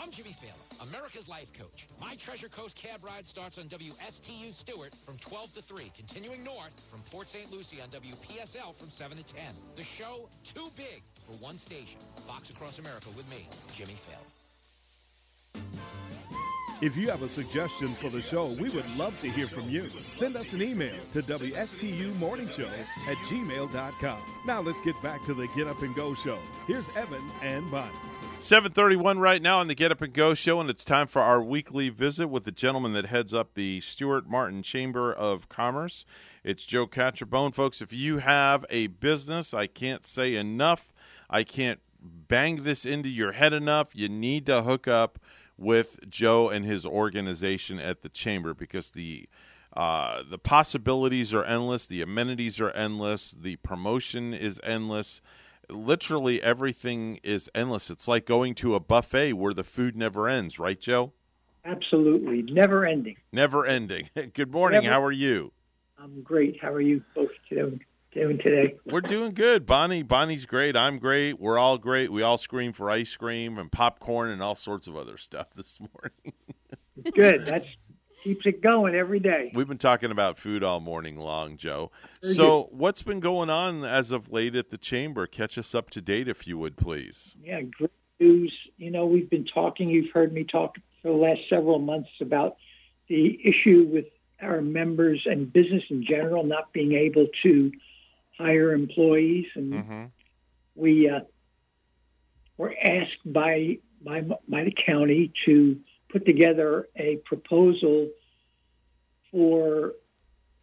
[0.00, 1.88] I'm Jimmy Failla, America's Life Coach.
[2.00, 6.72] My Treasure Coast cab ride starts on WSTU Stuart from 12 to 3, continuing north
[6.90, 7.52] from Port St.
[7.52, 9.36] Lucie on WPSL from 7 to 10.
[9.76, 12.00] The show, too big for one station.
[12.26, 14.28] Fox Across America with me, Jimmy Failla.
[16.82, 19.88] If you have a suggestion for the show, we would love to hear from you.
[20.14, 22.72] Send us an email to WSTUmorningshow
[23.06, 24.18] at gmail.com.
[24.44, 26.40] Now let's get back to the Get Up and Go show.
[26.66, 27.92] Here's Evan and Bonnie.
[28.40, 31.40] 731 right now on the Get Up and Go show, and it's time for our
[31.40, 36.04] weekly visit with the gentleman that heads up the Stuart Martin Chamber of Commerce.
[36.42, 37.52] It's Joe Catrombone.
[37.52, 40.92] Folks, if you have a business, I can't say enough.
[41.30, 43.90] I can't bang this into your head enough.
[43.94, 45.20] You need to hook up
[45.56, 49.28] with Joe and his organization at the Chamber because the
[49.74, 55.22] uh, the possibilities are endless, the amenities are endless, the promotion is endless
[55.72, 57.90] literally everything is endless.
[57.90, 61.12] It's like going to a buffet where the food never ends, right, Joe?
[61.64, 63.16] Absolutely, never ending.
[63.32, 64.10] Never ending.
[64.34, 64.82] Good morning.
[64.82, 64.92] Never.
[64.92, 65.52] How are you?
[65.98, 66.58] I'm great.
[66.60, 67.80] How are you both doing,
[68.12, 68.76] doing today?
[68.86, 69.66] We're doing good.
[69.66, 70.76] Bonnie, Bonnie's great.
[70.76, 71.40] I'm great.
[71.40, 72.10] We're all great.
[72.10, 75.78] We all scream for ice cream and popcorn and all sorts of other stuff this
[75.80, 77.12] morning.
[77.14, 77.46] good.
[77.46, 77.66] That's
[78.22, 79.50] keeps it going every day.
[79.54, 81.90] We've been talking about food all morning long, Joe.
[82.22, 85.26] So, what's been going on as of late at the chamber?
[85.26, 87.34] Catch us up to date, if you would, please.
[87.42, 87.90] Yeah, great
[88.20, 88.56] news.
[88.76, 89.88] You know, we've been talking.
[89.88, 92.58] You've heard me talk for the last several months about
[93.08, 94.06] the issue with
[94.40, 97.72] our members and business in general not being able to
[98.38, 100.04] hire employees, and mm-hmm.
[100.74, 101.20] we uh,
[102.56, 105.78] were asked by by by the county to
[106.08, 108.08] put together a proposal
[109.30, 109.92] for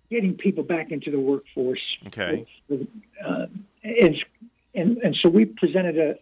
[0.09, 1.81] getting people back into the workforce.
[2.07, 2.45] Okay.
[2.71, 3.45] Uh,
[3.83, 4.25] and,
[4.73, 6.15] and, and so we presented a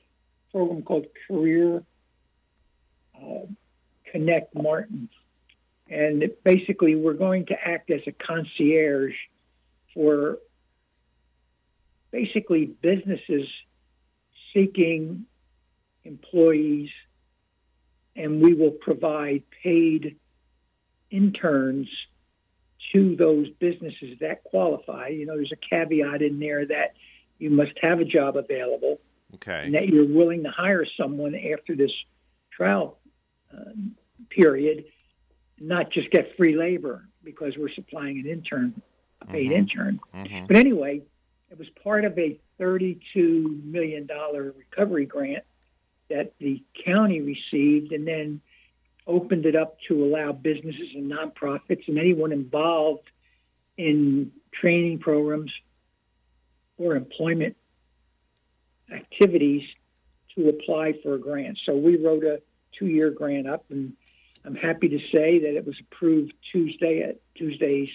[0.51, 1.83] program called Career
[3.15, 3.45] uh,
[4.11, 5.09] Connect Martin.
[5.89, 9.15] And basically, we're going to act as a concierge
[9.93, 10.39] for
[12.11, 13.47] basically businesses
[14.53, 15.25] seeking
[16.03, 16.89] employees
[18.15, 20.17] and we will provide paid
[21.11, 21.87] interns
[22.91, 25.09] to those businesses that qualify.
[25.09, 26.95] You know, there's a caveat in there that
[27.37, 28.99] you must have a job available
[29.35, 29.63] Okay.
[29.65, 31.91] and that you're willing to hire someone after this
[32.49, 32.97] trial
[33.53, 33.71] uh,
[34.29, 34.85] period,
[35.59, 38.81] not just get free labor because we're supplying an intern,
[39.21, 39.55] a paid Mhm.
[39.55, 39.99] intern.
[40.13, 40.47] Mhm.
[40.47, 41.01] But anyway,
[41.51, 45.43] it was part of a $32 million recovery grant
[46.09, 48.41] that the county received and then
[49.05, 53.09] opened it up to allow businesses and nonprofits and anyone involved
[53.77, 55.51] in training programs
[56.77, 57.55] or employment
[58.91, 59.67] activities
[60.35, 61.57] to apply for a grant.
[61.65, 62.41] So we wrote a
[62.77, 63.93] two-year grant up, and
[64.45, 67.89] I'm happy to say that it was approved Tuesday at Tuesday's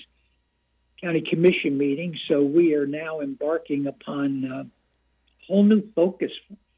[1.03, 2.19] county commission meeting.
[2.29, 4.67] So we are now embarking upon a
[5.47, 6.33] whole new focus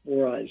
[0.05, 0.49] for us.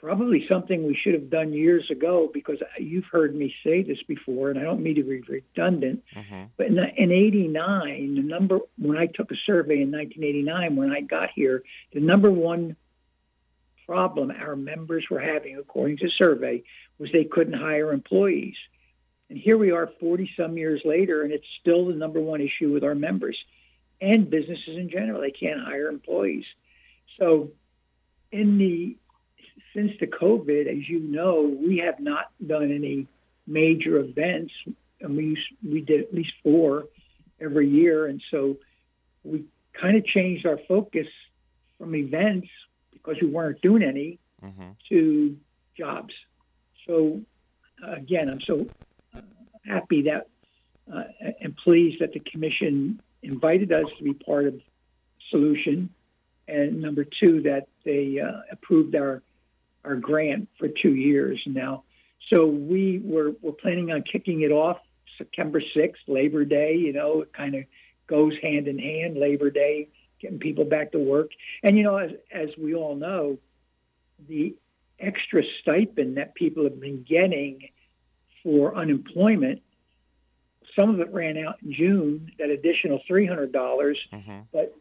[0.00, 4.50] Probably something we should have done years ago because you've heard me say this before,
[4.50, 6.04] and I don't mean to be redundant.
[6.14, 6.42] Mm-hmm.
[6.56, 11.00] But in, in 89, the number, when I took a survey in 1989, when I
[11.00, 12.76] got here, the number one
[13.86, 16.64] problem our members were having, according to survey,
[16.98, 18.56] was they couldn't hire employees.
[19.34, 22.72] And here we are 40 some years later, and it's still the number one issue
[22.72, 23.36] with our members
[24.00, 25.20] and businesses in general.
[25.20, 26.44] They can't hire employees.
[27.18, 27.50] So,
[28.30, 28.96] in the
[29.72, 33.08] since the COVID, as you know, we have not done any
[33.44, 34.54] major events,
[35.00, 35.36] and we
[35.68, 36.86] we did at least four
[37.40, 38.58] every year, and so
[39.24, 41.08] we kind of changed our focus
[41.76, 42.46] from events
[42.92, 44.70] because we weren't doing any mm-hmm.
[44.90, 45.36] to
[45.76, 46.14] jobs.
[46.86, 47.20] So
[47.82, 48.68] again, I'm so
[49.66, 50.28] happy that
[50.92, 51.04] uh,
[51.40, 54.62] and pleased that the commission invited us to be part of the
[55.30, 55.90] solution,
[56.46, 59.22] and number two that they uh, approved our
[59.84, 61.84] our grant for two years now.
[62.30, 64.78] So we were we're planning on kicking it off
[65.18, 66.76] September 6th, Labor Day.
[66.76, 67.64] You know, it kind of
[68.06, 69.16] goes hand in hand.
[69.16, 69.88] Labor Day,
[70.20, 71.30] getting people back to work,
[71.62, 73.38] and you know, as as we all know,
[74.28, 74.54] the
[74.98, 77.68] extra stipend that people have been getting
[78.44, 79.62] for unemployment.
[80.76, 83.98] Some of it ran out in June, that additional $300, dollars
[84.52, 84.76] but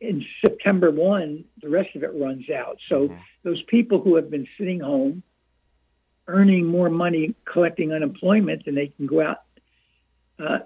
[0.00, 2.78] in September 1, the rest of it runs out.
[2.88, 3.06] So
[3.42, 5.22] those people who have been sitting home,
[6.26, 9.42] earning more money collecting unemployment than they can go out
[10.38, 10.60] uh,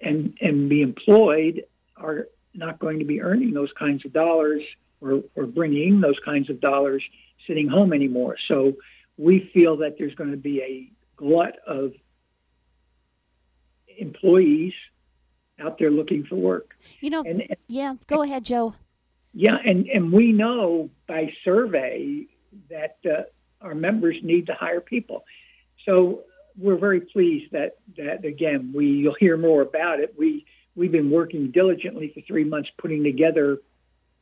[0.00, 1.64] and, and be employed
[1.96, 4.62] are not going to be earning those kinds of dollars
[5.00, 7.02] or, or bringing those kinds of dollars
[7.46, 8.36] sitting home anymore.
[8.46, 8.76] So
[9.16, 10.90] we feel that there's going to be a
[11.20, 11.92] glut of
[13.98, 14.72] employees
[15.58, 16.74] out there looking for work.
[17.00, 18.74] You know, And- and- yeah, go ahead, Joe.
[19.34, 22.26] Yeah, and, and we know by survey
[22.70, 23.22] that uh,
[23.60, 25.24] our members need to hire people.
[25.84, 26.22] So
[26.56, 30.14] we're very pleased that, that again, we, you'll hear more about it.
[30.18, 33.58] We, we've been working diligently for three months putting together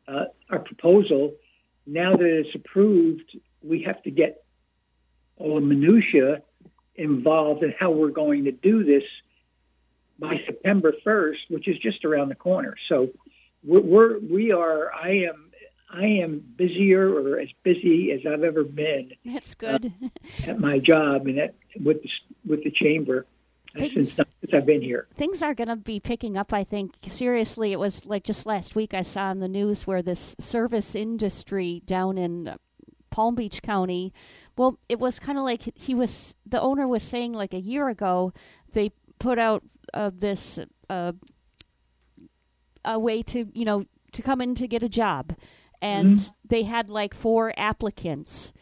[0.08, 1.34] uh, our proposal.
[1.86, 4.44] Now that it's approved, we have to get
[5.36, 6.42] all the minutia
[6.98, 9.04] involved in how we're going to do this
[10.18, 12.74] by September 1st, which is just around the corner.
[12.88, 13.10] So
[13.64, 15.50] we're, we're we are I am
[15.90, 19.92] I am busier or as busy as I've ever been That's good.
[20.46, 22.10] at my job and at with the
[22.46, 23.26] with the chamber
[23.74, 25.06] uh, Things- since, since I've been here.
[25.14, 26.94] Things are going to be picking up, I think.
[27.06, 30.94] Seriously, it was like just last week I saw in the news where this service
[30.94, 32.54] industry down in
[33.10, 34.12] Palm Beach County,
[34.58, 37.88] well, it was kind of like he was, the owner was saying like a year
[37.88, 38.32] ago,
[38.72, 39.62] they put out
[39.94, 40.58] uh, this
[40.90, 41.12] uh,
[42.84, 45.34] a way to, you know, to come in to get a job.
[45.80, 46.32] And Mhm.
[46.44, 48.52] they had like four applicants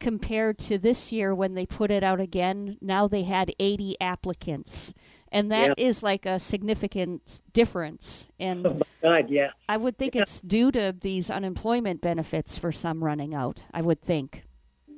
[0.00, 2.76] compared to this year when they put it out again.
[2.80, 4.92] Now they had 80 applicants.
[5.30, 8.28] And that is like a significant difference.
[8.38, 9.50] And Oh my God, yeah.
[9.68, 13.64] I would think it's due to these unemployment benefits for some running out.
[13.72, 14.44] I would think.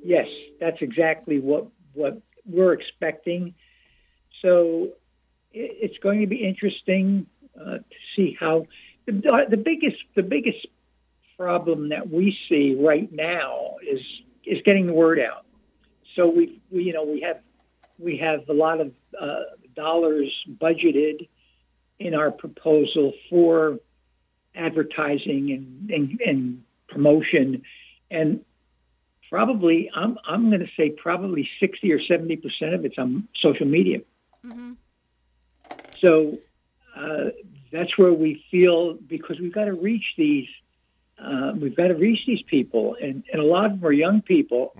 [0.03, 0.27] Yes,
[0.59, 3.53] that's exactly what what we're expecting.
[4.41, 4.89] So
[5.53, 7.27] it, it's going to be interesting
[7.59, 7.83] uh, to
[8.15, 8.67] see how
[9.05, 10.65] the, the biggest the biggest
[11.37, 14.01] problem that we see right now is
[14.43, 15.45] is getting the word out.
[16.15, 17.39] So we, we you know we have
[17.99, 19.41] we have a lot of uh,
[19.75, 21.27] dollars budgeted
[21.99, 23.79] in our proposal for
[24.55, 27.61] advertising and, and, and promotion
[28.09, 28.43] and
[29.31, 33.65] probably I'm I'm going to say probably 60 or 70 percent of it's on social
[33.65, 34.01] media.
[35.99, 36.37] So
[36.95, 37.29] uh,
[37.71, 40.49] that's where we feel because we've got to reach these
[41.17, 44.21] uh, we've got to reach these people and, and a lot of them are young
[44.21, 44.73] people.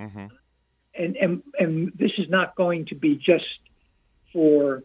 [0.93, 3.59] And, and and this is not going to be just
[4.33, 4.83] for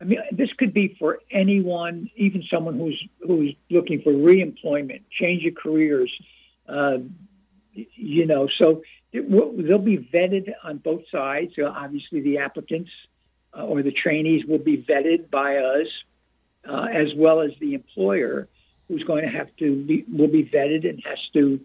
[0.00, 5.44] I mean this could be for anyone even someone who's who's looking for reemployment change
[5.44, 6.10] of careers
[6.66, 6.98] uh,
[7.94, 8.82] you know, so
[9.12, 11.54] they'll be vetted on both sides.
[11.56, 12.90] So obviously, the applicants
[13.56, 15.88] uh, or the trainees will be vetted by us,
[16.68, 18.48] uh, as well as the employer,
[18.88, 21.60] who's going to have to be will be vetted and has to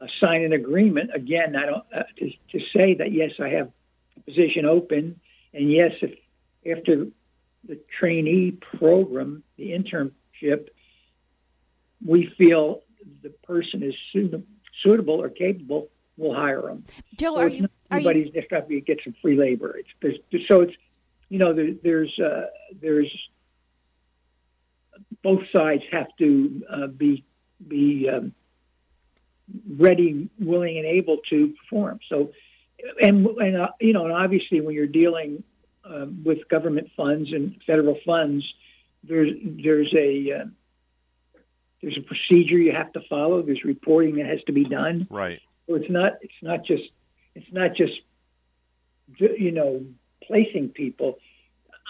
[0.00, 1.10] uh, sign an agreement.
[1.14, 3.70] Again, I don't uh, to, to say that yes, I have
[4.16, 5.20] a position open,
[5.52, 6.18] and yes, if
[6.70, 7.08] after
[7.64, 10.68] the trainee program, the internship,
[12.04, 12.82] we feel
[13.22, 14.46] the person is suitable,
[14.82, 16.84] suitable or capable, we'll hire them.
[17.16, 19.78] Joe, So are you are you just got to get some free labor.
[19.78, 20.74] It's there's, so it's
[21.28, 22.46] you know there, there's uh,
[22.80, 23.10] there's
[25.22, 27.24] both sides have to uh, be
[27.66, 28.32] be um,
[29.76, 32.00] ready, willing, and able to perform.
[32.08, 32.32] So
[33.00, 35.44] and and uh, you know and obviously when you're dealing
[35.84, 38.44] um, with government funds and federal funds,
[39.04, 40.44] there's there's a uh,
[41.82, 43.42] there's a procedure you have to follow.
[43.42, 45.06] There's reporting that has to be done.
[45.10, 45.40] Right.
[45.68, 46.84] So it's not it's not just
[47.34, 48.00] it's not just
[49.18, 49.84] you know
[50.26, 51.18] placing people.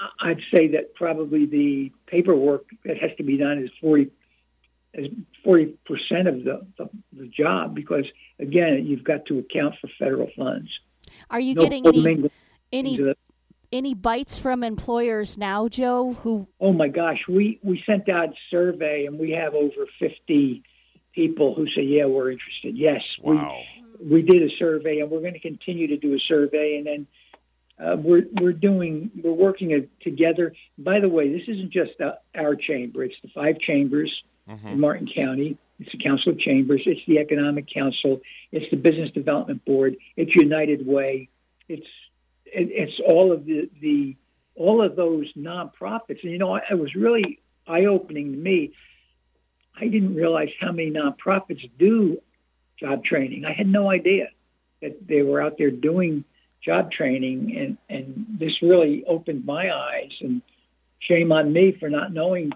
[0.00, 4.10] I- I'd say that probably the paperwork that has to be done is forty
[4.94, 5.08] is
[5.44, 8.06] forty percent of the, the the job because
[8.38, 10.70] again you've got to account for federal funds.
[11.30, 12.30] are you No getting any
[12.72, 13.16] any into the-
[13.72, 16.14] any bites from employers now, Joe?
[16.22, 20.62] Who Oh my gosh, we we sent out a survey and we have over fifty
[21.14, 23.60] people who say, "Yeah, we're interested." Yes, Wow.
[24.00, 26.86] we we did a survey, and we're going to continue to do a survey, and
[26.86, 27.06] then
[27.78, 30.54] uh, we're we're doing we're working a, together.
[30.78, 34.66] By the way, this isn't just uh, our chamber; it's the five chambers Mm-hmm.
[34.66, 35.56] in Martin County.
[35.78, 36.82] It's the Council of Chambers.
[36.84, 38.20] It's the Economic Council.
[38.50, 39.94] It's the Business Development Board.
[40.16, 41.28] It's United Way.
[41.68, 41.86] It's
[42.52, 44.16] it, it's all of the the
[44.54, 46.22] all of those nonprofits.
[46.22, 48.72] And you know, it was really eye opening to me.
[49.74, 52.20] I didn't realize how many nonprofits do
[52.76, 53.44] job training.
[53.44, 54.28] I had no idea
[54.80, 56.24] that they were out there doing
[56.60, 60.12] job training, and and this really opened my eyes.
[60.20, 60.42] And
[60.98, 62.52] shame on me for not knowing.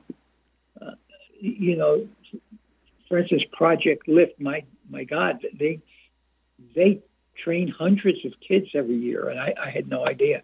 [0.80, 0.92] Uh,
[1.40, 2.06] you know,
[3.08, 4.40] for instance, Project Lift.
[4.40, 5.80] My my God, they
[6.74, 7.00] they
[7.36, 10.42] train hundreds of kids every year, and I, I had no idea.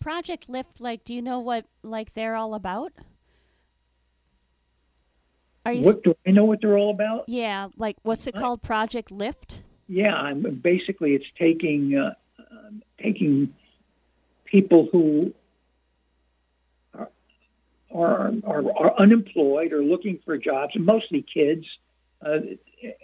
[0.00, 2.92] Project Lift, like, do you know what like they're all about?
[5.64, 5.82] Are you?
[5.82, 7.28] What do I know what they're all about?
[7.28, 8.62] Yeah, like what's it called?
[8.62, 9.62] Project Lift.
[9.88, 13.52] Yeah, I'm basically it's taking uh, um, taking
[14.44, 15.34] people who
[16.94, 17.10] are,
[17.92, 21.66] are are are unemployed or looking for jobs, mostly kids,
[22.24, 22.38] uh,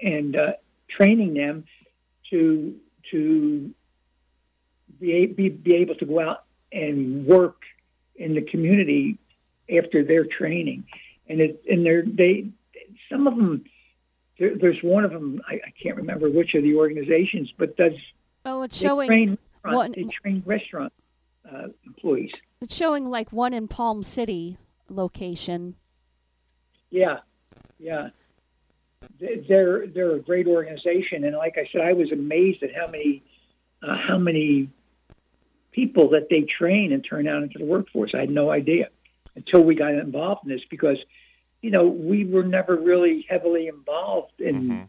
[0.01, 0.53] and uh,
[0.89, 1.65] training them
[2.33, 2.75] to
[3.11, 3.75] to
[4.99, 7.63] be, be be able to go out and work
[8.17, 9.19] in the community
[9.75, 10.85] after their training,
[11.29, 12.49] and it and they're they
[13.09, 13.65] some of them.
[14.39, 17.93] There, there's one of them I, I can't remember which of the organizations, but does
[18.45, 19.93] Oh, it's showing train restaurant, one.
[19.93, 20.93] they train restaurant
[21.51, 22.33] uh, employees.
[22.61, 25.75] It's showing like one in Palm City location.
[26.91, 27.19] Yeah,
[27.79, 28.11] yeah.
[29.19, 32.87] They- They're they're a great organization, and like I said, I was amazed at how
[32.89, 33.23] many
[33.83, 34.69] uh, how many
[35.73, 38.15] people that they train and turn out into the workforce.
[38.15, 38.89] I had no idea
[39.35, 40.99] until we got involved in this because
[41.63, 44.89] you know we were never really heavily involved in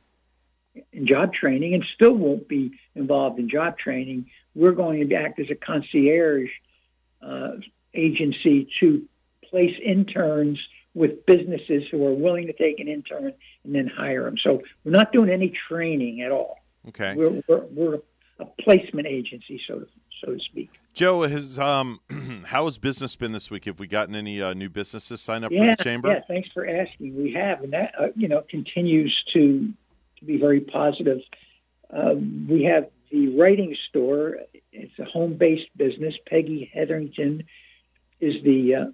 [0.91, 4.29] in job training, and still won't be involved in job training.
[4.55, 6.49] We're going to act as a concierge
[7.21, 7.53] uh,
[7.93, 9.05] agency to
[9.49, 10.59] place interns
[10.95, 13.33] with businesses who are willing to take an intern
[13.63, 14.37] and then hire them.
[14.37, 16.59] So we're not doing any training at all.
[16.89, 17.15] Okay.
[17.15, 17.99] We're, we're, we're
[18.39, 19.87] a placement agency, so to,
[20.21, 20.69] so to speak.
[20.93, 21.99] Joe, has um,
[22.45, 23.65] how has business been this week?
[23.65, 26.09] Have we gotten any uh, new businesses sign up yeah, for the chamber?
[26.09, 26.21] yeah.
[26.27, 27.15] Thanks for asking.
[27.15, 29.73] We have, and that uh, you know continues to
[30.17, 31.21] to be very positive.
[31.89, 34.37] Um, we have the writing store.
[34.71, 36.15] It's a home-based business.
[36.27, 37.43] Peggy Hetherington
[38.19, 38.85] is the uh,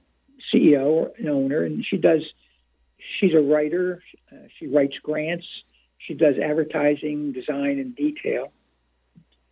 [0.53, 2.23] CEO and owner, and she does.
[3.19, 4.01] She's a writer.
[4.31, 5.45] Uh, she writes grants.
[5.97, 8.51] She does advertising, design, and detail.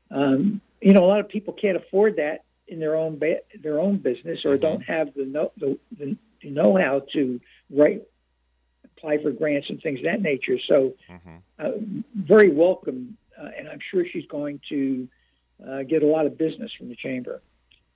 [0.10, 3.80] Um, you know, a lot of people can't afford that in their own ba- their
[3.80, 8.04] own business, or don't have the know the, the, the know how to write,
[8.86, 10.60] apply for grants and things of that nature.
[10.60, 10.94] So,
[11.60, 11.72] uh,
[12.16, 15.08] very welcome, uh, and I'm sure she's going to
[15.66, 17.42] uh, get a lot of business from the chamber.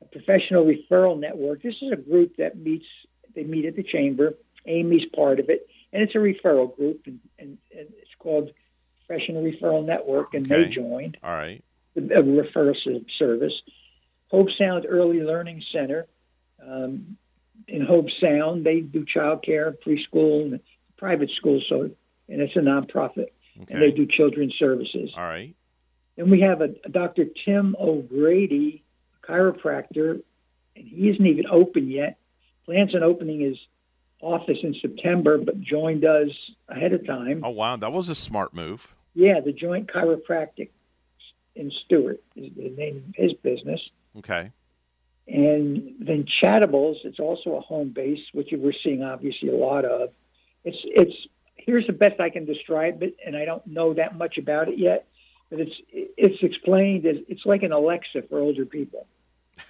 [0.02, 1.62] A professional referral network.
[1.62, 2.86] This is a group that meets.
[3.36, 4.36] They meet at the chamber.
[4.66, 8.52] Amy's part of it, and it's a referral group, and, and, and it's called
[9.08, 10.70] Professional Referral Network, and they Okay.
[10.72, 11.64] joined All right.
[11.96, 13.62] a referral service.
[14.30, 16.08] Hope Sound Early Learning Center.
[16.66, 17.18] Um,
[17.68, 20.60] in Hope Sound, they do child care, preschool, and
[20.98, 21.66] private schools.
[21.68, 21.92] So,
[22.30, 23.28] and it's a nonprofit,
[23.70, 25.12] and they do children's services.
[25.18, 25.54] All right.
[26.16, 27.26] Then we have a, a Dr.
[27.26, 28.84] Tim O'Grady,
[29.24, 30.22] chiropractor,
[30.76, 32.18] and he isn't even open yet.
[32.66, 33.58] Plans on opening his
[34.22, 36.30] office in September, but joined us
[36.70, 37.42] ahead of time.
[37.44, 38.94] Oh wow, that was a smart move.
[39.14, 40.70] Yeah, the Joint Chiropractic
[41.56, 43.82] in Stuart is the name of his business.
[44.20, 44.52] Okay.
[45.28, 50.10] And then Chattables, it's also a home base, which we're seeing obviously a lot of.
[50.64, 51.16] It's it's
[51.56, 54.78] here's the best I can describe it, and I don't know that much about it
[54.78, 55.08] yet,
[55.50, 59.08] but it's it's explained as it's like an Alexa for older people.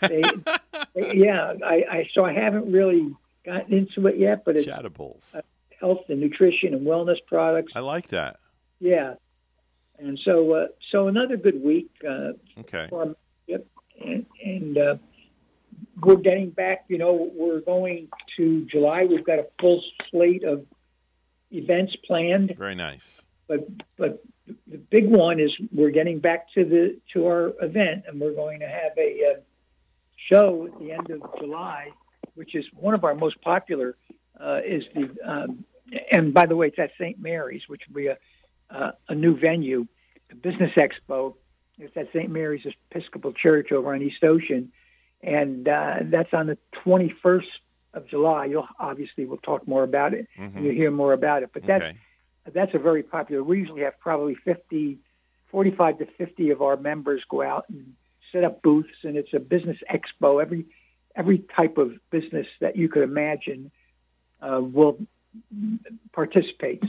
[0.02, 0.22] They,
[0.96, 3.14] they- yeah, I, I so I haven't really
[3.46, 5.36] gotten into it yet, but it's Chattables.
[5.36, 5.42] uh,
[5.80, 7.74] health and nutrition and wellness products.
[7.76, 8.38] I like that.
[8.80, 9.16] Yeah,
[10.00, 11.90] and so uh, so another good week.
[12.08, 12.88] Uh, Okay.
[12.90, 13.16] for
[13.48, 13.68] membership,
[14.04, 14.96] and, and uh,
[16.02, 16.86] we're getting back.
[16.88, 19.06] You know, we're going to July.
[19.06, 20.66] We've got a full slate of
[21.52, 23.22] events planned, Very nice.
[23.48, 24.24] but but
[24.68, 28.60] the big one is we're getting back to the to our event, and we're going
[28.62, 29.40] to have a uh,
[30.18, 31.90] show at the end of July,
[32.36, 33.96] which is one of our most popular.
[34.40, 35.66] Uh, is the um,
[36.12, 37.20] and by the way, it's at St.
[37.22, 38.18] Mary's, which will be a
[38.70, 39.86] uh, a new venue,
[40.32, 41.36] a business expo.
[41.78, 42.30] It's at St.
[42.30, 44.72] Mary's Episcopal Church over on East Ocean,
[45.22, 47.44] and uh, that's on the 21st
[47.94, 48.46] of July.
[48.46, 50.28] You'll obviously we'll talk more about it.
[50.38, 50.56] Mhm.
[50.56, 51.98] and You'll hear more about it, but that's Okay.
[52.54, 53.44] that's a very popular.
[53.44, 54.98] We usually have probably 50
[55.48, 57.94] 45 to 50 of our members go out and
[58.32, 60.42] set up booths, and it's a business expo.
[60.42, 60.66] Every
[61.16, 63.72] every type of business that you could imagine
[64.42, 64.98] uh, will
[66.14, 66.84] participate.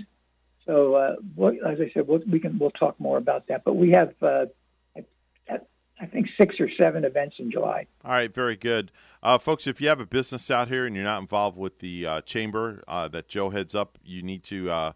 [0.67, 3.65] So, uh, what, as I said, we'll, we can we'll talk more about that.
[3.65, 4.47] But we have, uh,
[4.97, 5.59] I,
[6.01, 7.87] I think, six or seven events in July.
[8.05, 8.93] All right, very good,
[9.23, 9.67] uh, folks.
[9.67, 12.83] If you have a business out here and you're not involved with the uh, chamber
[12.87, 14.95] uh, that Joe heads up, you need to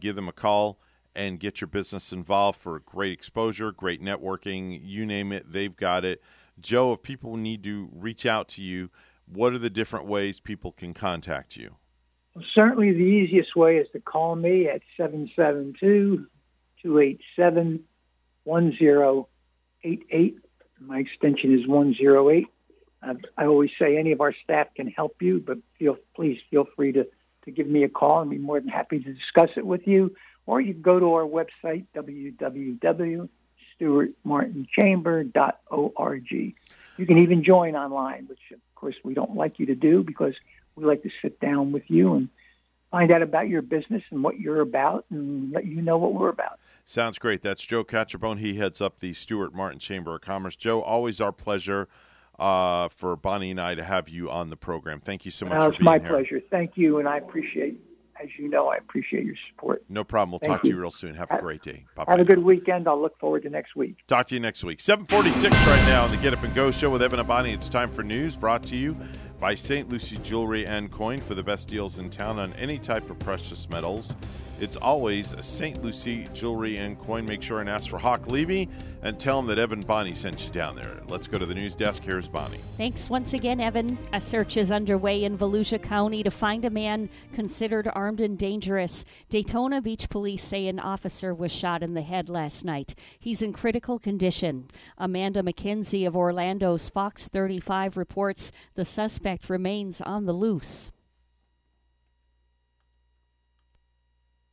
[0.00, 0.78] give them a call
[1.14, 4.80] and get your business involved for great exposure, great networking.
[4.82, 6.22] You name it, they've got it.
[6.60, 8.90] Joe, if people need to reach out to you,
[9.26, 11.76] what are the different ways people can contact you?
[12.34, 16.26] Well, certainly, the easiest way is to call me at 772
[16.82, 17.84] 287
[18.44, 20.38] 1088.
[20.80, 22.46] My extension is 108.
[23.00, 26.66] Uh, I always say any of our staff can help you, but feel please feel
[26.76, 27.06] free to,
[27.44, 28.22] to give me a call.
[28.22, 30.14] I'd be more than happy to discuss it with you.
[30.46, 31.84] Or you can go to our website,
[33.80, 36.54] www.stuartmartinchamber.org.
[36.96, 40.34] You can even join online, which of course we don't like you to do because
[40.76, 42.28] we like to sit down with you and
[42.90, 46.28] find out about your business and what you're about and let you know what we're
[46.28, 46.58] about.
[46.84, 47.42] Sounds great.
[47.42, 48.38] That's Joe Catrombone.
[48.38, 50.56] He heads up the Stuart Martin Chamber of Commerce.
[50.56, 51.88] Joe, always our pleasure
[52.38, 55.00] uh, for Bonnie and I to have you on the program.
[55.00, 55.60] Thank you so much.
[55.60, 56.08] Uh, it's my here.
[56.08, 56.40] pleasure.
[56.50, 57.80] Thank you, and I appreciate,
[58.22, 59.84] as you know, I appreciate your support.
[59.88, 60.32] No problem.
[60.32, 60.74] We'll Thank talk to you.
[60.74, 61.14] you real soon.
[61.14, 61.84] Have a great day.
[61.94, 62.88] Bye Have a good weekend.
[62.88, 63.96] I'll look forward to next week.
[64.06, 64.80] Talk to you next week.
[64.80, 67.52] 746 right now on the Get Up and Go show with Evan Abani.
[67.52, 68.96] It's time for news brought to you
[69.40, 69.88] by St.
[69.88, 73.68] Lucie Jewelry and Coin for the best deals in town on any type of precious
[73.68, 74.14] metals.
[74.60, 75.80] It's always St.
[75.82, 77.24] Lucie Jewelry and Coin.
[77.24, 78.68] Make sure and ask for Hawk Levy
[79.02, 81.00] and tell him that Evan Bonnie sent you down there.
[81.06, 82.02] Let's go to the news desk.
[82.02, 82.58] Here's Bonnie.
[82.76, 83.96] Thanks once again, Evan.
[84.12, 89.04] A search is underway in Volusia County to find a man considered armed and dangerous.
[89.30, 92.96] Daytona Beach police say an officer was shot in the head last night.
[93.20, 94.68] He's in critical condition.
[94.98, 100.90] Amanda McKenzie of Orlando's Fox 35 reports the suspect remains on the loose.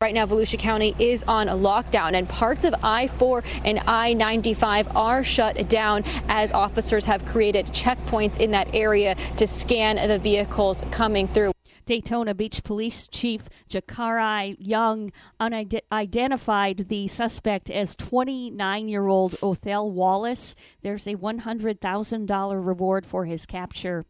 [0.01, 4.13] Right now, Volusia County is on a lockdown, and parts of I 4 and I
[4.13, 10.19] 95 are shut down as officers have created checkpoints in that area to scan the
[10.19, 11.53] vehicles coming through.
[11.85, 20.55] Daytona Beach Police Chief Jakari Young unidentified the suspect as 29 year old Othal Wallace.
[20.81, 24.03] There's a $100,000 reward for his capture.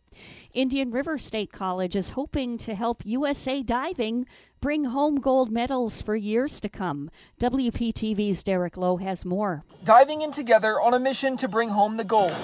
[0.54, 4.26] Indian River State College is hoping to help USA Diving
[4.62, 7.12] bring home gold medals for years to come.
[7.40, 9.64] WPTV's Derek Lowe has more.
[9.84, 12.36] Diving in together on a mission to bring home the gold.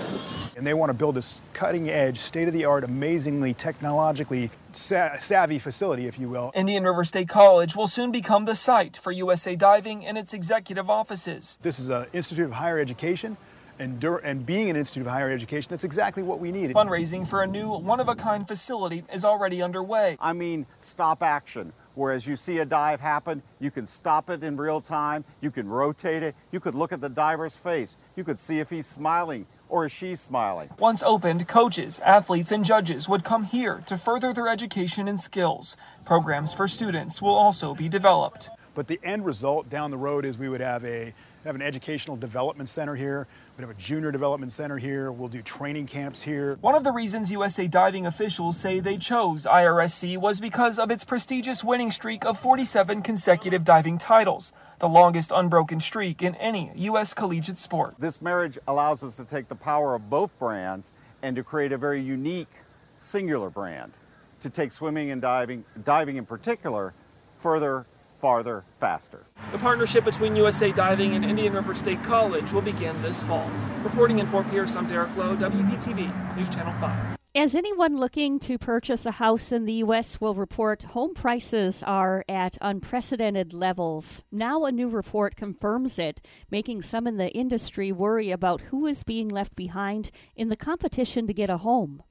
[0.56, 5.18] And they want to build this cutting edge, state of the art, amazingly technologically sa-
[5.18, 6.52] savvy facility, if you will.
[6.54, 10.90] Indian River State College will soon become the site for USA Diving and its executive
[10.90, 11.58] offices.
[11.62, 13.38] This is an Institute of Higher Education.
[13.82, 16.72] And, and being an institute of higher education, that's exactly what we need.
[16.72, 20.18] Fundraising for a new one of a kind facility is already underway.
[20.20, 21.74] I mean, stop action.
[21.96, 25.68] Whereas you see a dive happen, you can stop it in real time, you can
[25.68, 29.48] rotate it, you could look at the diver's face, you could see if he's smiling
[29.68, 30.70] or is she smiling.
[30.78, 35.76] Once opened, coaches, athletes, and judges would come here to further their education and skills.
[36.06, 38.50] Programs for students will also be developed.
[38.76, 41.14] But the end result down the road is we would have a
[41.44, 43.28] have an educational development center here.
[43.62, 45.12] We'd have a junior development center here.
[45.12, 46.58] We'll do training camps here.
[46.62, 51.04] One of the reasons USA Diving officials say they chose IRSC was because of its
[51.04, 57.14] prestigious winning streak of 47 consecutive diving titles, the longest unbroken streak in any U.S.
[57.14, 57.94] collegiate sport.
[58.00, 61.78] This marriage allows us to take the power of both brands and to create a
[61.78, 62.52] very unique,
[62.98, 63.94] singular brand
[64.40, 66.96] to take swimming and diving, diving in particular,
[67.38, 67.86] further
[68.22, 69.26] farther, faster.
[69.52, 73.50] The partnership between USA Diving and Indian River State College will begin this fall.
[73.84, 77.18] Reporting in Fort Pierce, I'm Derek Lowe, WPTV, News Channel 5.
[77.34, 80.20] As anyone looking to purchase a house in the U.S.
[80.20, 84.22] will report, home prices are at unprecedented levels.
[84.34, 86.20] Now, a new report confirms it,
[86.52, 91.26] making some in the industry worry about who is being left behind in the competition
[91.26, 92.04] to get a home.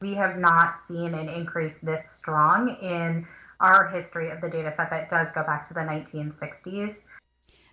[0.00, 3.28] We have not seen an increase this strong in
[3.60, 7.00] our history of the data set that does go back to the 1960s.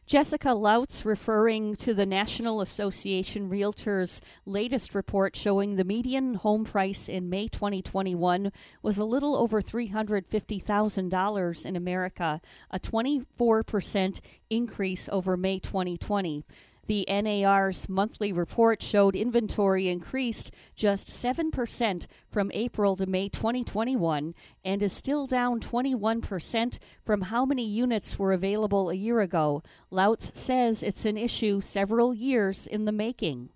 [0.08, 7.10] Jessica Lautz, referring to the National Association Realtors' latest report showing the median home price
[7.10, 8.52] in May 2021
[8.84, 12.40] was a little over $350,000 in America,
[12.70, 14.20] a 24%
[14.52, 16.44] increase over May 2020.
[16.88, 24.84] The NAR's monthly report showed inventory increased just 7% from April to May 2021 and
[24.84, 29.64] is still down 21% from how many units were available a year ago.
[29.92, 33.50] Lautz says it's an issue several years in the making.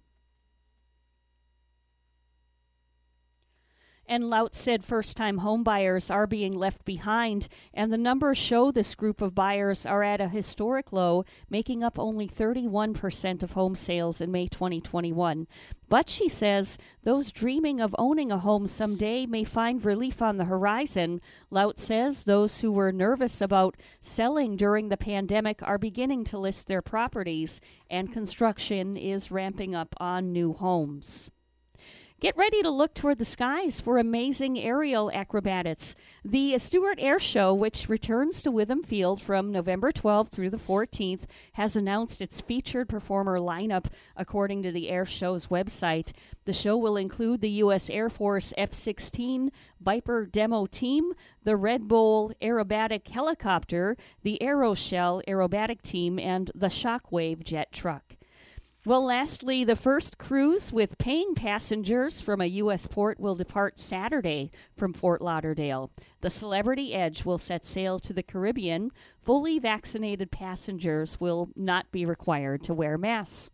[4.12, 8.96] And Lautz said first time homebuyers are being left behind, and the numbers show this
[8.96, 14.20] group of buyers are at a historic low, making up only 31% of home sales
[14.20, 15.46] in May 2021.
[15.90, 20.46] But she says those dreaming of owning a home someday may find relief on the
[20.46, 21.22] horizon.
[21.52, 26.66] Lautz says those who were nervous about selling during the pandemic are beginning to list
[26.66, 27.62] their properties,
[27.92, 31.30] and construction is ramping up on new homes.
[32.20, 35.96] Get ready to look toward the skies for amazing aerial acrobatics.
[36.26, 41.28] The Stuart Air Show, which returns to Witham Field from November 12th through the 14th,
[41.54, 43.86] has announced its featured performer lineup
[44.18, 46.12] according to the Air Show's website.
[46.44, 47.90] The show will include the U.S.
[47.90, 51.14] Air Force F 16 Viper demo team,
[51.46, 58.18] the Red Bull aerobatic helicopter, the Aeroshell aerobatic team, and the Shockwave jet truck.
[58.86, 62.88] Well, lastly, the first cruise with paying passengers from a U.S.
[62.88, 65.92] port will depart Saturday from Fort Lauderdale.
[66.22, 68.92] The Celebrity Edge will set sail to the Caribbean.
[69.22, 73.50] Fully vaccinated passengers will not be required to wear masks.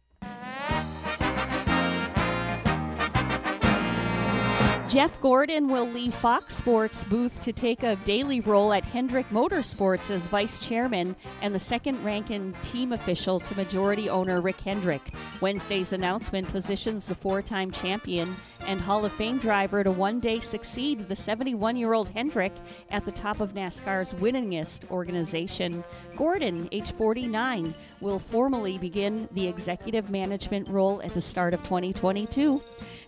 [4.88, 10.12] Jeff Gordon will leave Fox Sports booth to take a daily role at Hendrick Motorsports
[10.12, 15.02] as vice chairman and the second ranking team official to majority owner Rick Hendrick.
[15.42, 18.36] Wednesday's announcement positions the four time champion
[18.68, 22.54] and Hall of Fame driver to one day succeed the 71 year old Hendrick
[22.92, 25.84] at the top of NASCAR's winningest organization.
[26.16, 32.62] Gordon, age 49, will formally begin the executive management role at the start of 2022.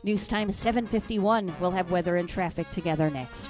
[0.04, 1.56] News time 751.
[1.60, 3.50] We'll have weather and traffic together next.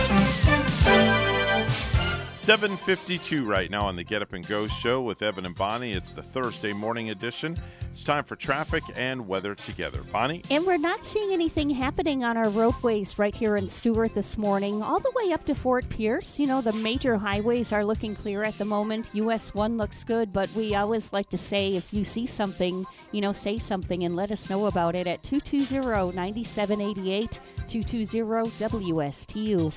[2.33, 5.91] 752 right now on the Get Up and Go show with Evan and Bonnie.
[5.91, 7.57] It's the Thursday morning edition.
[7.91, 10.01] It's time for traffic and weather together.
[10.13, 10.41] Bonnie?
[10.49, 14.81] And we're not seeing anything happening on our roadways right here in Stuart this morning,
[14.81, 16.39] all the way up to Fort Pierce.
[16.39, 19.09] You know, the major highways are looking clear at the moment.
[19.13, 23.19] US 1 looks good, but we always like to say if you see something, you
[23.19, 29.73] know, say something and let us know about it at 220 9788 220 WSTU.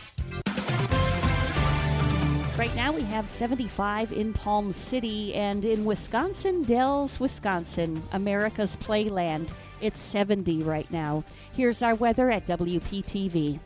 [2.57, 9.49] Right now we have 75 in Palm City and in Wisconsin, Dells, Wisconsin, America's Playland.
[9.81, 11.25] It's 70 right now.
[11.53, 13.59] Here's our weather at WPTV.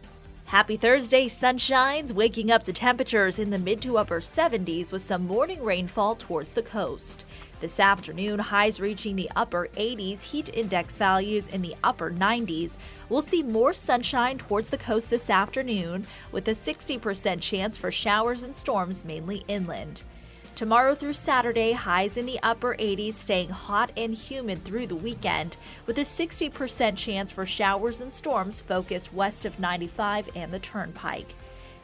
[0.47, 5.27] Happy Thursday, sunshines, waking up to temperatures in the mid to upper 70s with some
[5.27, 7.27] morning rainfall towards the coast.
[7.60, 12.76] This afternoon, highs reaching the upper 80s, heat index values in the upper 90s.
[13.09, 18.44] We'll see more sunshine towards the coast this afternoon, with a 60% chance for showers
[18.44, 20.02] and storms mainly inland.
[20.55, 25.56] Tomorrow through Saturday, highs in the upper 80s, staying hot and humid through the weekend,
[25.86, 31.35] with a 60% chance for showers and storms focused west of 95 and the Turnpike.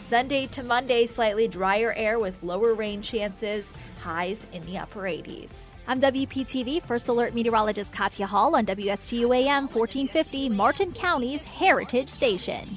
[0.04, 3.72] Sunday to Monday, slightly drier air with lower rain chances,
[4.02, 5.52] highs in the upper 80s.
[5.86, 12.76] I'm WPTV First Alert Meteorologist Katya Hall on WSTU AM 1450, Martin County's Heritage Station.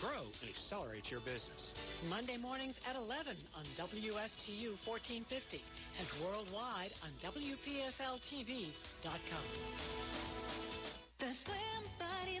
[0.00, 1.72] grow, and accelerate your business.
[2.08, 5.60] Monday mornings at 11 on WSTU 1450
[5.98, 8.74] and worldwide on WPSLTV.com.
[11.20, 12.40] The Slim Body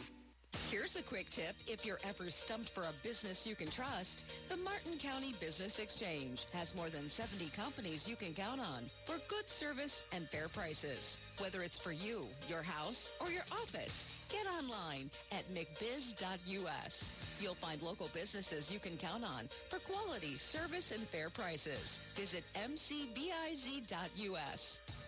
[0.71, 1.55] Here's a quick tip.
[1.67, 4.11] If you're ever stumped for a business you can trust,
[4.47, 9.19] the Martin County Business Exchange has more than 70 companies you can count on for
[9.27, 10.99] good service and fair prices.
[11.39, 13.91] Whether it's for you, your house, or your office,
[14.31, 16.93] get online at mcbiz.us.
[17.39, 21.83] You'll find local businesses you can count on for quality, service, and fair prices.
[22.15, 23.91] Visit mcbiz.us.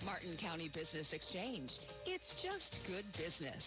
[0.04, 1.72] Martin County Business Exchange.
[2.06, 3.64] It's just good business.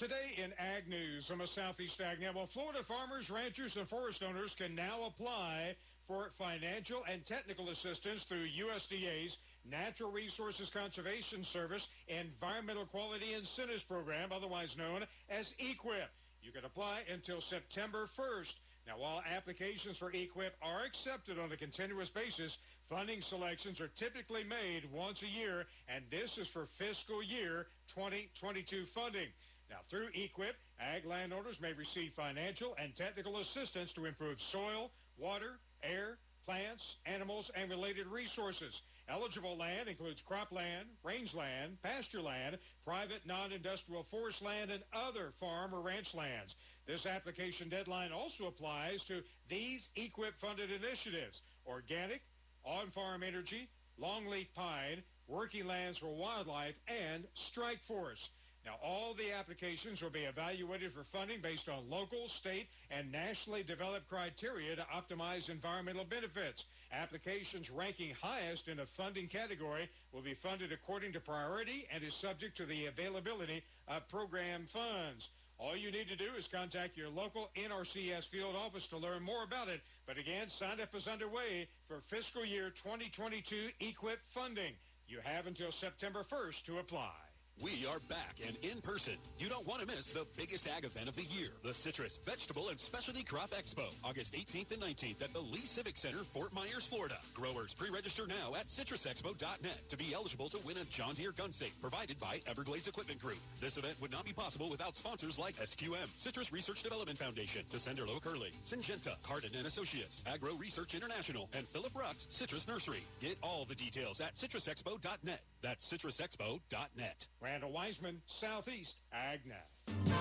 [0.00, 4.48] Today in Ag News from a Southeast Ag well, Florida farmers, ranchers, and forest owners
[4.56, 5.76] can now apply
[6.08, 9.36] for financial and technical assistance through USDA's
[9.68, 16.08] Natural Resources Conservation Service Environmental Quality Incentives Program, otherwise known as EQIP.
[16.40, 18.88] You can apply until September 1st.
[18.88, 22.50] Now, while applications for EQIP are accepted on a continuous basis,
[22.88, 28.88] funding selections are typically made once a year, and this is for fiscal year 2022
[28.96, 29.28] funding.
[29.72, 30.52] Now, through EQIP,
[30.84, 37.50] ag landowners may receive financial and technical assistance to improve soil, water, air, plants, animals,
[37.56, 38.68] and related resources.
[39.08, 45.80] Eligible land includes cropland, rangeland, pasture land, private non-industrial forest land, and other farm or
[45.80, 46.52] ranch lands.
[46.86, 52.20] This application deadline also applies to these EQIP-funded initiatives, organic,
[52.62, 58.20] on-farm energy, longleaf pine, working lands for wildlife, and strike force.
[58.64, 63.66] Now, all the applications will be evaluated for funding based on local, state, and nationally
[63.66, 66.62] developed criteria to optimize environmental benefits.
[66.94, 72.14] Applications ranking highest in a funding category will be funded according to priority and is
[72.22, 75.26] subject to the availability of program funds.
[75.58, 79.42] All you need to do is contact your local NRCS field office to learn more
[79.42, 79.80] about it.
[80.06, 84.74] But again, sign up is underway for fiscal year 2022 EQIP funding.
[85.08, 87.31] You have until September 1st to apply.
[87.62, 89.14] We are back and in person.
[89.38, 92.74] You don't want to miss the biggest ag event of the year, the Citrus Vegetable
[92.74, 96.82] and Specialty Crop Expo, August 18th and 19th at the Lee Civic Center, Fort Myers,
[96.90, 97.22] Florida.
[97.38, 101.70] Growers pre-register now at citrusexpo.net to be eligible to win a John Deere gun safe
[101.78, 103.38] provided by Everglades Equipment Group.
[103.62, 108.10] This event would not be possible without sponsors like SQM, Citrus Research Development Foundation, Descender
[108.10, 113.06] Low Curly, Syngenta, Cardin and Associates, Agro Research International, and Phillip Rucks Citrus Nursery.
[113.22, 115.46] Get all the details at citrusexpo.net.
[115.62, 117.22] That's citrusexpo.net.
[117.52, 120.14] Randall Weiseman, Southeast Ag Now.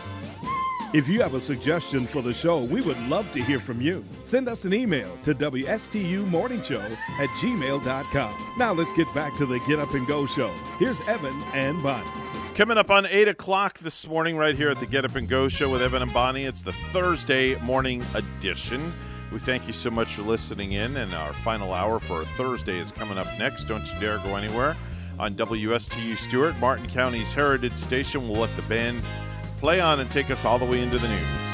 [0.94, 4.03] If you have a suggestion for the show, we would love to hear from you.
[4.22, 8.56] Send us an email to WSTUmorningshow at gmail.com.
[8.58, 10.49] Now let's get back to the Get Up and Go show.
[10.78, 12.06] Here's Evan and Bonnie.
[12.56, 15.48] Coming up on 8 o'clock this morning, right here at the Get Up and Go
[15.48, 16.44] show with Evan and Bonnie.
[16.44, 18.91] It's the Thursday morning edition.
[19.32, 22.91] We thank you so much for listening in, and our final hour for Thursday is
[22.91, 23.70] coming up next.
[23.70, 24.76] Don't you dare go anywhere.
[25.20, 28.28] On WSTU Stuart, Martin County's Heritage Station.
[28.28, 29.02] We'll let the band
[29.60, 31.51] play on and take us all the way into the news.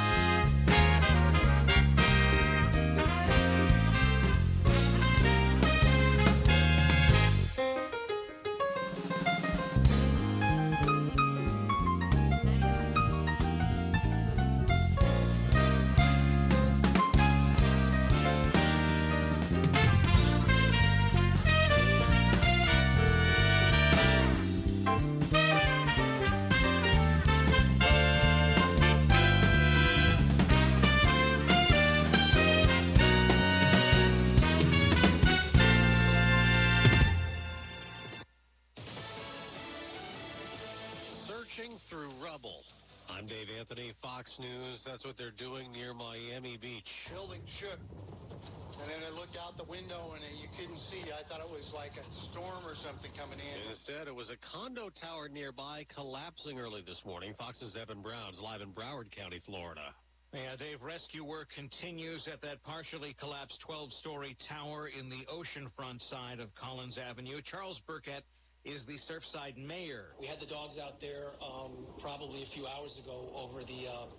[54.67, 57.33] Condo tower nearby collapsing early this morning.
[57.39, 59.95] Fox's Evan Brown's live in Broward County, Florida.
[60.33, 66.41] Yeah, Dave, rescue work continues at that partially collapsed 12-story tower in the oceanfront side
[66.41, 67.39] of Collins Avenue.
[67.49, 68.25] Charles Burkett
[68.65, 70.11] is the Surfside mayor.
[70.19, 74.11] We had the dogs out there um, probably a few hours ago over the uh,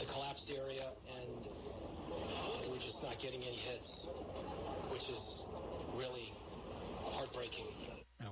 [0.00, 3.90] the collapsed area, and uh, we're just not getting any hits,
[4.88, 5.44] which is
[5.92, 6.32] really
[7.12, 7.68] heartbreaking.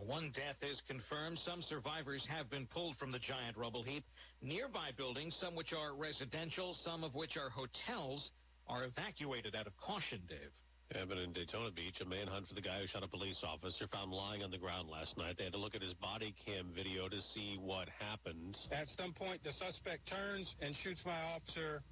[0.09, 1.39] Now, one death is confirmed.
[1.45, 4.05] Some survivors have been pulled from the giant rubble heap.
[4.43, 8.31] Nearby buildings, some which are residential, some of which are hotels,
[8.69, 10.53] are evacuated out of caution, Dave.
[10.95, 14.11] Evan in Daytona Beach, a manhunt for the guy who shot a police officer found
[14.11, 15.37] lying on the ground last night.
[15.37, 18.57] They had to look at his body cam video to see what happened.
[18.73, 21.83] At some point, the suspect turns and shoots my officer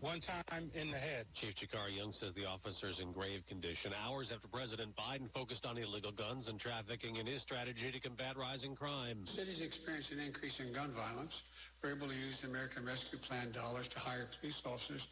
[0.00, 1.24] one time in the head.
[1.40, 3.92] Chief Jakari Young says the officer is in grave condition.
[3.96, 8.36] Hours after President Biden focused on illegal guns and trafficking in his strategy to combat
[8.36, 9.24] rising crime.
[9.32, 11.32] Cities city's experienced an increase in gun violence.
[11.82, 15.02] We're able to use the American Rescue Plan dollars to hire police officers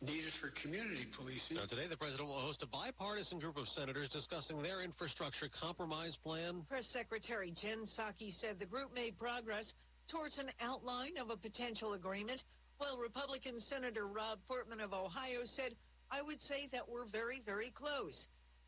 [0.00, 1.56] needed for community policing.
[1.56, 6.16] Now, today, the president will host a bipartisan group of senators discussing their infrastructure compromise
[6.24, 6.64] plan.
[6.68, 9.64] Press Secretary Jen Psaki said the group made progress
[10.10, 12.40] towards an outline of a potential agreement,
[12.78, 15.74] while Republican Senator Rob Portman of Ohio said,
[16.10, 18.14] I would say that we're very, very close.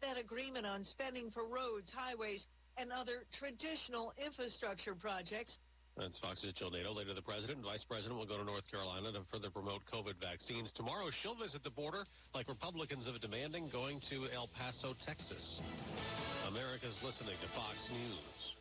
[0.02, 2.44] That agreement on spending for roads, highways,
[2.76, 5.56] and other traditional infrastructure projects
[5.96, 6.92] That's Fox's Jill Nato.
[6.92, 10.20] Later, the president and vice president will go to North Carolina to further promote COVID
[10.20, 10.68] vaccines.
[10.76, 12.04] Tomorrow, she'll visit the border
[12.34, 15.40] like Republicans have demanding, going to El Paso, Texas.
[16.46, 18.55] America's listening to Fox News.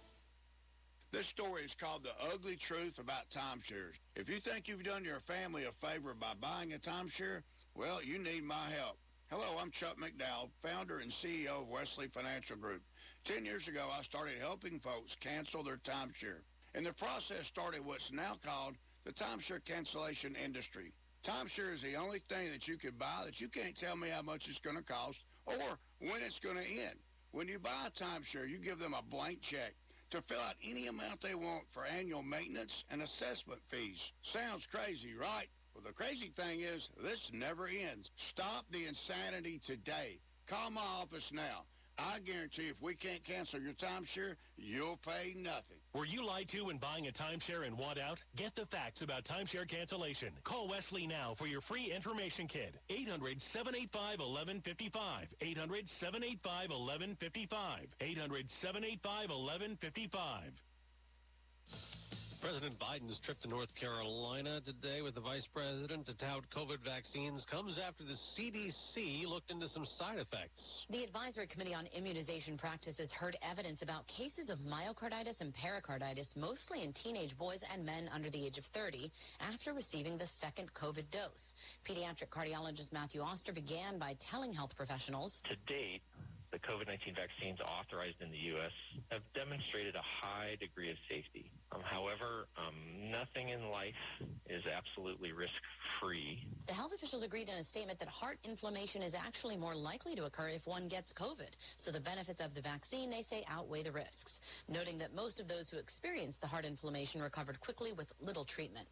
[1.12, 3.96] This story is called The Ugly Truth About Timeshares.
[4.16, 7.42] If you think you've done your family a favor by buying a timeshare,
[7.74, 8.98] well, you need my help.
[9.30, 12.82] Hello, I'm Chuck McDowell, founder and CEO of Wesley Financial Group.
[13.26, 16.44] Ten years ago, I started helping folks cancel their timeshare.
[16.74, 18.76] And the process started what's now called
[19.06, 20.92] the timeshare cancellation industry.
[21.24, 24.22] Timeshare is the only thing that you can buy that you can't tell me how
[24.22, 27.00] much it's going to cost or when it's going to end.
[27.32, 29.74] When you buy a timeshare, you give them a blank check
[30.12, 33.98] to fill out any amount they want for annual maintenance and assessment fees.
[34.34, 35.48] Sounds crazy, right?
[35.74, 38.10] Well, the crazy thing is, this never ends.
[38.32, 40.20] Stop the insanity today.
[40.48, 41.66] Call my office now.
[41.98, 45.78] I guarantee if we can't cancel your timeshare, you'll pay nothing.
[45.94, 48.18] Were you lied to when buying a timeshare and want out?
[48.36, 50.34] Get the facts about timeshare cancellation.
[50.44, 52.76] Call Wesley now for your free information kit.
[52.92, 55.28] 800-785-1155.
[55.42, 57.88] 800-785-1155.
[58.02, 60.52] 800-785-1155.
[62.46, 67.44] President Biden's trip to North Carolina today with the vice president to tout COVID vaccines
[67.50, 70.62] comes after the CDC looked into some side effects.
[70.92, 76.84] The Advisory Committee on Immunization Practices heard evidence about cases of myocarditis and pericarditis, mostly
[76.84, 79.12] in teenage boys and men under the age of 30,
[79.42, 81.46] after receiving the second COVID dose.
[81.90, 86.04] Pediatric cardiologist Matthew Oster began by telling health professionals To date,
[86.56, 88.72] the COVID-19 vaccines authorized in the U.S.
[89.12, 91.52] have demonstrated a high degree of safety.
[91.76, 94.00] Um, however, um, nothing in life
[94.48, 96.48] is absolutely risk-free.
[96.68, 100.32] The health officials agreed in a statement that heart inflammation is actually more likely to
[100.32, 101.52] occur if one gets COVID.
[101.84, 104.40] So the benefits of the vaccine, they say, outweigh the risks,
[104.72, 108.88] noting that most of those who experienced the heart inflammation recovered quickly with little treatment.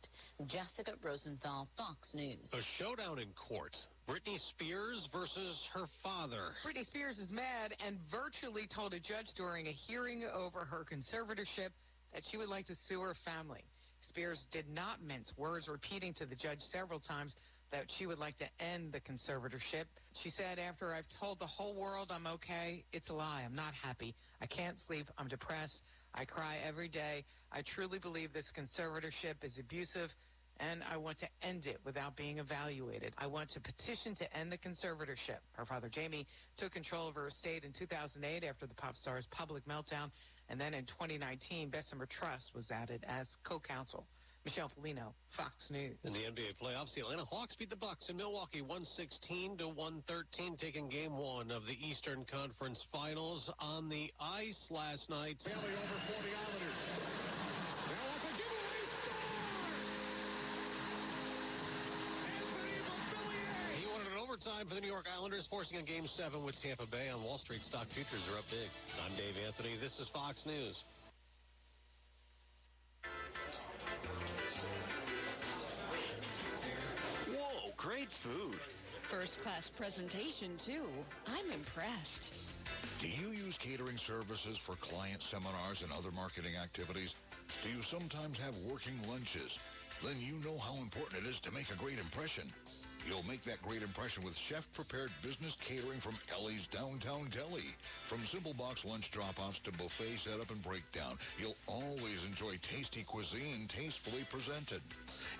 [0.52, 2.44] Jessica Rosenthal, Fox News.
[2.52, 3.72] A showdown in court.
[4.08, 6.52] Britney Spears versus her father.
[6.66, 11.72] Britney Spears is mad and virtually told a judge during a hearing over her conservatorship
[12.14, 13.64] that she would like to sue her family.
[14.10, 17.34] Spears did not mince words, repeating to the judge several times
[17.72, 19.86] that she would like to end the conservatorship.
[20.22, 23.44] She said, after I've told the whole world I'm okay, it's a lie.
[23.46, 24.14] I'm not happy.
[24.42, 25.08] I can't sleep.
[25.18, 25.82] I'm depressed.
[26.14, 27.24] I cry every day.
[27.52, 30.10] I truly believe this conservatorship is abusive,
[30.60, 33.14] and I want to end it without being evaluated.
[33.18, 35.42] I want to petition to end the conservatorship.
[35.54, 36.28] Her father, Jamie,
[36.58, 40.12] took control of her estate in 2008 after the pop star's public meltdown,
[40.50, 44.06] and then in 2019, Bessemer Trust was added as co-counsel.
[44.46, 45.96] Michelle Pollino, Fox News.
[46.04, 50.58] In the NBA playoffs, the Atlanta Hawks beat the Bucks in Milwaukee 116 to 113,
[50.60, 55.38] taking game one of the Eastern Conference Finals on the ice last night.
[55.46, 56.76] Bailey over for the Islanders.
[57.88, 58.84] Now up a giveaway
[63.80, 63.88] He
[64.46, 67.10] wanted an overtime for the New York Islanders, forcing a game seven with Tampa Bay
[67.10, 67.62] on Wall Street.
[67.70, 68.70] Stock futures are up big.
[69.04, 69.76] I'm Dave Anthony.
[69.80, 70.76] This is Fox News.
[77.30, 78.60] Whoa, great food.
[79.12, 80.88] First class presentation, too.
[81.28, 82.24] I'm impressed.
[83.02, 87.10] Do you use catering services for client seminars and other marketing activities?
[87.64, 89.52] Do you sometimes have working lunches?
[90.04, 92.52] Then you know how important it is to make a great impression.
[93.04, 97.68] You'll make that great impression with chef-prepared business catering from Ellie's Downtown Deli.
[98.08, 103.68] From simple box lunch drop-offs to buffet setup and breakdown, you'll always enjoy tasty cuisine
[103.76, 104.80] tastefully presented.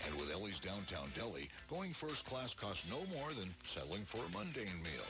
[0.04, 4.30] And with Ellie's Downtown Deli, going first class costs no more than settling for a
[4.36, 5.08] mundane meal.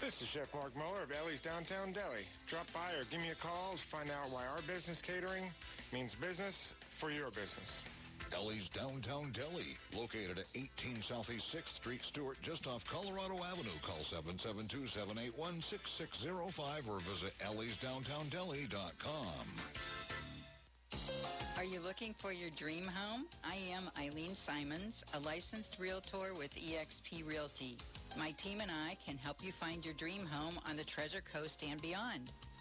[0.00, 2.24] This is Chef Mark Muller of Ellie's Downtown Deli.
[2.48, 5.52] Drop by or give me a call to find out why our business catering
[5.92, 6.56] means business
[6.96, 7.70] for your business.
[8.32, 13.78] Ellie's Downtown Deli, located at 18 Southeast 6th Street, Stuart, just off Colorado Avenue.
[13.84, 19.46] Call 772-781-6605 or visit elliesdowntowndeli.com.
[21.56, 23.26] Are you looking for your dream home?
[23.44, 27.78] I am Eileen Simons, a licensed realtor with eXp Realty.
[28.18, 31.62] My team and I can help you find your dream home on the Treasure Coast
[31.62, 32.30] and beyond.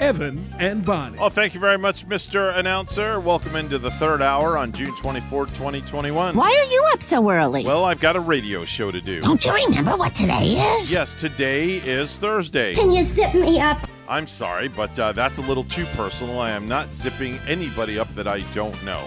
[0.00, 1.18] Evan and Bonnie.
[1.18, 2.56] Well, thank you very much, Mr.
[2.56, 3.20] Announcer.
[3.20, 6.34] Welcome into the third hour on June 24, 2021.
[6.34, 7.64] Why are you up so early?
[7.66, 9.20] Well, I've got a radio show to do.
[9.20, 10.44] Don't you remember what today
[10.76, 10.90] is?
[10.90, 12.74] Yes, today is Thursday.
[12.74, 13.78] Can you zip me up?
[14.08, 16.40] I'm sorry, but uh, that's a little too personal.
[16.40, 19.04] I am not zipping anybody up that I don't know.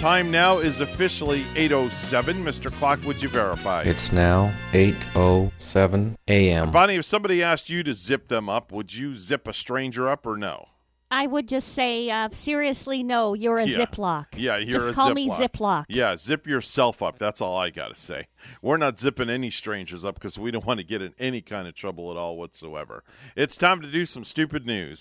[0.00, 2.42] Time now is officially 8.07.
[2.42, 2.72] Mr.
[2.72, 3.82] Clock, would you verify?
[3.82, 6.70] It's now 8:07 a.m.
[6.72, 10.26] Bonnie, if somebody asked you to zip them up, would you zip a stranger up
[10.26, 10.68] or no?
[11.10, 13.84] I would just say, uh, seriously, no, you're a Yeah.
[13.84, 14.26] Ziploc.
[14.36, 15.14] Yeah, you're just a call Ziploc.
[15.16, 15.84] me Ziploc.
[15.90, 17.18] Yeah, zip yourself up.
[17.18, 18.28] That's all I got to say.
[18.62, 21.68] We're not zipping any strangers up because we don't want to get in any kind
[21.68, 23.04] of trouble at all whatsoever.
[23.36, 25.00] It's time to do some stupid news.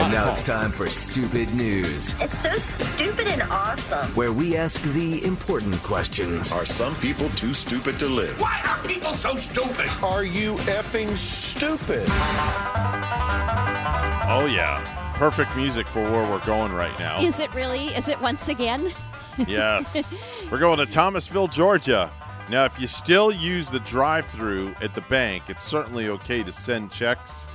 [0.00, 4.14] And now it's time for Stupid News, It's so stupid and awesome.
[4.14, 6.52] where we ask the important questions.
[6.52, 8.40] Are some people too stupid to live?
[8.40, 9.88] Why are people so stupid?
[10.02, 12.06] Are you effing stupid?
[14.30, 15.12] Oh, yeah.
[15.16, 17.20] Perfect music for where we're going right now.
[17.20, 17.88] Is it really?
[17.88, 18.92] Is it once again?
[19.48, 20.22] Yes.
[20.50, 22.10] We're going to Thomasville, Georgia.
[22.50, 26.50] Now, if you still use the drive through at the bank, it's certainly okay to
[26.52, 27.47] send checks,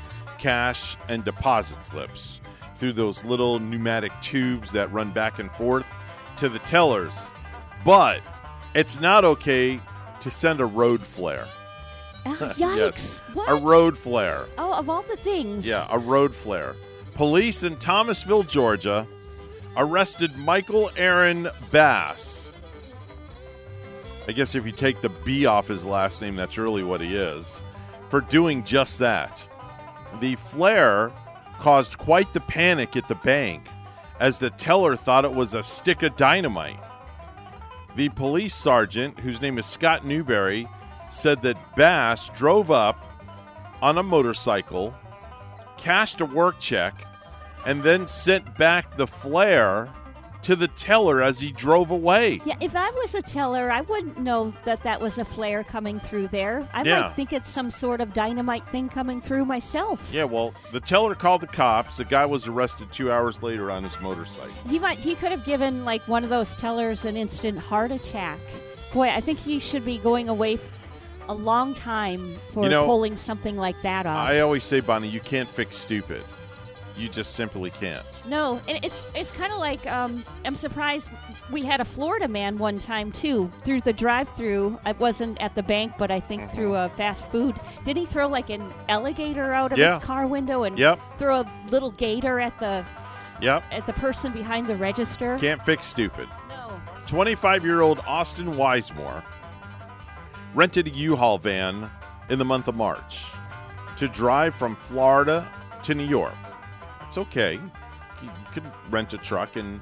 [0.44, 2.42] cash, and deposit slips
[2.76, 5.86] through those little pneumatic tubes that run back and forth
[6.36, 7.32] to the tellers.
[7.86, 8.22] But
[8.76, 9.80] it's not okay
[10.20, 11.48] to send a road flare.
[12.26, 12.58] Oh, yikes.
[12.78, 13.20] yes.
[13.34, 13.52] What?
[13.52, 14.46] A road flare.
[14.58, 15.68] Oh, of all the things.
[15.68, 16.74] Yeah, a road flare.
[17.16, 19.06] Police in Thomasville, Georgia,
[19.76, 22.54] arrested Michael Aaron Bass.
[24.26, 27.14] I guess if you take the B off his last name, that's really what he
[27.14, 27.62] is,
[28.08, 29.46] for doing just that.
[30.20, 31.12] The flare
[31.60, 33.68] caused quite the panic at the bank
[34.20, 36.80] as the teller thought it was a stick of dynamite.
[37.96, 40.68] The police sergeant, whose name is Scott Newberry,
[41.10, 43.06] said that Bass drove up
[43.82, 44.96] on a motorcycle,
[45.78, 46.96] cashed a work check,
[47.66, 49.90] and then sent back the flare
[50.44, 52.42] to the teller as he drove away.
[52.46, 56.00] Yeah, if I was a teller, I wouldn't know that that was a flare coming
[56.00, 56.68] through there.
[56.74, 57.00] I Yeah.
[57.02, 60.08] might think it's some sort of dynamite thing coming through myself.
[60.12, 61.98] Yeah, well, the teller called the cops.
[61.98, 64.52] The guy was arrested two hours later on his motorcycle.
[64.70, 68.40] He might he could have given like one of those tellers an instant heart attack.
[68.94, 70.62] Boy, I think he should be going away f-
[71.30, 74.18] a long time for You know, pulling something like that off.
[74.18, 76.22] I always say, Bonnie, you can't fix stupid.
[76.96, 78.06] You just simply can't.
[78.28, 81.10] No, and it's it's kind of like um, I'm surprised
[81.52, 84.80] we had a Florida man one time too through the drive-through.
[84.86, 86.56] I wasn't at the bank, but I think Mm-hmm.
[86.56, 87.56] through a fast food.
[87.84, 89.96] Did he throw like an alligator out of Yeah.
[89.98, 91.00] his car window and Yep.
[91.18, 92.86] throw a little gator at the
[93.42, 93.64] Yep.
[93.72, 95.38] at the person behind the register?
[95.40, 96.30] Can't fix stupid.
[96.50, 96.80] No.
[97.08, 99.24] 25 year old Austin Wisemore
[100.54, 101.90] rented a U Haul van
[102.30, 103.26] in the month of March
[103.98, 105.48] to drive from Florida
[105.82, 106.34] to New York.
[107.14, 107.60] It's okay.
[108.24, 109.80] You could rent a truck and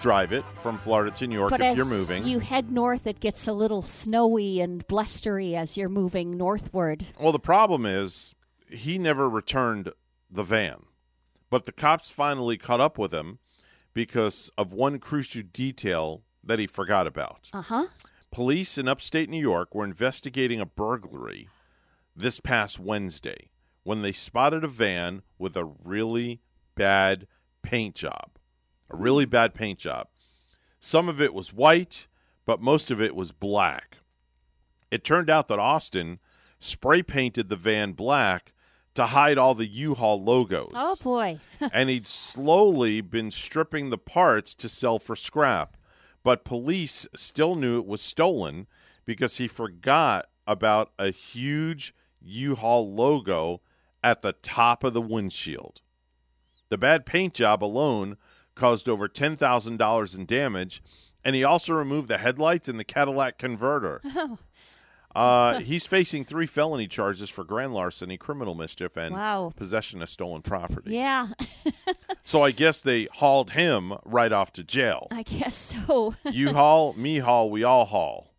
[0.00, 2.26] drive it from Florida to New York But if you're moving.
[2.26, 7.06] you head north, it gets a little snowy and blustery as you're moving northward.
[7.20, 8.34] Well, the problem is
[8.68, 9.92] he never returned
[10.28, 10.86] the van.
[11.50, 13.38] But the cops finally caught up with him
[13.94, 17.48] because of one crucial detail that he forgot about.
[17.52, 17.86] Uh huh.
[18.32, 21.48] Police in upstate New York were investigating a burglary
[22.16, 23.50] this past Wednesday
[23.84, 26.40] when they spotted a van with a really
[26.74, 27.26] bad
[27.62, 28.30] paint job.
[28.90, 30.08] A really bad paint job.
[30.80, 32.06] Some of it was white,
[32.44, 33.98] but most of it was black.
[34.90, 36.18] It turned out that Austin
[36.60, 38.52] spray painted the van black
[38.94, 40.72] to hide all the U-Haul logos.
[40.74, 41.38] Oh boy.
[41.72, 45.76] and he'd slowly been stripping the parts to sell for scrap.
[46.22, 48.66] But police still knew it was stolen
[49.04, 53.60] because he forgot about a huge U-Haul logo
[54.04, 55.80] at the top of the windshield.
[56.72, 58.16] The bad paint job alone
[58.54, 60.82] caused over $10,000 in damage,
[61.22, 64.00] and he also removed the headlights and the Cadillac converter.
[65.14, 65.20] Oh.
[65.20, 69.52] Uh, he's facing three felony charges for grand larceny, criminal mischief, and Wow.
[69.54, 70.92] possession of stolen property.
[70.94, 71.28] Yeah,
[72.24, 75.08] So I guess they hauled him right off to jail.
[75.10, 76.14] I guess so.
[76.24, 78.32] you haul, me haul, we all haul.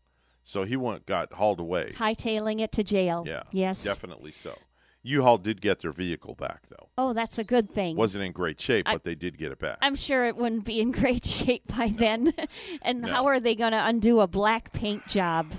[0.44, 1.94] So he went got hauled away.
[1.96, 3.24] Hightailing it to jail.
[3.28, 3.84] Yeah, Yes.
[3.84, 4.58] definitely so.
[5.04, 6.88] U-Haul did get their vehicle back though.
[6.98, 7.96] Oh, that's a good thing.
[7.98, 9.78] Wasn't in great shape, I- but they did get it back.
[9.82, 12.34] I'm sure it wouldn't be in great shape by then.
[12.82, 15.52] and how are they going to undo a black paint job?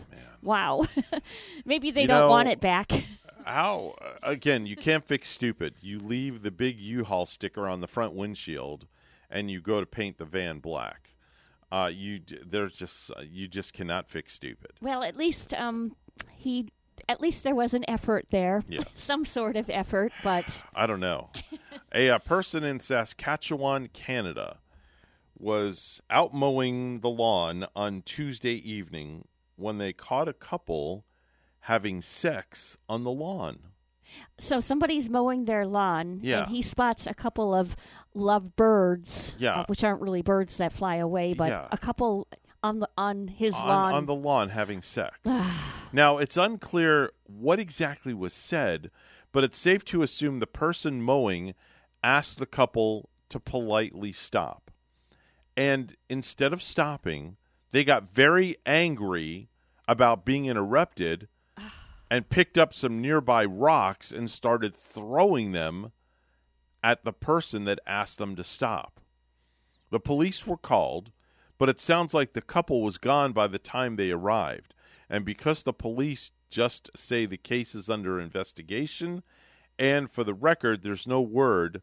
[0.43, 0.85] Wow.
[1.65, 2.91] Maybe they You don't want it back.
[3.45, 4.66] How uh, again?
[4.66, 5.75] You can't fix stupid.
[5.81, 8.87] You leave the big U-Haul sticker on the front windshield,
[9.31, 11.11] and you go to paint the van black.
[11.71, 14.71] Uh, you there's just uh, you just cannot fix stupid.
[14.81, 15.95] Well, at least um,
[16.33, 16.69] he.
[17.09, 18.83] At least there was an effort there, Yeah.
[18.95, 20.12] some sort of effort.
[20.23, 21.31] But I don't know.
[21.95, 24.59] a, a person in Saskatchewan, Canada,
[25.39, 29.27] was out mowing the lawn on Tuesday evening
[29.57, 31.05] when they caught a couple
[31.61, 33.59] having sex on the lawn.
[34.39, 36.43] so somebody's mowing their lawn, Yeah.
[36.43, 37.75] and he spots a couple of
[38.15, 39.61] love birds, Yeah.
[39.61, 41.69] uh, which aren't really birds that fly away, but Yeah.
[41.73, 42.29] a couple
[42.65, 43.95] on the on his on, lawn.
[43.95, 45.19] on the lawn having sex.
[45.93, 48.91] now, it's unclear what exactly was said,
[49.32, 51.55] but it's safe to assume the person mowing
[52.03, 54.70] asked the couple to politely stop.
[55.57, 57.36] And instead of stopping,
[57.70, 59.51] they got very angry
[59.86, 61.28] about being interrupted
[62.11, 65.93] and picked up some nearby rocks and started throwing them
[66.82, 69.01] at the person that asked them to stop.
[69.91, 71.12] The police were called,
[71.59, 74.74] but it sounds like the couple was gone by the time they arrived.
[75.09, 79.22] And because the police just say the case is under investigation,
[79.78, 81.82] and for the record, there's no word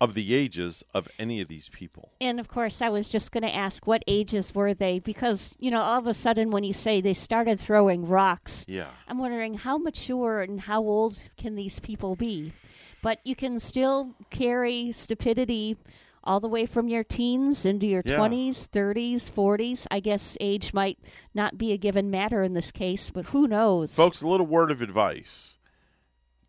[0.00, 2.10] of the ages of any of these people.
[2.20, 4.98] And of course, I was just going to ask what ages were they?
[4.98, 8.88] Because, you know, all of a sudden when you say they started throwing rocks, Yeah.
[9.06, 12.52] I'm wondering how mature and how old can these people be?
[13.00, 15.76] But you can still carry stupidity
[16.24, 18.16] all the way from your teens into your Yeah.
[18.16, 19.86] 20s, 30s, 40s.
[19.90, 20.98] I guess age might
[21.34, 23.94] not be a given matter in this case, but who knows?
[23.94, 25.58] Folks, a little word of advice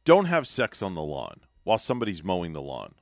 [0.06, 2.94] don't have sex on the lawn while somebody's mowing the lawn.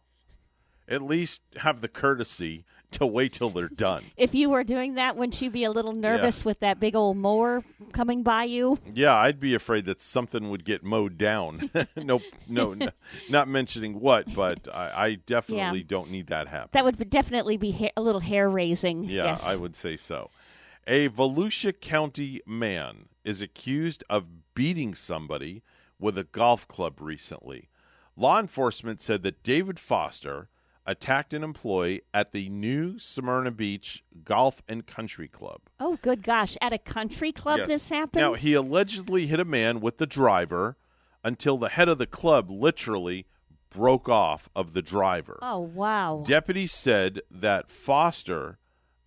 [0.88, 2.65] At least have the courtesy
[2.99, 4.03] to wait till they're done.
[4.18, 7.18] If you were doing that, wouldn't you be a little nervous with that big old
[7.18, 7.63] mower
[7.93, 8.80] coming by you?
[8.93, 11.69] Yeah, I'd be afraid that something would get mowed down.
[11.95, 12.91] no, no, n-
[13.30, 15.85] not mentioning what, but I, I definitely Yeah.
[15.88, 16.69] don't need that happen.
[16.73, 19.05] That would definitely be ha- a little hair raising.
[19.05, 19.45] Yeah, yes.
[19.45, 20.30] I would say so.
[20.88, 25.63] A Volusia County man is accused of beating somebody
[25.99, 27.69] with a golf club recently.
[28.18, 30.49] Law enforcement said that David Foster,
[30.85, 35.61] attacked an employee at the New Smyrna Beach Golf and Country Club.
[35.79, 36.57] Oh, good gosh!
[36.61, 37.67] At a country club, Yes.
[37.67, 38.21] this happened.
[38.21, 40.77] Now, he allegedly hit a man with the driver
[41.23, 43.27] until the head of the club literally
[43.69, 45.37] broke off of the driver.
[45.41, 46.23] oh wow!
[46.25, 48.57] Deputies said that Foster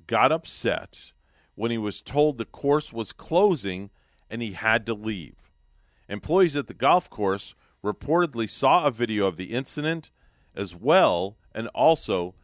[0.06, 1.12] got upset
[1.55, 3.90] when he was told the course was closing
[4.30, 5.51] and he had to leave.
[6.09, 10.10] Employees at the golf course reportedly saw a video of the incident
[10.55, 12.35] as well, and also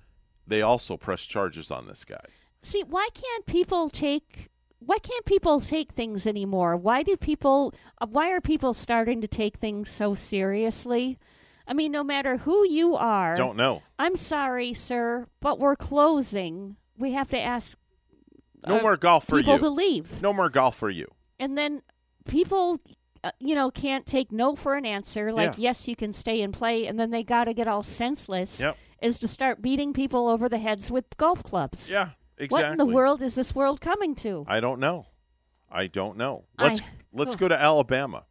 [0.46, 2.24] they also press charges on this guy.
[2.62, 4.48] See, why can't people take?
[4.80, 6.76] Why can't people take things anymore?
[6.76, 7.74] Why do people?
[8.00, 11.18] uh, Why are people starting to take things so seriously?
[11.66, 13.82] I mean, no matter who you are, Don't know.
[13.98, 16.76] I'm sorry, sir, but we're closing.
[16.98, 17.78] We have to ask
[18.66, 19.60] No uh, more golf for people you.
[19.60, 21.06] to leave, No more golf for you.
[21.38, 21.82] and then
[22.26, 22.80] people,
[23.22, 25.32] uh, you know, can't take no for an answer.
[25.32, 25.68] Like, Yeah.
[25.68, 28.60] yes, you can stay and play, and then they got to get all senseless.
[28.60, 28.76] Yep.
[29.02, 31.90] Is to start beating people over the heads with golf clubs.
[31.90, 32.48] Yeah, exactly.
[32.64, 34.44] What in the world is this world coming to?
[34.46, 35.06] I don't know.
[35.70, 36.44] I don't know.
[36.58, 36.80] Let's
[37.12, 37.40] let's Ugh.
[37.40, 38.24] go to Alabama,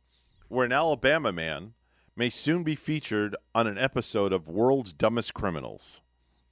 [0.48, 1.74] where an Alabama man
[2.16, 6.02] may soon be featured on an episode of World's Dumbest Criminals.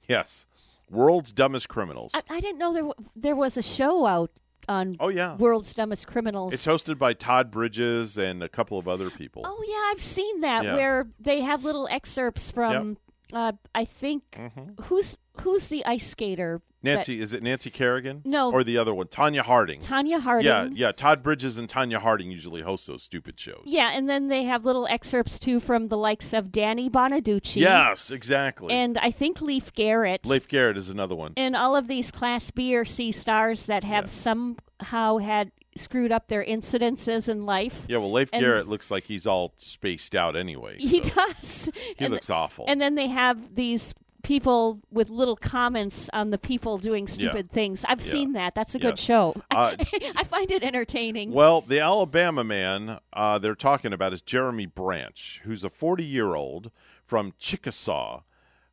[0.08, 0.46] Yes,
[0.90, 2.10] World's Dumbest Criminals.
[2.14, 4.30] I, I didn't know there w- there was a show out
[4.68, 5.36] on Oh, yeah.
[5.36, 6.52] World's Dumbest Criminals.
[6.52, 9.42] It's hosted by Todd Bridges and a couple of other people.
[9.44, 10.76] oh yeah, I've seen that Yeah.
[10.76, 12.96] where they have little excerpts from.
[13.32, 14.82] Uh, I think Mm-hmm.
[14.84, 16.60] who's who's the ice skater?
[16.82, 18.22] Nancy, is it Nancy Kerrigan?
[18.24, 18.52] No.
[18.52, 19.80] or the other one, Tonya Harding.
[19.80, 20.46] Tonya Harding.
[20.46, 20.92] Yeah, yeah.
[20.92, 23.62] Todd Bridges and Tonya Harding usually host those stupid shows.
[23.66, 27.56] Yeah, and then they have little excerpts too from the likes of Danny Bonaduce.
[27.56, 28.72] Yes, exactly.
[28.72, 30.24] And I think Leif Garrett.
[30.24, 31.32] Leif Garrett is another one.
[31.36, 36.26] and all of these Class B or C stars that have somehow had screwed up
[36.28, 37.84] their incidences in life.
[37.88, 40.76] Yeah, well, Leif And- Garrett looks like he's all spaced out anyway.
[40.78, 41.70] He so does.
[41.96, 42.64] He And looks awful.
[42.68, 43.94] And then they have these
[44.28, 47.82] people with little comments on the people doing stupid things.
[47.88, 48.12] I've Yeah.
[48.12, 48.54] seen that.
[48.54, 49.34] That's a good show.
[49.50, 49.74] Uh,
[50.14, 51.32] I find it entertaining.
[51.32, 56.34] Well, the Alabama man uh, they're talking about is Jeremy Branch, who's a 40 year
[56.34, 56.70] old
[57.06, 58.22] from Chickasaw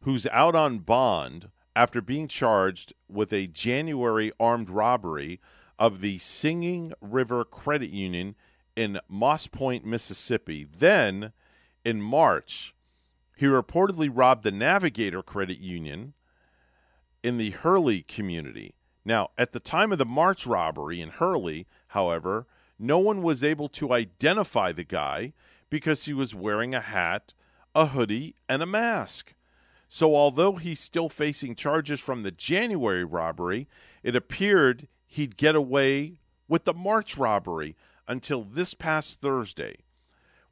[0.02, 5.40] who's out on bond after being charged with a January armed robbery
[5.80, 8.36] of the Singing River Credit Union
[8.76, 10.65] in Moss Point, Mississippi.
[10.65, 11.32] Then,
[11.86, 12.74] in March,
[13.36, 16.14] he reportedly robbed the Navigator Credit Union
[17.22, 18.76] in the Hurley community.
[19.03, 22.48] Now, at the time of the March robbery in Hurley, however,
[22.80, 25.34] no one was able to identify the guy
[25.70, 27.34] because he was wearing a hat,
[27.74, 29.34] a hoodie, and a mask.
[29.90, 33.68] So, although he's still facing charges from the January robbery,
[34.02, 37.76] it appeared he'd get away with the March robbery
[38.07, 39.78] until this past Thursday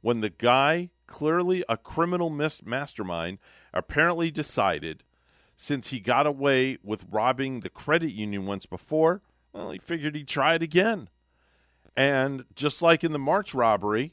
[0.04, 3.38] when the guy, clearly a criminal mis- mastermind,
[3.72, 5.02] apparently decided
[5.56, 9.22] since he got away with robbing the credit union once before,
[9.54, 11.08] well, he figured he'd try it again.
[11.96, 14.12] And just like in the March robbery,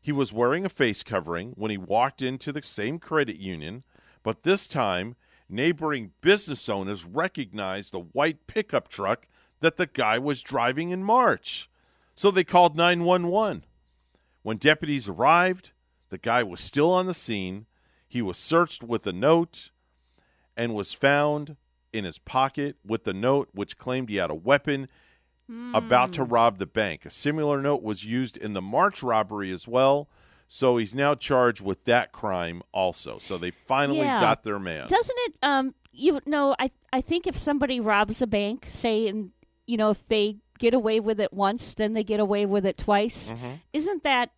[0.00, 3.82] he was wearing a face covering when he walked into the same credit union,
[4.22, 5.16] but this time,
[5.48, 9.26] neighboring business owners recognized the white pickup truck
[9.58, 11.68] that the guy was driving in March.
[12.14, 13.64] So they called 911.
[14.42, 15.70] When deputies arrived,
[16.08, 17.66] the guy was still on the scene.
[18.08, 19.70] He was searched with a note
[20.56, 21.56] and was found
[21.92, 24.88] in his pocket with the note which claimed he had a weapon
[25.74, 27.04] about to rob the bank.
[27.04, 30.08] A similar note was used in the March robbery as well.
[30.48, 33.18] So he's now charged with that crime also.
[33.18, 34.20] So they finally Yeah.
[34.20, 34.88] got their man.
[34.88, 35.34] Doesn't it?
[35.42, 39.30] Um, you know, I I think if somebody robs a bank, say, and
[39.66, 42.78] you know, if they get away with it once, then they get away with it
[42.78, 43.30] twice.
[43.32, 43.60] Mhm.
[43.72, 44.30] Isn't that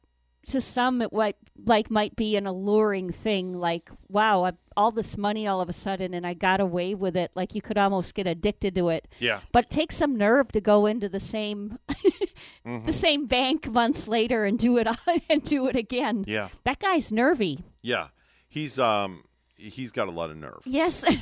[0.49, 3.59] to some it might like might be an alluring thing?
[3.59, 7.17] Like, wow, I, all this money all of a sudden, and I got away with
[7.17, 7.31] it.
[7.35, 9.07] Like you could almost get addicted to it.
[9.21, 9.41] Yeah.
[9.53, 11.79] But it takes some nerve to go into the same
[12.67, 12.85] Mhm.
[12.87, 14.87] the same bank months later and do it
[15.31, 16.25] and do it again.
[16.27, 16.49] Yeah.
[16.65, 17.63] That guy's nervy.
[17.83, 18.09] Yeah.
[18.49, 19.25] He's um
[19.57, 20.63] he's got a lot of nerve.
[20.65, 21.05] Yes.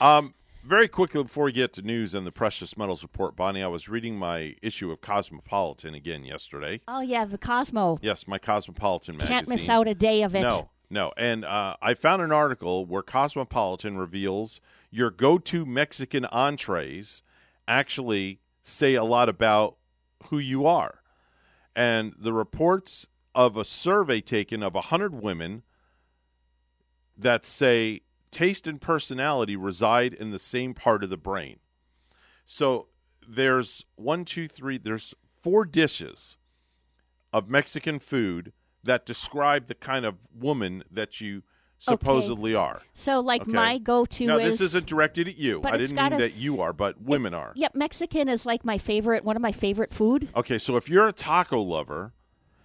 [0.00, 0.34] Um,
[0.66, 3.88] very quickly before we get to news and the precious metals report, Bonnie, I was
[3.88, 6.80] reading my issue of Cosmopolitan again yesterday.
[6.88, 7.98] oh yeah, the Cosmo.
[8.02, 9.36] Yes, my Cosmopolitan magazine.
[9.36, 10.42] Can't miss out a day of it.
[10.42, 11.12] No, no.
[11.16, 14.60] And uh, I found an article where Cosmopolitan reveals
[14.90, 17.22] your go-to Mexican entrees
[17.68, 19.76] actually say a lot about
[20.28, 21.02] who you are.
[21.74, 25.62] And the reports of a survey taken of 100 women
[27.16, 28.02] that say
[28.36, 31.56] taste and personality reside in the same part of the brain.
[32.44, 32.88] So
[33.26, 36.36] there's one, two, three, there's four dishes
[37.32, 38.52] of Mexican food
[38.84, 41.44] that describe the kind of woman that you
[41.78, 42.82] supposedly are.
[42.92, 43.52] So, like Okay.
[43.52, 45.62] my go-to Now, is this isn't directed at you.
[45.64, 47.52] I didn't mean gotta- that you are, but women are.
[47.56, 49.24] Yep, Mexican is like my favorite.
[49.24, 50.28] One of my favorite food.
[50.36, 52.12] Okay, so if you're a taco lover,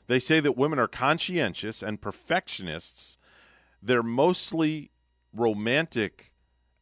[0.07, 3.17] they say that women are conscientious and perfectionists.
[3.81, 4.91] They're mostly
[5.33, 6.31] romantic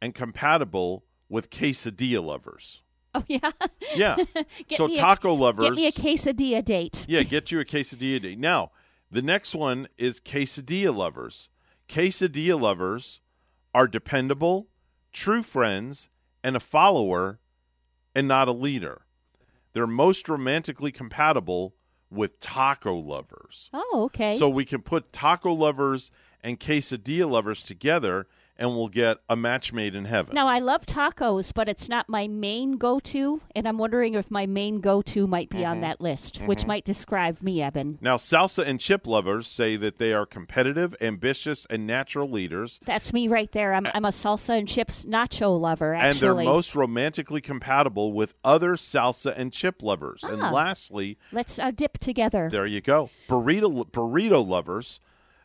[0.02, 2.82] and compatible with quesadilla lovers.
[3.16, 3.52] Oh yeah.
[3.96, 4.16] Yeah.
[4.78, 5.66] So me a- taco lovers.
[5.70, 7.06] Get me a quesadilla date.
[7.08, 8.40] Yeah, get you a quesadilla date.
[8.40, 8.72] Now,
[9.12, 11.50] the next one is quesadilla lovers.
[11.88, 13.20] Quesadilla lovers
[13.74, 14.68] are dependable,
[15.12, 16.10] true friends,
[16.44, 17.40] and a follower,
[18.16, 19.02] and not a leader.
[19.74, 21.76] They're most romantically compatible
[22.12, 23.70] with taco lovers.
[23.74, 24.38] Oh, okay.
[24.38, 26.12] So we can put taco lovers
[26.42, 28.28] and quesadilla lovers together,
[28.60, 30.36] and we'll get a match made in heaven.
[30.36, 34.46] Now I love tacos, but it's not my main go-to, and I'm wondering if my
[34.46, 35.82] main go-to might be on Mhm.
[35.82, 36.68] that list, which Mhm.
[36.68, 37.98] might describe me, Evan.
[38.02, 42.80] Now, salsa and chip lovers say that they are competitive, ambitious, and natural leaders.
[42.86, 43.74] That's me right there.
[43.74, 45.94] I'm, I'm a salsa and chips nacho lover.
[45.96, 50.24] Actually, and they're most romantically compatible with other salsa and chip lovers.
[50.24, 50.52] And Ah.
[50.52, 52.50] lastly, let's uh, dip together.
[52.52, 53.10] there you go.
[53.30, 55.00] Burrito burrito lovers.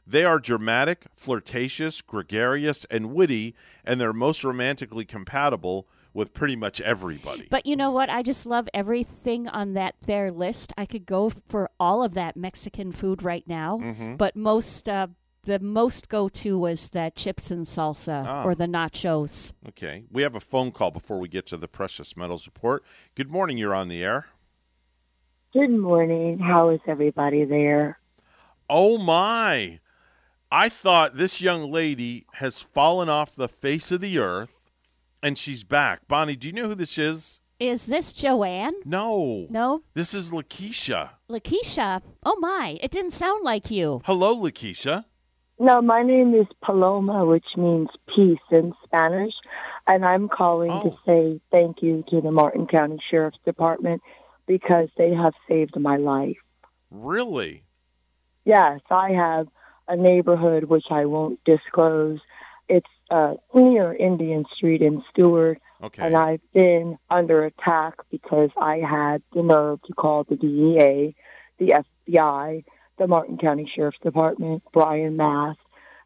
[0.07, 3.55] They are dramatic, flirtatious, gregarious, and witty,
[3.85, 7.49] and they're most romantically compatible with pretty much everybody.
[7.51, 8.09] But you know what?
[8.11, 10.73] I just love everything on that their list.
[10.77, 14.17] I could go for all of that Mexican food right now, Mhm.
[14.19, 15.09] but most uh,
[15.43, 18.45] the most go to was the chips and salsa Ah.
[18.45, 19.53] or the nachos.
[19.69, 20.05] Okay.
[20.11, 22.83] We have a phone call before we get to the precious metals report.
[23.15, 23.59] Good morning.
[23.59, 24.27] You're on the air.
[25.53, 26.39] Good morning.
[26.39, 27.99] How is everybody there?
[28.71, 29.81] Oh my.
[30.57, 34.71] I thought this young lady has fallen off the face of the earth
[35.21, 36.07] and she's back.
[36.07, 37.41] Bonnie, do you know who this is?
[37.59, 38.75] Is this Joanne?
[38.85, 39.49] No.
[39.51, 41.11] No, This is Lakeisha.
[41.29, 42.03] Lakeisha.
[42.23, 42.79] Oh my!
[42.81, 44.01] It didn't sound like you.
[44.05, 45.05] Hello, Lakeisha.
[45.59, 49.35] No, my name is Paloma, which means peace in Spanish,
[49.89, 50.99] and I'm calling to oh.
[51.05, 54.03] say thank you to the Martin County Sheriff's Department
[54.47, 56.39] because they have saved my life.
[56.93, 57.65] Really?
[58.45, 59.49] Yes, I have
[59.89, 62.21] a neighborhood which I won't disclose.
[62.69, 66.03] It's uh, near Indian Street in Stuart, Okay.
[66.07, 71.15] and I've been under attack because I had the nerve to call the DEA,
[71.59, 72.65] the FBI,
[72.99, 75.59] the Martin County Sheriff's Department, Brian Mast,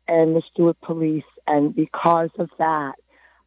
[0.08, 2.94] and the Stuart Police, and because of that,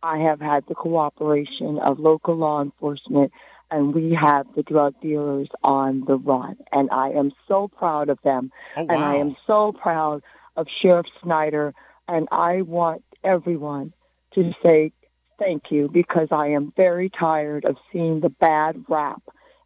[0.04, 3.32] I have had the cooperation of local law enforcement,
[3.72, 6.58] and we have the drug dealers on the run.
[6.72, 10.22] And I am so proud of them, Oh, and I am so proud
[10.58, 11.74] of Sheriff Snyder,
[12.08, 13.94] and I want everyone
[14.34, 14.92] to say
[15.40, 19.22] thank you because I am very tired of seeing the bad rap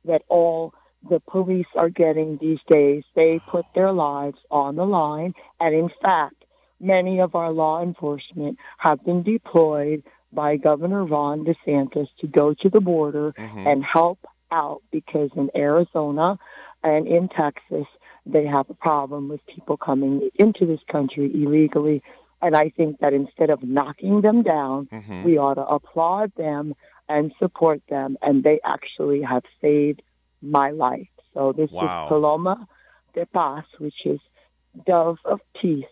[0.05, 0.73] that all
[1.09, 3.03] the police are getting these days.
[3.15, 6.45] They put their lives on the line, and in fact,
[6.79, 10.03] many of our law enforcement have been deployed
[10.35, 13.67] by Governor Ron DeSantis to go to the border Mm-hmm.
[13.67, 14.19] and help
[14.51, 16.37] out because in Arizona
[16.83, 17.87] and in Texas,
[18.25, 22.03] they have a problem with people coming into this country illegally.
[22.41, 25.23] And I think that instead of knocking them down, Mhm.
[25.23, 26.75] we ought to applaud them
[27.09, 28.17] and support them.
[28.21, 30.01] And they actually have saved
[30.41, 31.07] my life.
[31.33, 31.85] So this Wow.
[31.85, 32.67] is Paloma
[33.13, 34.19] de Paz, which is
[34.85, 35.85] Dove of Peace,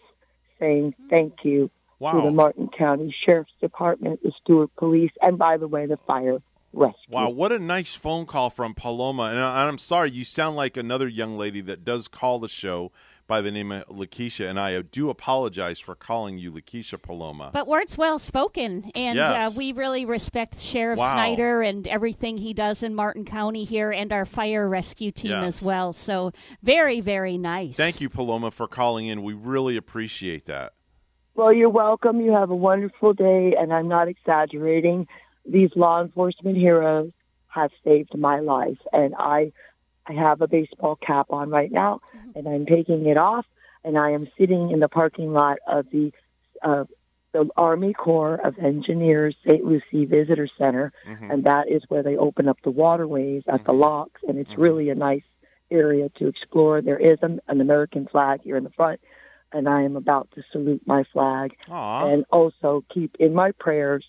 [0.60, 1.70] saying thank you
[2.12, 2.26] to Wow.
[2.26, 6.40] the Martin County Sheriff's Department, the Stuart Police, and by the way, the fire
[6.74, 6.98] rescue.
[7.10, 9.24] Wow, what a nice phone call from Paloma.
[9.24, 12.92] And I- I'm sorry, you sound like another young lady that does call the show
[13.26, 17.52] by the name of Lakeisha, and I do apologize for calling you Lakeisha Paloma.
[17.54, 19.54] But words well spoken, and Yes.
[19.54, 21.14] uh, we really respect Sheriff Wow.
[21.14, 25.46] Snyder and everything he does in Martin County here, and our fire rescue team Yes.
[25.46, 25.94] as well.
[25.94, 26.32] So
[26.64, 27.78] very, very nice.
[27.78, 29.24] Thank you, Paloma, for calling in.
[29.24, 30.74] We really appreciate that.
[31.36, 32.22] Well, you're welcome.
[32.22, 35.08] You have a wonderful day, and I'm not exaggerating.
[35.46, 37.12] These law enforcement heroes
[37.48, 39.52] have saved my life, and I,
[40.06, 42.38] I have a baseball cap on right now, mm-hmm.
[42.38, 43.48] and I'm taking it off,
[43.84, 46.14] and I am sitting in the parking lot of the,
[46.62, 46.86] uh,
[47.32, 49.66] the Army Corps of Engineers St.
[49.66, 51.32] Lucie Visitor Center, mm-hmm.
[51.32, 53.82] and that is where they open up the waterways at the mm-hmm.
[53.82, 55.24] locks, and it's really a nice
[55.72, 56.80] area to explore.
[56.82, 59.00] There is an, an American flag here in the front,
[59.54, 61.56] and I am about to salute my flag.
[61.70, 62.08] Aw.
[62.08, 64.06] And also keep in my prayers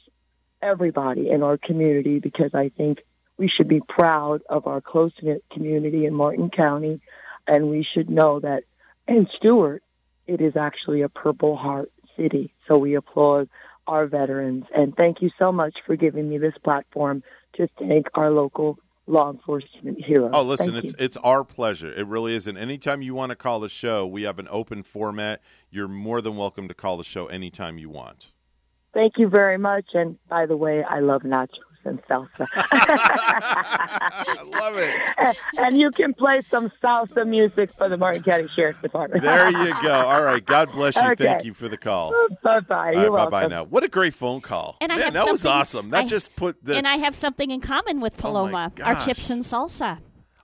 [0.62, 3.04] everybody in our community because I think
[3.36, 7.00] we should be proud of our close knit community in Martin County,
[7.46, 8.64] and we should know that
[9.06, 9.82] in Stuart,
[10.26, 12.54] it is actually a Purple Heart city.
[12.66, 13.48] So we applaud
[13.86, 17.22] our veterans, and thank you so much for giving me this platform
[17.54, 20.30] to thank our local law enforcement hero.
[20.32, 21.04] Oh, listen, Thank it's you.
[21.04, 21.92] it's our pleasure.
[21.92, 22.46] It really is.
[22.46, 25.42] And anytime you want to call the show, we have an open format.
[25.70, 28.30] You're more than welcome to call the show anytime you want.
[28.94, 29.86] Thank you very much.
[29.94, 31.48] And by the way, I love nachos
[31.84, 32.46] and salsa.
[32.54, 35.36] I love it.
[35.58, 39.22] and you can play some salsa music for the Martin County Sheriff's Department.
[39.22, 39.92] There you go.
[39.92, 40.44] All right.
[40.44, 41.02] God bless you.
[41.12, 41.24] Okay.
[41.24, 42.12] Thank you for the call.
[42.42, 42.92] bye bye.
[42.92, 43.64] You're bye bye now.
[43.64, 44.76] What a great phone call.
[44.80, 45.90] And I Man, have that was awesome.
[45.90, 46.76] That I- just put the.
[46.76, 48.72] and I have something in common with oh Paloma.
[48.82, 49.98] Our chips and salsa.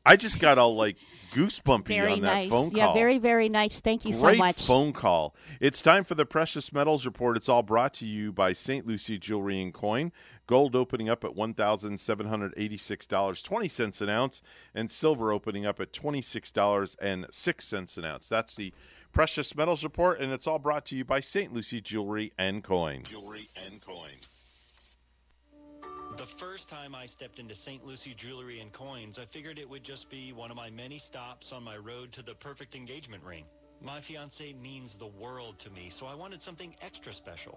[0.05, 0.97] I just got all like
[1.33, 2.49] goosebumpy Very on that nice.
[2.51, 2.79] phone call.
[2.79, 3.81] Yeah, very very nice.
[3.81, 4.67] Thank you Great so much.
[4.67, 5.35] phone call.
[5.61, 7.37] It's time for the Precious Metals Report.
[7.37, 8.87] It's all brought to you by St.
[8.87, 10.11] Lucie Jewelry and Coin.
[10.51, 14.43] Gold opening up at $1,786.20 an ounce,
[14.75, 18.29] and silver opening up at $26.06 an ounce.
[18.29, 18.75] That's the
[19.13, 21.53] Precious Metals Report, and it's all brought to you by St.
[21.53, 23.05] Lucie Jewelry and Coin.
[23.09, 24.17] Jewelry and coin.
[26.19, 27.87] The first time I stepped into St.
[27.87, 31.53] Lucie Jewelry and Coins, I figured it would just be one of my many stops
[31.53, 33.45] on my road to the perfect engagement ring.
[33.81, 37.57] My fiance means the world to me, so I wanted something extra special.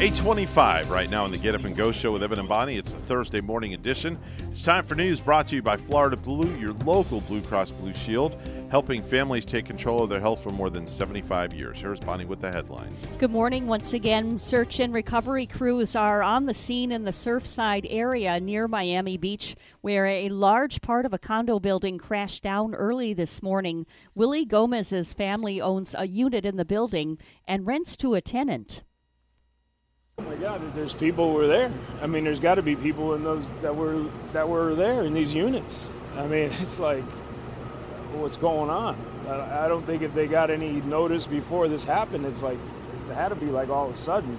[0.00, 2.78] 825 right now on the Get Up and Go show with Evan and Bonnie.
[2.78, 4.18] It's a Thursday morning edition.
[4.50, 7.92] It's time for news brought to you by Florida Blue, your local Blue Cross Blue
[7.92, 11.80] Shield, helping families take control of their health for more than 75 years.
[11.80, 13.14] Here's Bonnie with the headlines.
[13.18, 14.38] Good morning once again.
[14.38, 19.54] Search and recovery crews are on the scene in the Surfside area near Miami Beach,
[19.82, 23.84] where a large part of a condo building crashed down early this morning.
[24.14, 28.82] Willie Gomez's family owns a unit in the building and rents to a tenant.
[30.20, 30.60] Oh my God!
[30.74, 31.70] There's people were there.
[32.02, 35.14] I mean, there's got to be people in those that were that were there in
[35.14, 35.88] these units.
[36.16, 37.04] I mean, it's like,
[38.12, 38.98] what's going on?
[39.28, 42.58] I don't think if they got any notice before this happened, it's like
[43.08, 44.38] it had to be like all of a sudden.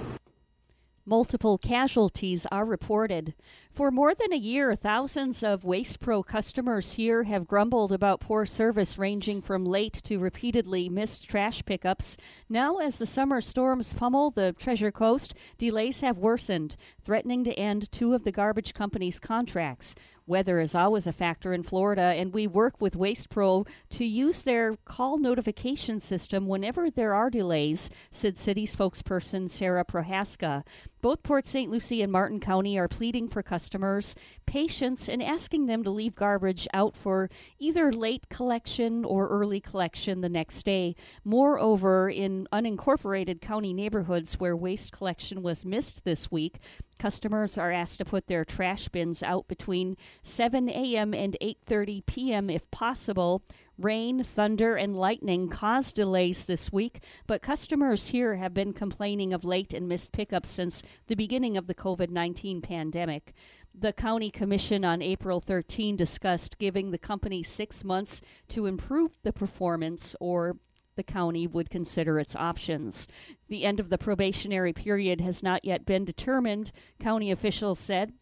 [1.05, 3.33] Multiple casualties are reported.
[3.73, 8.45] For more than a year, thousands of Waste Pro customers here have grumbled about poor
[8.45, 12.17] service ranging from late to repeatedly missed trash pickups.
[12.49, 17.91] Now, as the summer storms pummel the Treasure Coast, delays have worsened, threatening to end
[17.91, 19.95] two of the garbage company's contracts.
[20.27, 24.43] Weather is always a factor in Florida, and we work with Waste Pro to use
[24.43, 30.63] their call notification system whenever there are delays, said city spokesperson Sarah Prohaska.
[31.01, 31.71] Both Port St.
[31.71, 34.13] Lucie and Martin County are pleading for customers
[34.45, 40.21] patience and asking them to leave garbage out for either late collection or early collection
[40.21, 40.95] the next day.
[41.23, 46.59] Moreover, in unincorporated county neighborhoods where waste collection was missed this week,
[46.99, 51.15] customers are asked to put their trash bins out between 7 a.m.
[51.15, 52.49] and 8:30 p.m.
[52.49, 53.41] if possible.
[53.81, 59.43] Rain, thunder, and lightning caused delays this week, but customers here have been complaining of
[59.43, 63.33] late and missed pickups since the beginning of the COVID 19 pandemic.
[63.73, 69.33] The County Commission on April 13 discussed giving the company six months to improve the
[69.33, 70.57] performance or
[70.95, 73.07] the county would consider its options.
[73.47, 78.13] The end of the probationary period has not yet been determined, county officials said.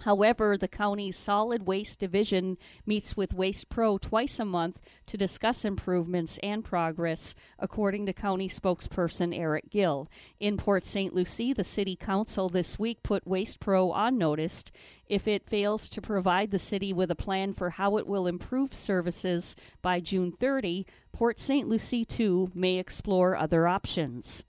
[0.00, 5.64] However, the county's solid waste division meets with Waste Pro twice a month to discuss
[5.64, 10.10] improvements and progress, according to county spokesperson Eric Gill.
[10.38, 11.14] In Port St.
[11.14, 14.64] Lucie, the city council this week put Waste Pro on notice
[15.08, 18.74] if it fails to provide the city with a plan for how it will improve
[18.74, 20.86] services by June 30.
[21.12, 21.66] Port St.
[21.68, 24.44] Lucie, too, may explore other options.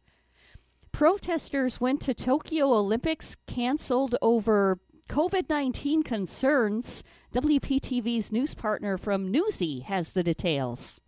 [0.92, 7.03] Protesters went to Tokyo Olympics canceled over COVID 19 concerns.
[7.34, 11.00] WPTV's news partner from Newsy has the details.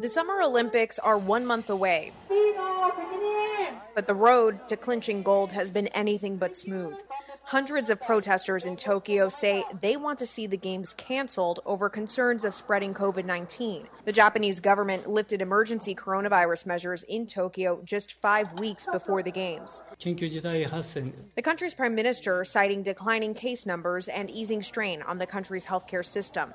[0.00, 2.12] The Summer Olympics are one month away,
[3.94, 6.98] but the road to clinching gold has been anything but smooth.
[7.50, 12.44] Hundreds of protesters in Tokyo say they want to see the games canceled over concerns
[12.44, 13.88] of spreading COVID 19.
[14.04, 19.82] The Japanese government lifted emergency coronavirus measures in Tokyo just five weeks before the games.
[21.34, 26.04] The country's prime minister citing declining case numbers and easing strain on the country's healthcare
[26.04, 26.54] system.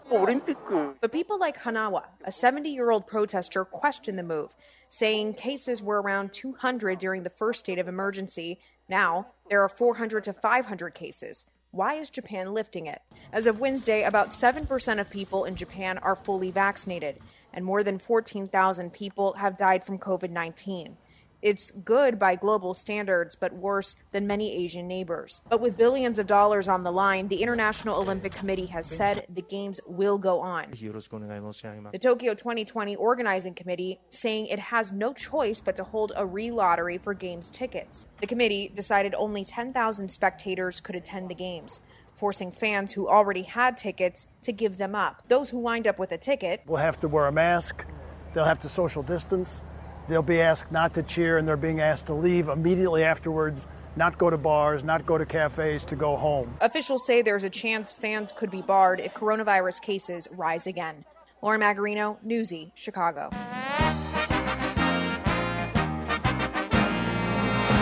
[1.01, 4.55] But people like Hanawa, a 70 year old protester, questioned the move,
[4.87, 8.59] saying cases were around 200 during the first state of emergency.
[8.87, 11.45] Now, there are 400 to 500 cases.
[11.71, 13.01] Why is Japan lifting it?
[13.33, 17.17] As of Wednesday, about 7% of people in Japan are fully vaccinated,
[17.53, 20.97] and more than 14,000 people have died from COVID 19.
[21.41, 25.41] It's good by global standards, but worse than many Asian neighbors.
[25.49, 29.41] But with billions of dollars on the line, the International Olympic Committee has said the
[29.41, 30.71] Games will go on.
[30.71, 36.51] The Tokyo 2020 Organizing Committee saying it has no choice but to hold a re
[36.51, 38.07] lottery for Games tickets.
[38.21, 41.81] The committee decided only 10,000 spectators could attend the Games.
[42.15, 45.27] Forcing fans who already had tickets to give them up.
[45.27, 47.85] Those who wind up with a ticket will have to wear a mask,
[48.33, 49.63] they'll have to social distance,
[50.07, 54.17] They'll be asked not to cheer and they're being asked to leave immediately afterwards, not
[54.17, 56.55] go to bars, not go to cafes, to go home.
[56.61, 61.05] Officials say there's a chance fans could be barred if coronavirus cases rise again.
[61.41, 63.29] Lauren Magarino, Newsy, Chicago.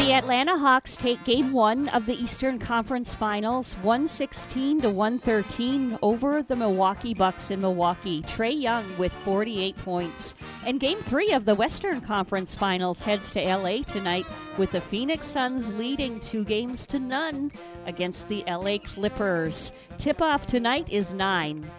[0.04, 6.44] The Atlanta Hawks take game one of the Eastern Conference Finals 116 to 113 over
[6.44, 8.22] the Milwaukee Bucks in Milwaukee.
[8.24, 10.36] Trae Young with 48 points.
[10.66, 14.26] And game three of the Western Conference Finals heads to LA tonight
[14.58, 17.50] with the Phoenix Suns leading two games to none
[17.86, 19.72] against the LA Clippers.
[19.98, 21.72] Tip off tonight is 9.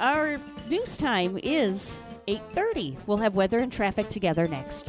[0.00, 0.38] Our
[0.70, 2.96] news time is 8:30.
[3.06, 4.88] We'll have weather and traffic together next.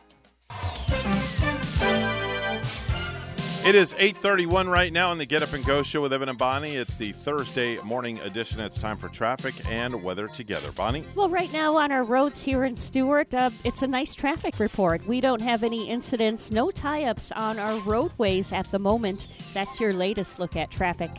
[3.63, 6.37] It is 8:31 right now on the Get Up and Go show with Evan and
[6.37, 6.77] Bonnie.
[6.77, 8.59] It's the Thursday morning edition.
[8.59, 10.71] It's time for traffic and weather together.
[10.71, 11.05] Bonnie?
[11.13, 15.05] Well, right now on our roads here in Stuart, uh, it's a nice traffic report.
[15.05, 19.27] We don't have any incidents, no tie-ups on our roadways at the moment.
[19.53, 21.11] That's your latest look at traffic.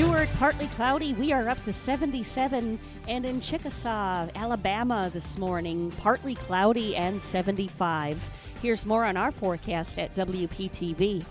[0.00, 1.12] Stuart, partly cloudy.
[1.12, 2.80] We are up to 77.
[3.06, 8.30] And in Chickasaw, Alabama this morning, partly cloudy and 75.
[8.62, 11.22] Here's more on our forecast at WPTV.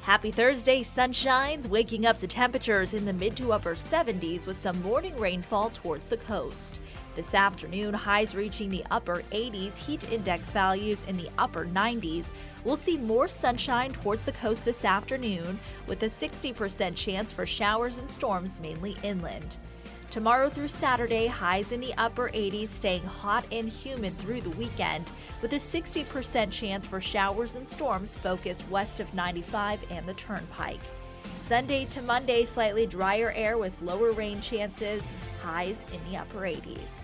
[0.00, 4.80] Happy Thursday, sunshines, waking up to temperatures in the mid to upper 70s with some
[4.80, 6.78] morning rainfall towards the coast.
[7.14, 12.24] This afternoon, highs reaching the upper 80s, heat index values in the upper 90s.
[12.64, 17.98] We'll see more sunshine towards the coast this afternoon, with a 60% chance for showers
[17.98, 19.56] and storms mainly inland.
[20.10, 25.10] Tomorrow through Saturday, highs in the upper 80s, staying hot and humid through the weekend,
[25.42, 30.80] with a 60% chance for showers and storms focused west of 95 and the Turnpike.
[31.40, 35.02] Sunday to Monday, slightly drier air with lower rain chances,
[35.42, 37.03] highs in the upper 80s.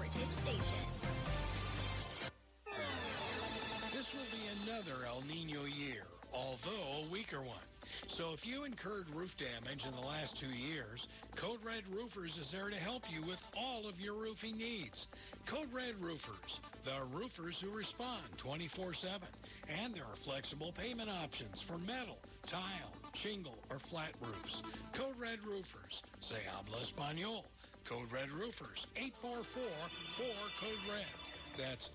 [8.51, 10.99] You incurred roof damage in the last two years,
[11.39, 15.07] Code Red Roofers is there to help you with all of your roofing needs.
[15.47, 19.23] Code Red Roofers, the roofers who respond 24-7.
[19.71, 22.19] And there are flexible payment options for metal,
[22.51, 22.91] tile,
[23.23, 24.55] shingle, or flat roofs.
[24.99, 25.95] Code Red Roofers.
[26.27, 27.47] Se habla español.
[27.87, 28.83] Code Red Roofers.
[29.23, 31.07] 844-4-CODE-RED.
[31.55, 31.87] That's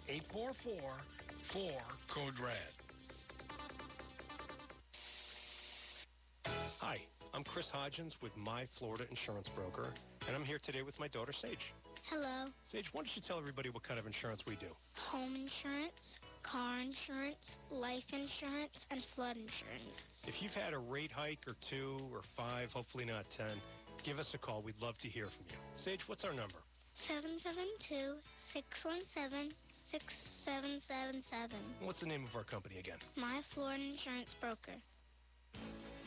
[1.52, 2.75] 844-4-CODE-RED.
[7.36, 9.92] I'm Chris Hodgins with My Florida Insurance Broker,
[10.26, 11.60] and I'm here today with my daughter, Sage.
[12.08, 12.48] Hello.
[12.72, 14.72] Sage, why don't you tell everybody what kind of insurance we do?
[15.12, 16.00] Home insurance,
[16.40, 20.00] car insurance, life insurance, and flood insurance.
[20.24, 23.60] If you've had a rate hike or two or five, hopefully not ten,
[24.00, 24.64] give us a call.
[24.64, 25.60] We'd love to hear from you.
[25.84, 26.64] Sage, what's our number?
[27.04, 28.16] 772
[28.56, 29.52] 617
[29.92, 31.84] 6777.
[31.84, 32.96] What's the name of our company again?
[33.12, 34.80] My Florida Insurance Broker.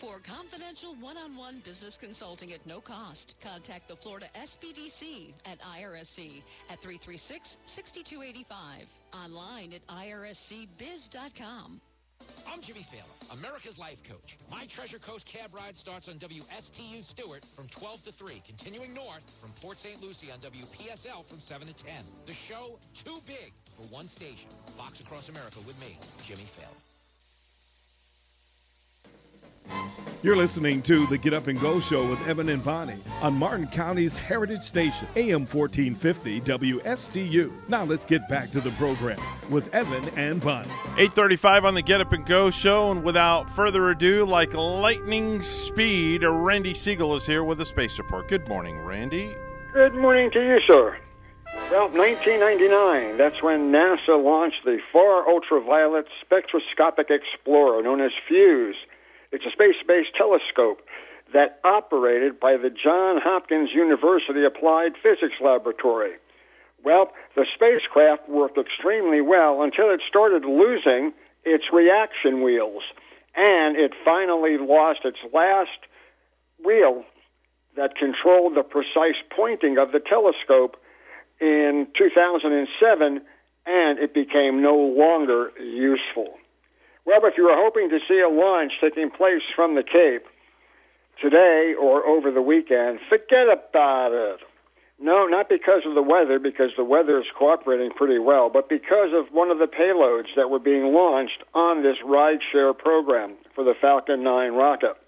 [0.00, 6.78] For confidential one-on-one business consulting at no cost, contact the Florida SBDC at IRSC at
[6.82, 8.86] 336-6285.
[9.12, 11.80] Online at irscbiz.com.
[12.46, 14.38] I'm Jimmy Failla, America's Life Coach.
[14.50, 19.22] My Treasure Coast cab ride starts on WSTU Stuart from 12 to 3, continuing north
[19.42, 20.00] from Port St.
[20.00, 21.84] Lucie on WPSL from 7 to 10.
[22.26, 24.48] The show, too big for one station.
[24.76, 26.87] Fox Across America with me, Jimmy Failla.
[30.20, 33.68] You're listening to the Get Up and Go Show with Evan and Bonnie on Martin
[33.68, 37.52] County's Heritage Station, AM 1450 WSTU.
[37.68, 40.68] Now let's get back to the program with Evan and Bonnie.
[40.96, 46.24] 835 on the Get Up and Go Show, and without further ado, like lightning speed,
[46.24, 48.26] uh, Randy Segal is here with a space report.
[48.26, 49.32] Good morning, Randy.
[49.72, 50.98] Good morning to you, sir.
[51.70, 58.74] Well, 1999, that's when NASA launched the Far Ultraviolet Spectroscopic Explorer, known as FUSE.
[59.30, 60.80] It's a space-based telescope
[61.32, 66.12] that operated by the Johns Hopkins University Applied Physics Laboratory.
[66.82, 71.12] Well, the spacecraft worked extremely well until it started losing
[71.44, 72.82] its reaction wheels,
[73.34, 75.78] and it finally lost its last
[76.64, 77.04] wheel
[77.76, 80.80] that controlled the precise pointing of the telescope
[81.40, 83.20] in 2007,
[83.66, 86.38] and it became no longer useful.
[87.08, 90.26] Well, if you were hoping to see a launch taking place from the Cape
[91.22, 94.40] today or over the weekend, forget about it.
[95.00, 99.14] No, not because of the weather, because the weather is cooperating pretty well, but because
[99.14, 103.74] of one of the payloads that were being launched on this rideshare program for the
[103.80, 104.98] Falcon 9 rocket.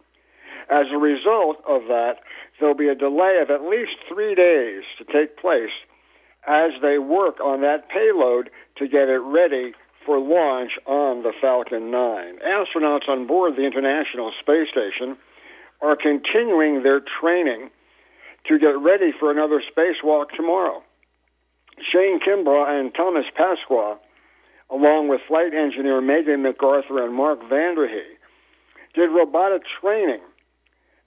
[0.70, 2.20] As a result of that,
[2.58, 5.68] there'll be a delay of at least three days to take place
[6.46, 11.90] as they work on that payload to get it ready for launch on the Falcon
[11.90, 12.38] 9.
[12.38, 15.16] Astronauts on board the International Space Station
[15.80, 17.70] are continuing their training
[18.44, 20.82] to get ready for another spacewalk tomorrow.
[21.82, 23.96] Shane Kimbrough and Thomas Pesquet,
[24.70, 28.16] along with flight engineer Megan McArthur and Mark Vande Hei,
[28.94, 30.20] did robotic training.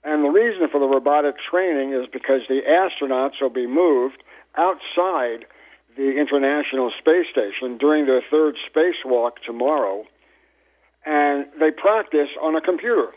[0.02, 4.22] And the reason for the robotic training is because the astronauts will be moved
[4.56, 5.46] outside
[5.96, 10.04] the International Space Station during their third spacewalk tomorrow,
[11.04, 13.08] and they practice on a computer.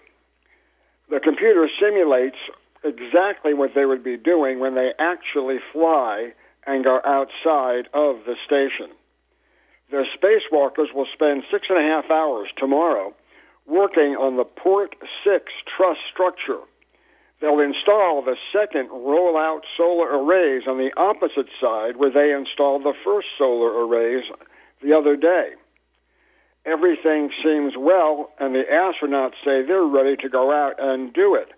[1.10, 2.38] The computer simulates
[2.84, 6.34] exactly what they would be doing when they actually fly
[6.66, 8.90] and go outside of the station.
[9.90, 13.14] The spacewalkers will spend six and a half hours tomorrow
[13.66, 16.60] working on the Port 6 truss structure.
[17.40, 22.96] They'll install the second rollout solar arrays on the opposite side where they installed the
[23.04, 24.24] first solar arrays
[24.82, 25.52] the other day.
[26.66, 31.50] Everything seems well, and the astronauts say they're ready to go out and do it.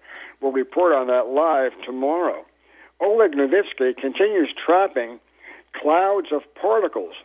[0.41, 2.45] We'll report on that live tomorrow.
[2.99, 5.19] Oleg Novitsky continues trapping
[5.73, 7.15] clouds of particles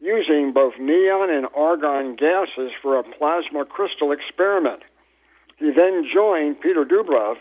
[0.00, 4.82] using both neon and argon gases for a plasma crystal experiment.
[5.56, 7.36] He then joined Peter Dubrov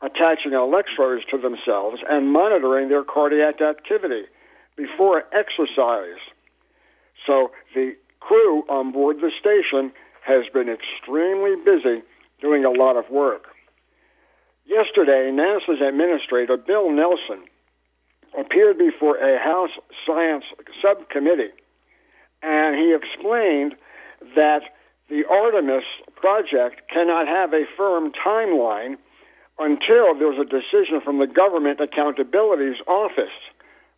[0.00, 4.24] attaching electrodes to themselves and monitoring their cardiac activity
[4.76, 6.20] before exercise.
[7.26, 12.02] So the crew on board the station has been extremely busy
[12.40, 13.48] doing a lot of work.
[14.66, 17.44] Yesterday, NASA's administrator, Bill Nelson,
[18.38, 19.70] appeared before a House
[20.06, 20.44] Science
[20.82, 21.50] Subcommittee,
[22.42, 23.74] and he explained
[24.36, 24.62] that
[25.08, 25.84] the Artemis
[26.16, 28.98] project cannot have a firm timeline
[29.58, 33.34] until there was a decision from the Government Accountability's Office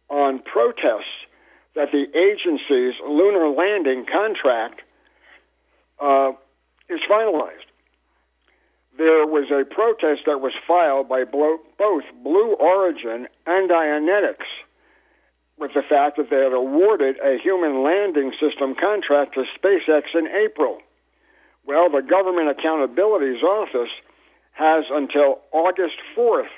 [0.09, 1.27] on protests
[1.75, 4.83] that the agency's lunar landing contract
[6.01, 6.33] uh,
[6.89, 7.69] is finalized.
[8.99, 14.49] there was a protest that was filed by both Blue Origin and Dynetics
[15.59, 20.27] with the fact that they had awarded a human landing system contract to SpaceX in
[20.27, 20.79] April.
[21.67, 23.91] Well, the Government Accountability's Office
[24.61, 26.53] has until August 4th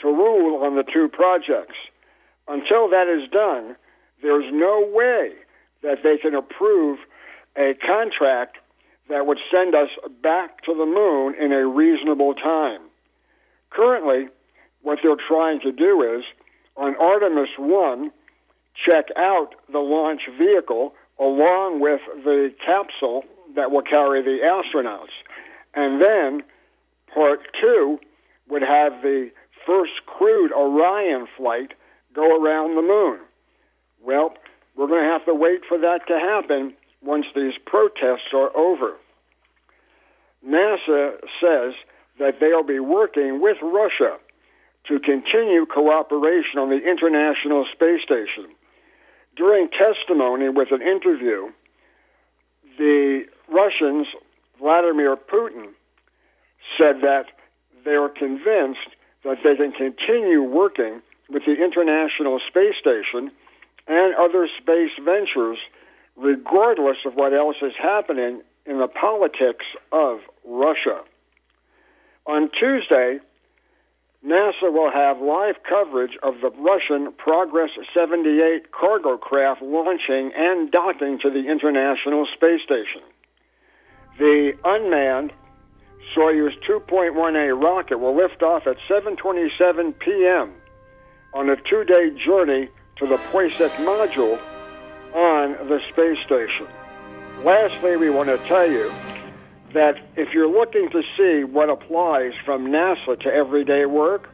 [0.00, 1.74] to rule on the two projects.
[2.46, 3.74] Until that is done,
[4.22, 5.32] there's no way
[5.82, 7.00] that they can approve
[7.56, 8.58] a contract
[9.08, 9.90] that would send us
[10.22, 12.80] back to the moon in a reasonable time.
[13.70, 14.28] Currently,
[14.82, 16.24] what they're trying to do is
[16.76, 18.12] on Artemis 1,
[18.74, 23.24] check out the launch vehicle along with the capsule
[23.56, 25.14] that will carry the astronauts.
[25.74, 26.42] And then
[27.12, 27.98] part two
[28.48, 29.30] would have the
[29.64, 31.74] first crewed Orion flight
[32.14, 33.20] go around the moon.
[34.02, 34.34] Well,
[34.76, 38.94] we're going to have to wait for that to happen once these protests are over.
[40.46, 41.74] NASA says
[42.18, 44.18] that they'll be working with Russia
[44.84, 48.46] to continue cooperation on the International Space Station.
[49.34, 51.50] During testimony with an interview,
[52.78, 54.06] the Russians,
[54.58, 55.68] Vladimir Putin,
[56.78, 57.26] said that
[57.84, 58.88] they are convinced
[59.24, 63.30] that they can continue working with the International Space Station
[63.86, 65.58] and other space ventures
[66.16, 71.02] regardless of what else is happening in the politics of Russia.
[72.26, 73.20] On Tuesday,
[74.26, 81.18] NASA will have live coverage of the Russian Progress 78 cargo craft launching and docking
[81.20, 83.02] to the International Space Station.
[84.18, 85.32] The unmanned
[86.14, 90.52] Soyuz 2.1A rocket will lift off at 7:27 p.m.
[91.34, 94.38] on a two-day journey to the Poisk module
[95.12, 96.66] on the space station.
[97.42, 98.92] Lastly, we want to tell you
[99.72, 104.28] that if you're looking to see what applies from NASA to everyday work,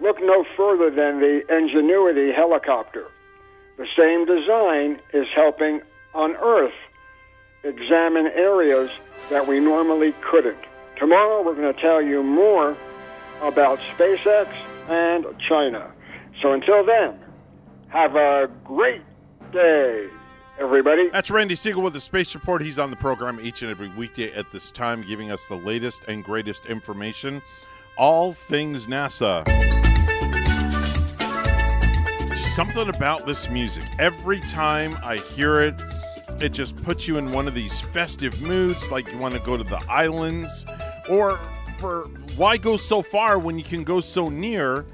[0.00, 3.06] look no further than the Ingenuity helicopter.
[3.78, 5.80] The same design is helping
[6.12, 6.74] on Earth
[7.64, 8.90] examine areas
[9.30, 10.58] that we normally couldn't.
[10.98, 12.76] Tomorrow we're going to tell you more
[13.40, 14.52] about SpaceX
[14.88, 15.92] and China.
[16.42, 17.16] So until then,
[17.86, 19.02] have a great
[19.52, 20.08] day,
[20.58, 21.08] everybody.
[21.10, 22.62] That's Randy Segal with the Space Report.
[22.62, 26.02] He's on the program each and every weekday at this time, giving us the latest
[26.08, 27.42] and greatest information,
[27.96, 29.46] all things NASA.
[32.34, 33.84] Something about this music.
[34.00, 35.80] Every time I hear it,
[36.40, 39.56] it just puts you in one of these festive moods, like you want to go
[39.56, 40.64] to the islands,
[41.08, 41.38] or
[41.78, 42.04] for
[42.36, 44.84] why go so far when you can go so near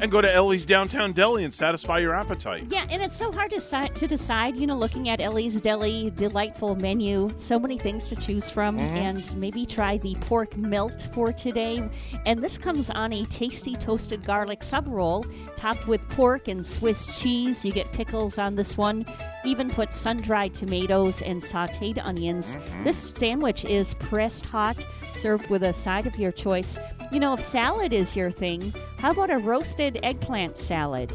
[0.00, 2.64] and go to Ellie's Downtown Deli and satisfy your appetite.
[2.70, 6.10] Yeah, and it's so hard to, si- to decide, you know, looking at Ellie's Deli,
[6.16, 8.80] delightful menu, so many things to choose from, Mhm.
[8.80, 11.82] and maybe try the pork melt for today.
[12.26, 15.24] And this comes on a tasty toasted garlic sub roll,
[15.56, 17.64] topped with pork and Swiss cheese.
[17.64, 19.04] You get pickles on this one.
[19.44, 22.56] Even put sun dried tomatoes and sauteed onions.
[22.84, 24.76] This sandwich is pressed hot,
[25.14, 26.78] served with a side of your choice.
[27.10, 31.10] You know, if salad is your thing, how about a roasted eggplant salad?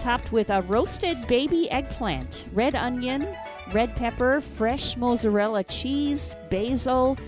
[0.00, 3.28] Topped with a roasted baby eggplant, red onion,
[3.70, 7.18] red pepper, fresh mozzarella cheese, basil.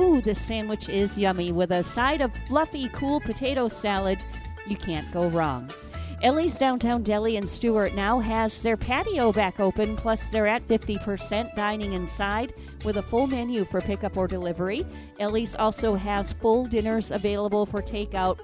[0.00, 4.20] Ooh, this sandwich is yummy with a side of fluffy, cool potato salad.
[4.68, 5.72] You can't go wrong.
[6.22, 11.56] Ellie's Downtown Deli in Stuart now has their patio back open, plus they're at 50%
[11.56, 12.52] dining inside
[12.84, 14.86] with a full menu for pickup or delivery.
[15.18, 18.38] Ellie's also has full dinners available for takeout,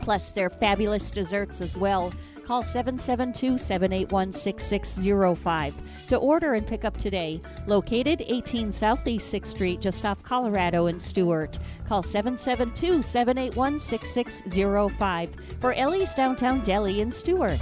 [0.00, 2.12] plus their fabulous desserts as well.
[2.48, 5.74] Call 772 781 6605
[6.08, 7.42] to order and pick up today.
[7.66, 11.58] Located 18 Southeast 6th Street, just off Colorado in Stuart.
[11.86, 15.30] Call 772 781 6605
[15.60, 17.60] for Ellie's Downtown Deli in Stuart.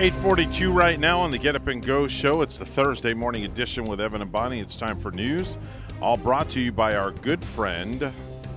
[0.00, 2.40] 842 right now on the Get Up and Go show.
[2.40, 4.58] It's the Thursday morning edition with Evan and Bonnie.
[4.58, 5.58] It's time for news.
[6.00, 8.10] All brought to you by our good friend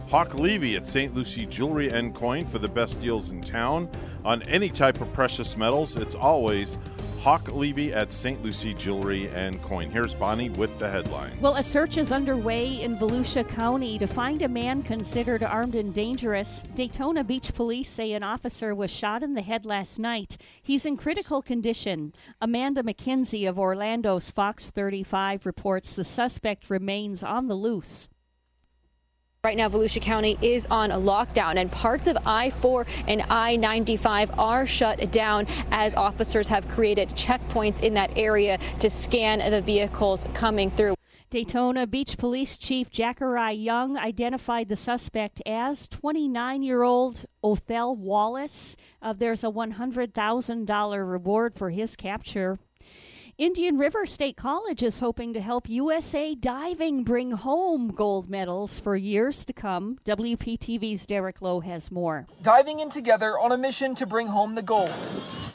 [0.08, 1.14] Hawk Levy at St.
[1.14, 3.90] Lucie Jewelry and Coin for the best deals in town
[4.24, 5.98] on any type of precious metals.
[5.98, 6.78] It's always
[7.24, 8.44] Hawk Levy at St.
[8.44, 9.90] Lucie Jewelry and Coin.
[9.90, 11.40] Here's Bonnie with the headlines.
[11.40, 15.94] Well, a search is underway in Volusia County to find a man considered armed and
[15.94, 16.62] dangerous.
[16.76, 20.36] Daytona Beach police say an officer was shot in the head last night.
[20.64, 22.14] He's in critical condition.
[22.42, 28.10] Amanda McKenzie of Orlando's Fox 35 reports the suspect remains on the loose.
[29.46, 34.40] Right now, Volusia County is on lockdown, and parts of I 4 and I 95
[34.40, 40.26] are shut down as officers have created checkpoints in that area to scan the vehicles
[40.34, 40.96] coming through.
[41.30, 48.78] Daytona Beach Police Chief Jakari Young identified the suspect as 29 year old Othal Wallace.
[49.02, 52.58] Uh, there's a $100,000 reward for his capture.
[53.40, 58.96] Indian River State College is hoping to help USA Diving bring home gold medals for
[58.96, 59.98] years to come.
[60.06, 62.28] WPTV's Derek Lowe has more.
[62.44, 64.94] Diving in together on a mission to bring home the gold.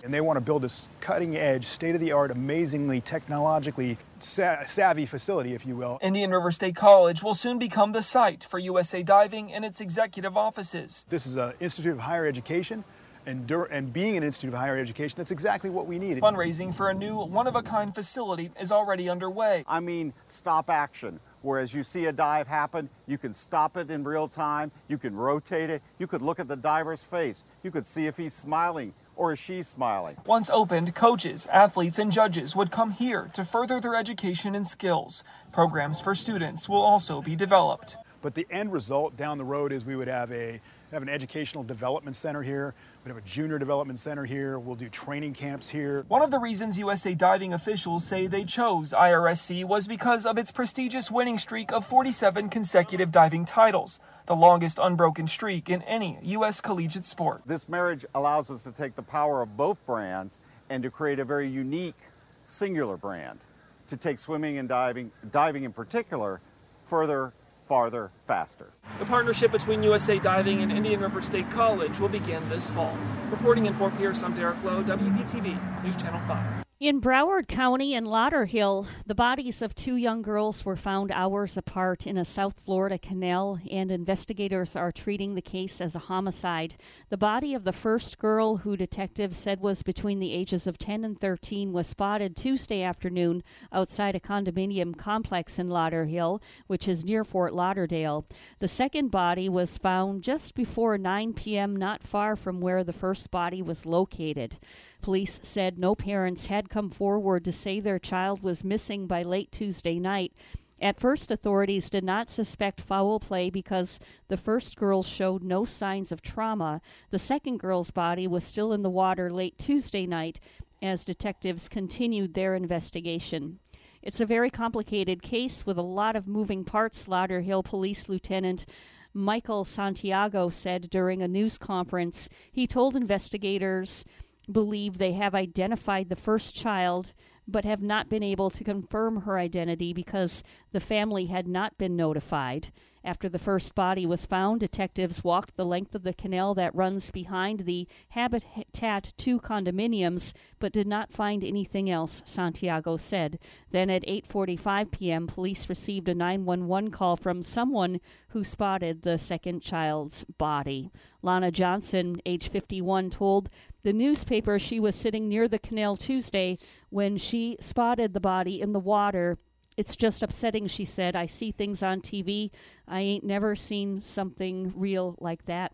[0.02, 4.64] And they want to build this cutting edge, state of the art, amazingly technologically sa-
[4.66, 6.00] savvy facility, if you will.
[6.02, 10.36] Indian River State College will soon become the site for USA Diving and its executive
[10.36, 11.06] offices.
[11.10, 12.82] This is an Institute of Higher Education
[13.28, 16.18] and, and being an institute of higher education, that's exactly what we need.
[16.20, 19.64] Fundraising for a new one of a kind facility is already underway.
[19.68, 21.20] I mean, stop action.
[21.42, 25.14] Whereas you see a dive happen, you can stop it in real time, you can
[25.14, 28.92] rotate it, you could look at the diver's face, you could see if he's smiling
[29.14, 30.16] or is she smiling.
[30.26, 35.22] Once opened, coaches, athletes, and judges would come here to further their education and skills.
[35.52, 37.96] Programs for students will also be developed.
[38.20, 40.60] But the end result down the road is we would have a
[40.92, 42.74] have an educational development center here.
[43.04, 44.58] We have a junior development center here.
[44.58, 46.04] We'll do training camps here.
[46.08, 50.50] One of the reasons USA diving officials say they chose IRSC was because of its
[50.50, 56.60] prestigious winning streak of 47 consecutive diving titles, the longest unbroken streak in any U.S.
[56.60, 57.42] collegiate sport.
[57.44, 60.38] This marriage allows us to take the power of both brands
[60.70, 61.98] and to create a very unique,
[62.44, 63.40] singular brand
[63.88, 66.40] to take swimming and diving, diving in particular,
[66.84, 67.32] further
[67.68, 68.72] farther, faster.
[68.98, 72.96] The partnership between USA Diving and Indian River State College will begin this fall.
[73.30, 76.67] Reporting in Fort Pierce, I'm Derek Lowe, WPTV, News Channel 5.
[76.80, 82.06] In Broward County and Lauderhill, the bodies of two young girls were found hours apart
[82.06, 86.76] in a South Florida canal, and investigators are treating the case as a homicide.
[87.08, 91.04] The body of the first girl, who detectives said was between the ages of 10
[91.04, 93.42] and 13, was spotted Tuesday afternoon
[93.72, 98.24] outside a condominium complex in Lauderhill, which is near Fort Lauderdale.
[98.60, 103.32] The second body was found just before 9 p.m., not far from where the first
[103.32, 104.58] body was located.
[105.00, 109.52] Police said no parents had come forward to say their child was missing by late
[109.52, 110.32] Tuesday night.
[110.80, 116.12] At first, authorities did not suspect foul play because the first girl showed no signs
[116.12, 116.80] of trauma.
[117.10, 120.38] The second girl's body was still in the water late Tuesday night
[120.80, 123.58] as detectives continued their investigation.
[124.02, 128.64] It's a very complicated case with a lot of moving parts, Lauderhill Police Lieutenant
[129.12, 132.28] Michael Santiago said during a news conference.
[132.52, 134.04] He told investigators
[134.50, 137.12] believe they have identified the first child
[137.50, 141.96] but have not been able to confirm her identity because the family had not been
[141.96, 142.70] notified.
[143.04, 147.10] After the first body was found, detectives walked the length of the canal that runs
[147.10, 153.38] behind the Habitat 2 condominiums but did not find anything else, Santiago said.
[153.70, 159.62] Then at 8:45 p.m., police received a 911 call from someone who spotted the second
[159.62, 160.90] child's body.
[161.22, 163.48] Lana Johnson, age 51, told
[163.82, 166.58] the newspaper she was sitting near the canal Tuesday
[166.90, 169.38] when she spotted the body in the water
[169.78, 171.14] it's just upsetting, she said.
[171.14, 172.50] I see things on TV.
[172.88, 175.72] I ain't never seen something real like that.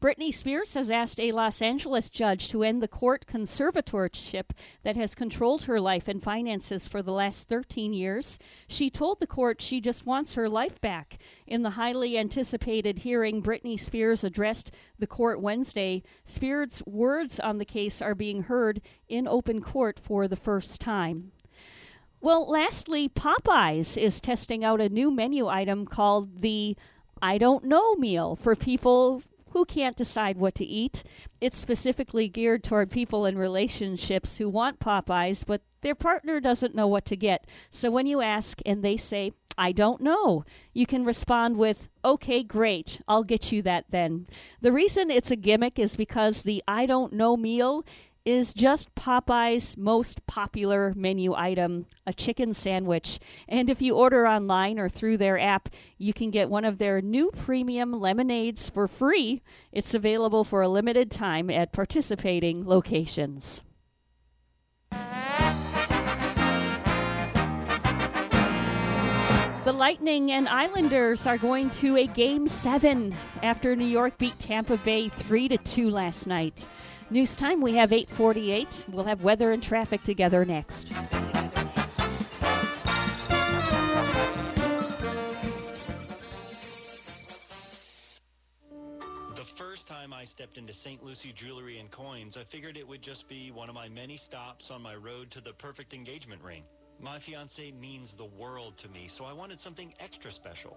[0.00, 4.50] Britney Spears has asked a Los Angeles judge to end the court conservatorship
[4.84, 8.38] that has controlled her life and finances for the last 13 years.
[8.68, 11.18] She told the court she just wants her life back.
[11.48, 14.70] In the highly anticipated hearing Britney Spears addressed
[15.00, 20.28] the court Wednesday, Spears' words on the case are being heard in open court for
[20.28, 21.32] the first time.
[22.20, 26.76] Well, lastly, Popeyes is testing out a new menu item called the
[27.20, 29.24] I Don't Know meal for people
[29.58, 31.02] who can't decide what to eat.
[31.40, 36.86] It's specifically geared toward people in relationships who want Popeyes, but their partner doesn't know
[36.86, 37.44] what to get.
[37.68, 42.44] So when you ask and they say, I don't know, you can respond with, Okay,
[42.44, 44.28] great, I'll get you that then.
[44.60, 47.84] The reason it's a gimmick is because the I don't know meal
[48.28, 53.18] is just Popeye's most popular menu item, a chicken sandwich.
[53.48, 57.00] And if you order online or through their app, you can get one of their
[57.00, 59.40] new premium lemonades for free.
[59.72, 63.62] It's available for a limited time at participating locations.
[69.64, 74.76] The Lightning and Islanders are going to a game 7 after New York beat Tampa
[74.76, 76.66] Bay 3 to 2 last night.
[77.10, 78.84] News time, we have 848.
[78.92, 80.88] We'll have weather and traffic together next.
[80.88, 80.94] The
[89.56, 91.02] first time I stepped into St.
[91.02, 94.66] Lucie Jewelry and Coins, I figured it would just be one of my many stops
[94.70, 96.62] on my road to the perfect engagement ring.
[97.00, 100.76] My fiance means the world to me, so I wanted something extra special.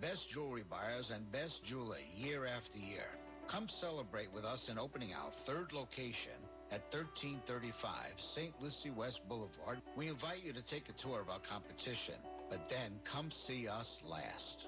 [0.00, 3.08] best jewelry buyers, and best jeweler year after year.
[3.50, 6.38] Come celebrate with us in opening our third location
[6.72, 7.92] at 1335
[8.34, 8.52] St.
[8.60, 9.80] Lucie West Boulevard.
[9.96, 12.16] We invite you to take a tour of our competition,
[12.50, 14.66] but then come see us last.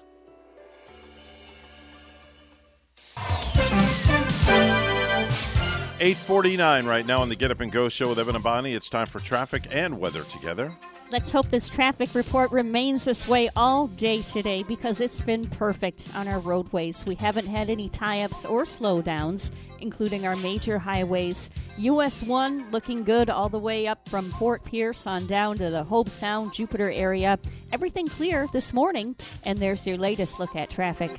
[6.01, 8.73] 849 right now on the Get Up and Go show with Evan and Bonnie.
[8.73, 10.71] It's time for traffic and weather together.
[11.11, 16.05] Let's hope this traffic report remains this way all day today because it's been perfect
[16.13, 17.03] on our roadways.
[17.03, 21.49] We haven't had any tie ups or slowdowns, including our major highways.
[21.79, 25.83] US 1 looking good all the way up from Fort Pierce on down to the
[25.83, 27.39] Hobe Sound, Jupiter area.
[27.71, 29.15] Everything clear this morning,
[29.45, 31.09] and there's your latest look at traffic.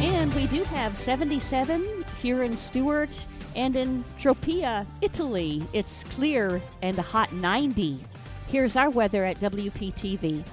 [0.00, 3.10] And we do have 77 here in Stuart
[3.54, 5.66] and in Tropea, Italy.
[5.72, 8.00] It's clear and a hot 90.
[8.48, 10.44] Here's our weather at WPTV.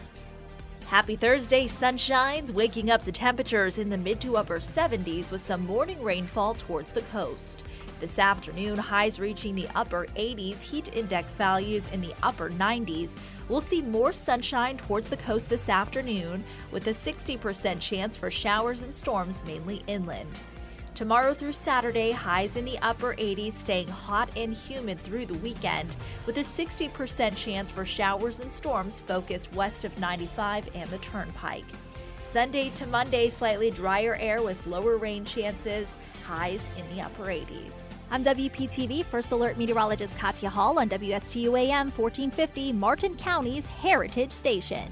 [0.87, 5.65] Happy Thursday, sunshines, waking up to temperatures in the mid to upper 70s with some
[5.65, 7.63] morning rainfall towards the coast.
[7.99, 13.09] This afternoon, highs reaching the upper 80s, heat index values in the upper 90s.
[13.49, 18.83] We'll see more sunshine towards the coast this afternoon, with a 60% chance for showers
[18.83, 20.29] and storms mainly inland.
[20.97, 25.95] Tomorrow through Saturday, highs in the upper 80s, staying hot and humid through the weekend,
[26.25, 31.67] with a 60% chance for showers and storms focused west of 95 and the Turnpike.
[32.25, 35.87] Sunday to Monday, slightly drier air with lower rain chances,
[36.25, 37.73] highs in the upper 80s.
[38.09, 44.91] I'm WPTV First Alert Meteorologist Katya Hall on WSTU AM 1450, Martin County's Heritage Station.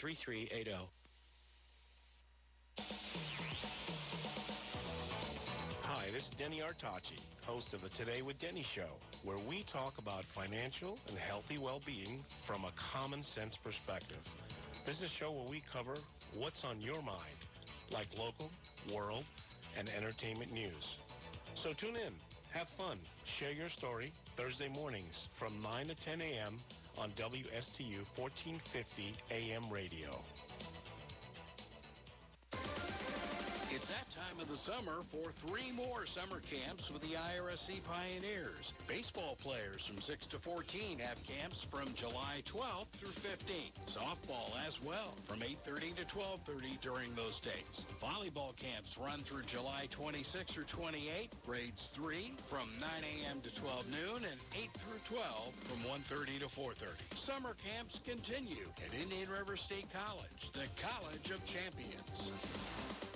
[0.00, 0.88] 3380.
[5.82, 7.16] Hi, this is Denny Artachi,
[7.46, 8.92] host of the Today with Denny show,
[9.24, 14.20] where we talk about financial and healthy well-being from a common sense perspective.
[14.84, 15.96] This is a show where we cover
[16.36, 17.40] what's on your mind,
[17.90, 18.50] like local,
[18.92, 19.24] world,
[19.78, 20.84] and entertainment news.
[21.64, 22.12] So tune in,
[22.52, 22.98] have fun,
[23.40, 26.60] share your story Thursday mornings from 9 to 10 a.m.
[26.98, 30.10] on WSTU 1450 AM radio.
[34.26, 38.64] Time of the summer for three more summer camps with the IRSC Pioneers.
[38.88, 43.76] Baseball players from 6 to 14 have camps from July 12th through 15th.
[43.94, 47.86] Softball as well from 8.30 to 12.30 during those dates.
[48.02, 51.30] Volleyball camps run through July 26 or 28.
[51.46, 53.38] Grades 3 from 9 a.m.
[53.46, 56.98] to 12 noon and 8 through 12 from 1.30 to 4.30.
[57.30, 63.15] Summer camps continue at Indian River State College, the College of Champions.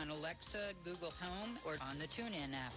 [0.09, 2.73] Alexa, Google Home, or on the TuneIn app.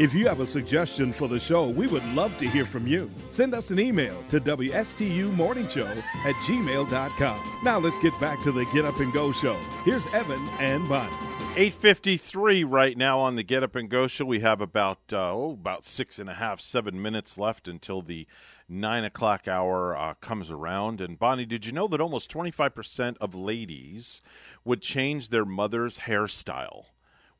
[0.00, 3.10] If you have a suggestion for the show, we would love to hear from you.
[3.28, 7.60] Send us an email to WSTUmorningshow at gmail.com.
[7.62, 9.58] Now let's get back to the Get Up and Go show.
[9.84, 11.12] Here's Evan and Bonnie.
[11.56, 14.24] 853 right now on the Get Up and Go show.
[14.24, 18.26] We have about, uh, oh, about six and a half, seven minutes left until the
[18.70, 21.00] nine o'clock hour uh, comes around.
[21.00, 24.22] And Bonnie, did you know that almost 25% of ladies
[24.64, 26.84] would change their mother's hairstyle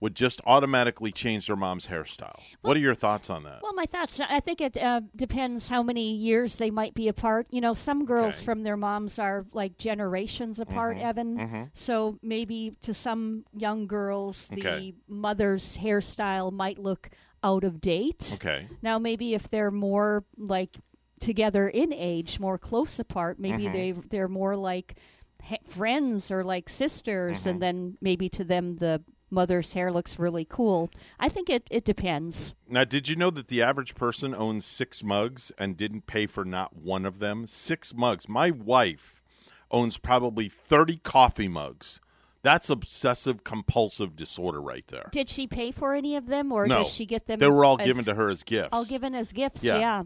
[0.01, 2.41] would just automatically change their mom's hairstyle.
[2.63, 3.61] what are your thoughts on that?
[3.63, 4.19] Well, my thoughts.
[4.19, 7.47] I think it uh, depends how many years they might be apart.
[7.51, 11.39] You know, some girls from their moms are like generations apart, Mhm, Evan.
[11.39, 11.71] mhm.
[11.75, 14.95] So maybe to some young girls, the Okay.
[15.07, 17.11] mother's hairstyle might look
[17.43, 18.33] out of date.
[18.37, 18.69] Okay.
[18.81, 20.79] Now, maybe if they're more like
[21.21, 23.73] together in age, more close apart, maybe Mhm.
[23.73, 24.97] they they're more like
[25.43, 27.49] ha- friends or like sisters, Mm-hmm.
[27.49, 30.91] and then maybe to them the mother's hair looks really cool.
[31.21, 32.55] I think it, it depends.
[32.69, 36.45] Now, did you know that the average person owns six mugs and didn't pay for
[36.45, 37.47] not one of them?
[37.47, 38.29] Six mugs.
[38.29, 39.23] My wife
[39.71, 42.01] owns probably 30 coffee mugs.
[42.43, 45.11] That's obsessive compulsive disorder right there.
[45.13, 47.39] Did she pay for any of them, or no, does she get them?
[47.39, 48.71] They were all as- given to her as gifts.
[48.73, 49.63] All given as gifts.
[49.63, 49.79] Yeah.
[49.79, 50.03] yeah.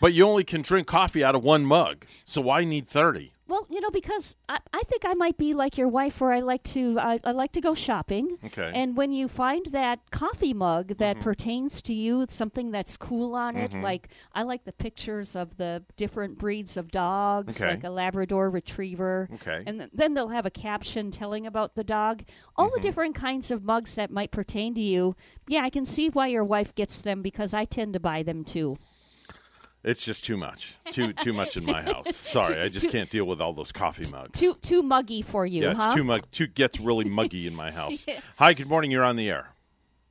[0.00, 3.32] But you only can drink coffee out of one mug, so why need 30?
[3.48, 6.40] Well, you know, because I, I think I might be like your wife, where I
[6.40, 8.36] like to I, I like to go shopping.
[8.44, 8.70] Okay.
[8.74, 11.22] And when you find that coffee mug that Mhm.
[11.22, 13.82] pertains to you, something that's cool on it, Mhm.
[13.82, 17.70] like I like the pictures of the different breeds of dogs, Okay.
[17.70, 19.30] like a Labrador Retriever.
[19.36, 19.62] Okay.
[19.66, 22.24] And th- then they'll have a caption telling about the dog.
[22.54, 22.74] All Mm-hmm.
[22.76, 25.16] the different kinds of mugs that might pertain to you.
[25.46, 28.44] Yeah, I can see why your wife gets them because I tend to buy them
[28.44, 28.76] too.
[29.84, 30.74] It's just too much.
[30.90, 32.14] Too too much in my house.
[32.16, 34.38] Sorry, I just Too- can't deal with all those coffee mugs.
[34.38, 35.84] Too too muggy for you, yeah, huh?
[35.86, 36.24] it's too much.
[36.32, 38.04] Too gets really muggy in my house.
[38.36, 38.90] Hi, good morning.
[38.90, 39.48] You're on the air.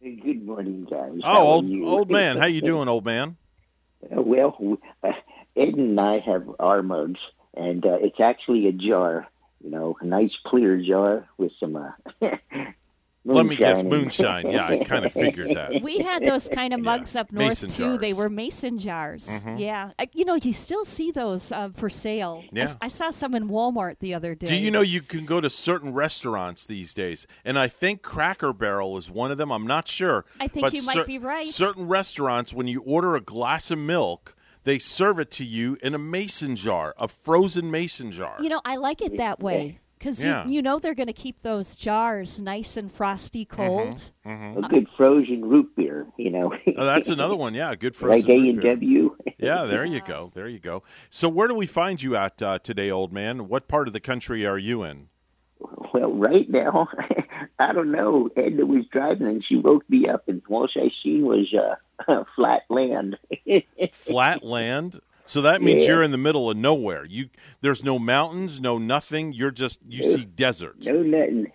[0.01, 1.19] Good morning, guys.
[1.23, 3.35] Oh, How old old man, how you doing, old man?
[4.15, 5.11] Uh, well, uh,
[5.55, 7.19] Ed and I have our mugs,
[7.55, 9.27] and uh, it's actually a jar.
[9.63, 11.75] You know, a nice clear jar with some.
[13.27, 14.49] Uh, Let me guess, moonshine.
[14.49, 15.81] Yeah, I kind of figured that.
[15.81, 17.97] We had those kind of mugs up north Mason too.
[17.97, 19.27] They were mason jars.
[19.27, 19.59] Mhm.
[19.59, 22.43] Yeah, I, you know, you still see those uh, for sale.
[22.43, 22.75] I s- Yeah.
[22.81, 24.47] I, saw some in Walmart the other day.
[24.47, 28.53] Do you know you can go to certain restaurants these days, and I think Cracker
[28.53, 29.51] Barrel is one of them.
[29.51, 30.25] I'm not sure.
[30.39, 31.47] I think but you might be right.
[31.47, 35.93] Certain restaurants, when you order a glass of milk, they serve it to you in
[35.93, 38.35] a mason jar, a frozen mason jar.
[38.41, 40.45] You know, I like it that way because Yeah.
[40.45, 44.11] you, you know they're going to keep those jars nice and frosty cold.
[44.25, 44.65] Mhm.
[44.65, 46.05] a good frozen root beer.
[46.17, 46.53] You know.
[46.77, 47.53] Oh, that's another one.
[47.53, 48.19] Yeah, good frozen.
[48.21, 48.75] like A root and beer.
[48.75, 49.15] W.
[49.39, 50.31] Yeah, there you go.
[50.33, 50.81] There you go.
[51.11, 53.47] So, where do we find you at uh, today, old man?
[53.47, 55.09] What part of the country are you in?
[55.93, 56.87] Well, right now,
[57.59, 58.29] I don't know.
[58.35, 62.63] Edna was driving and she woke me up, and all I seen was uh, flat
[62.69, 63.17] land.
[63.91, 64.99] Flat land.
[65.27, 65.89] So that means Yeah.
[65.89, 67.05] you're in the middle of nowhere.
[67.05, 67.29] You
[67.61, 69.33] there's no mountains, no nothing.
[69.33, 70.85] You're just you see desert.
[70.85, 71.51] no nothing.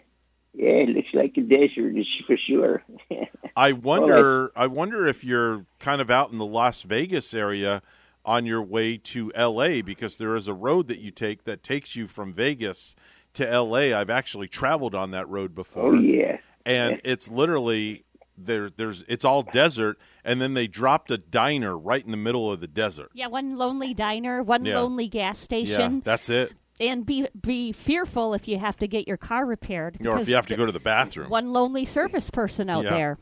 [0.55, 1.95] Yeah, it looks like a desert
[2.27, 2.83] for sure.
[3.57, 4.53] I wonder.
[4.55, 7.83] I wonder if you're kind of out in the Las Vegas area
[8.25, 9.83] on your way to L.A.
[9.83, 12.95] because there is a road that you take that takes you from Vegas
[13.35, 13.95] to L.A.
[13.95, 15.87] I've actually traveled on that road oh, before.
[15.95, 16.37] Oh yeah.
[16.67, 18.05] and it's literally
[18.47, 18.71] there.
[18.71, 22.61] There's it's all desert, and then they dropped a diner right in the middle of
[22.61, 23.11] the desert.
[23.15, 24.79] Yeah, one lonely diner, one Yeah.
[24.81, 26.03] lonely gas Yeah, station.
[26.05, 26.53] that's it.
[26.81, 29.99] And be be fearful if you have to get your car repaired.
[30.05, 31.31] Or if you have to go to the bathroom.
[31.31, 32.91] One lonely service person out Yeah.
[32.91, 33.19] there.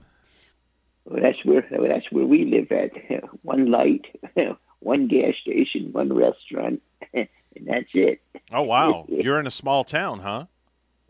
[1.05, 2.93] Well, that's where that's where we live at.
[3.43, 4.07] One light,
[4.81, 6.83] one gas station, one restaurant,
[7.15, 7.29] and
[7.67, 8.21] that's it.
[8.53, 10.47] Oh wow, you're in a small town, huh?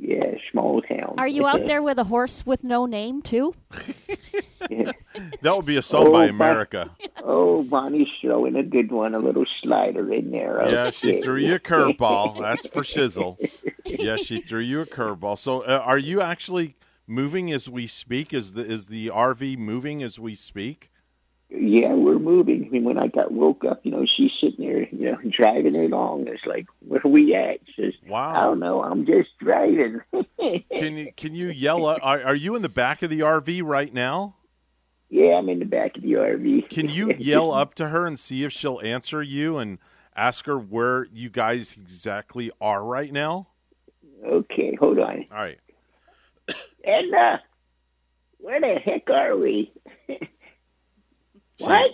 [0.03, 1.15] Yeah, small town.
[1.19, 3.55] Are you out there with a horse with no name too?
[5.43, 6.91] That would be a song by Oh, Bon- America.
[7.25, 10.63] Oh, Bonnie's throwing a good one, a little slider in there.
[10.69, 12.39] Yeah, she threw you a curveball.
[12.41, 13.37] That's for shizzle.
[13.85, 15.39] Yeah, she threw you a curveball.
[15.39, 18.33] So, uh, are you actually moving as we speak?
[18.33, 20.90] Is the is the RV moving as we speak?
[21.51, 22.65] Yeah, we're moving.
[22.65, 25.75] I mean, when I got woke up, you know, she's sitting there, you know, driving
[25.75, 26.29] along.
[26.29, 27.61] It's like, where are we at?
[27.75, 28.35] She says, Wow.
[28.35, 28.83] I don't know.
[28.83, 30.01] I'm just driving.
[30.73, 31.87] Can you can you yell?
[31.89, 34.37] Out, are, are you in the back of the RV right now?
[35.11, 36.71] yeah, I'm in the back of the RV.
[36.71, 39.79] Can you yell up to her and see if she'll answer you and
[40.15, 43.49] ask her where you guys exactly are right now?
[44.25, 45.27] Okay, hold on.
[45.31, 45.59] All right.
[46.85, 47.43] Edna,
[48.39, 49.73] where the heck are we?
[51.67, 51.91] What?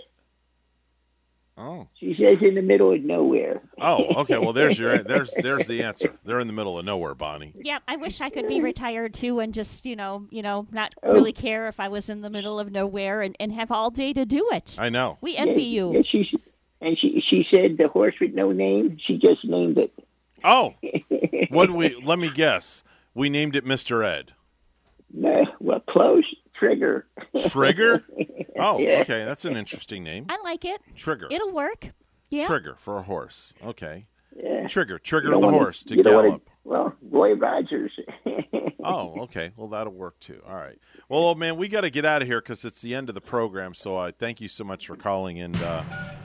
[1.59, 1.87] Oh.
[1.99, 3.61] She says in the middle of nowhere.
[3.81, 4.37] Oh, okay.
[4.37, 6.13] Well, there's your there's there's the answer.
[6.23, 7.51] They're in the middle of nowhere, Bonnie.
[7.55, 10.93] Yeah, I wish I could be retired too and just, you know, you know, not
[11.01, 11.13] Oh.
[11.13, 14.13] really care if I was in the middle of nowhere and, and have all day
[14.13, 14.75] to do it.
[14.77, 15.17] I know.
[15.21, 15.93] We envy Yeah, you.
[15.95, 16.39] yeah, she,
[16.79, 18.97] and she she said the horse with no name.
[19.01, 19.91] She just named it.
[20.43, 20.75] Oh,
[21.49, 21.95] what we?
[21.95, 22.83] Let me guess.
[23.15, 24.33] We named it Mister Ed.
[25.11, 26.25] No, well, close.
[26.59, 27.07] Trigger.
[27.49, 28.03] Trigger.
[28.59, 29.01] Oh, Yeah.
[29.01, 29.23] okay.
[29.23, 30.25] That's an interesting name.
[30.29, 30.81] I like it.
[30.95, 31.27] Trigger.
[31.29, 31.89] It'll work.
[32.31, 32.47] Yeah.
[32.47, 33.53] Trigger for a horse.
[33.63, 34.07] Okay.
[34.35, 34.65] Yeah.
[34.67, 34.97] Trigger.
[34.97, 36.49] Trigger You the wanna- horse to you don't wanna- gallop.
[36.63, 37.91] well, Roy Rogers.
[38.83, 39.51] oh, okay.
[39.55, 40.41] Well, that'll work too.
[40.47, 40.79] All right.
[41.07, 43.13] Well, old man, we got to get out of here because it's the end of
[43.15, 43.75] the program.
[43.75, 45.83] So I thank you so much for calling and uh,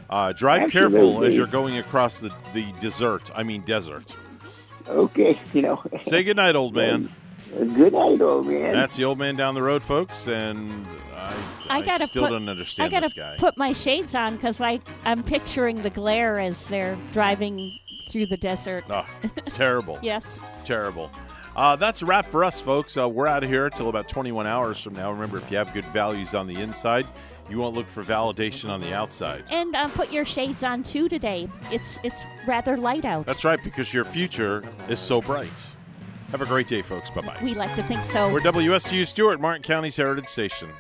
[0.09, 3.31] uh, drive careful as you're going across the the desert.
[3.35, 4.17] I mean desert.
[4.89, 5.83] Okay, you know.
[6.01, 7.11] Say goodnight, old man.
[7.57, 8.73] Good night, old man.
[8.73, 10.71] That's the old man down the road, folks, and
[11.15, 11.37] I,
[11.69, 13.37] I gotta still put, don't understand I gotta this guy.
[13.39, 18.37] put my shades on because I I'm picturing the glare as they're driving through the
[18.39, 18.85] desert.
[18.89, 19.07] Oh,
[19.37, 19.99] it's terrible.
[20.03, 20.41] yes.
[20.65, 21.11] Terrible.
[21.55, 22.97] Uh, that's a wrap for us, folks.
[22.97, 25.13] Uh, we're out of here until about 21 hours from now.
[25.13, 27.07] Remember, if you have good values on the inside,
[27.51, 29.45] you won't look for validation on the outside.
[29.51, 31.49] And um, put your shades on too today.
[31.71, 33.27] It's it's rather light out.
[33.27, 35.51] That's right, because your future is so bright.
[36.33, 37.11] Have a great day, folks.
[37.11, 37.39] Bye bye.
[37.43, 38.33] We like to think so.
[38.33, 40.71] We're WSTU Stuart, Martin County's Heritage Station.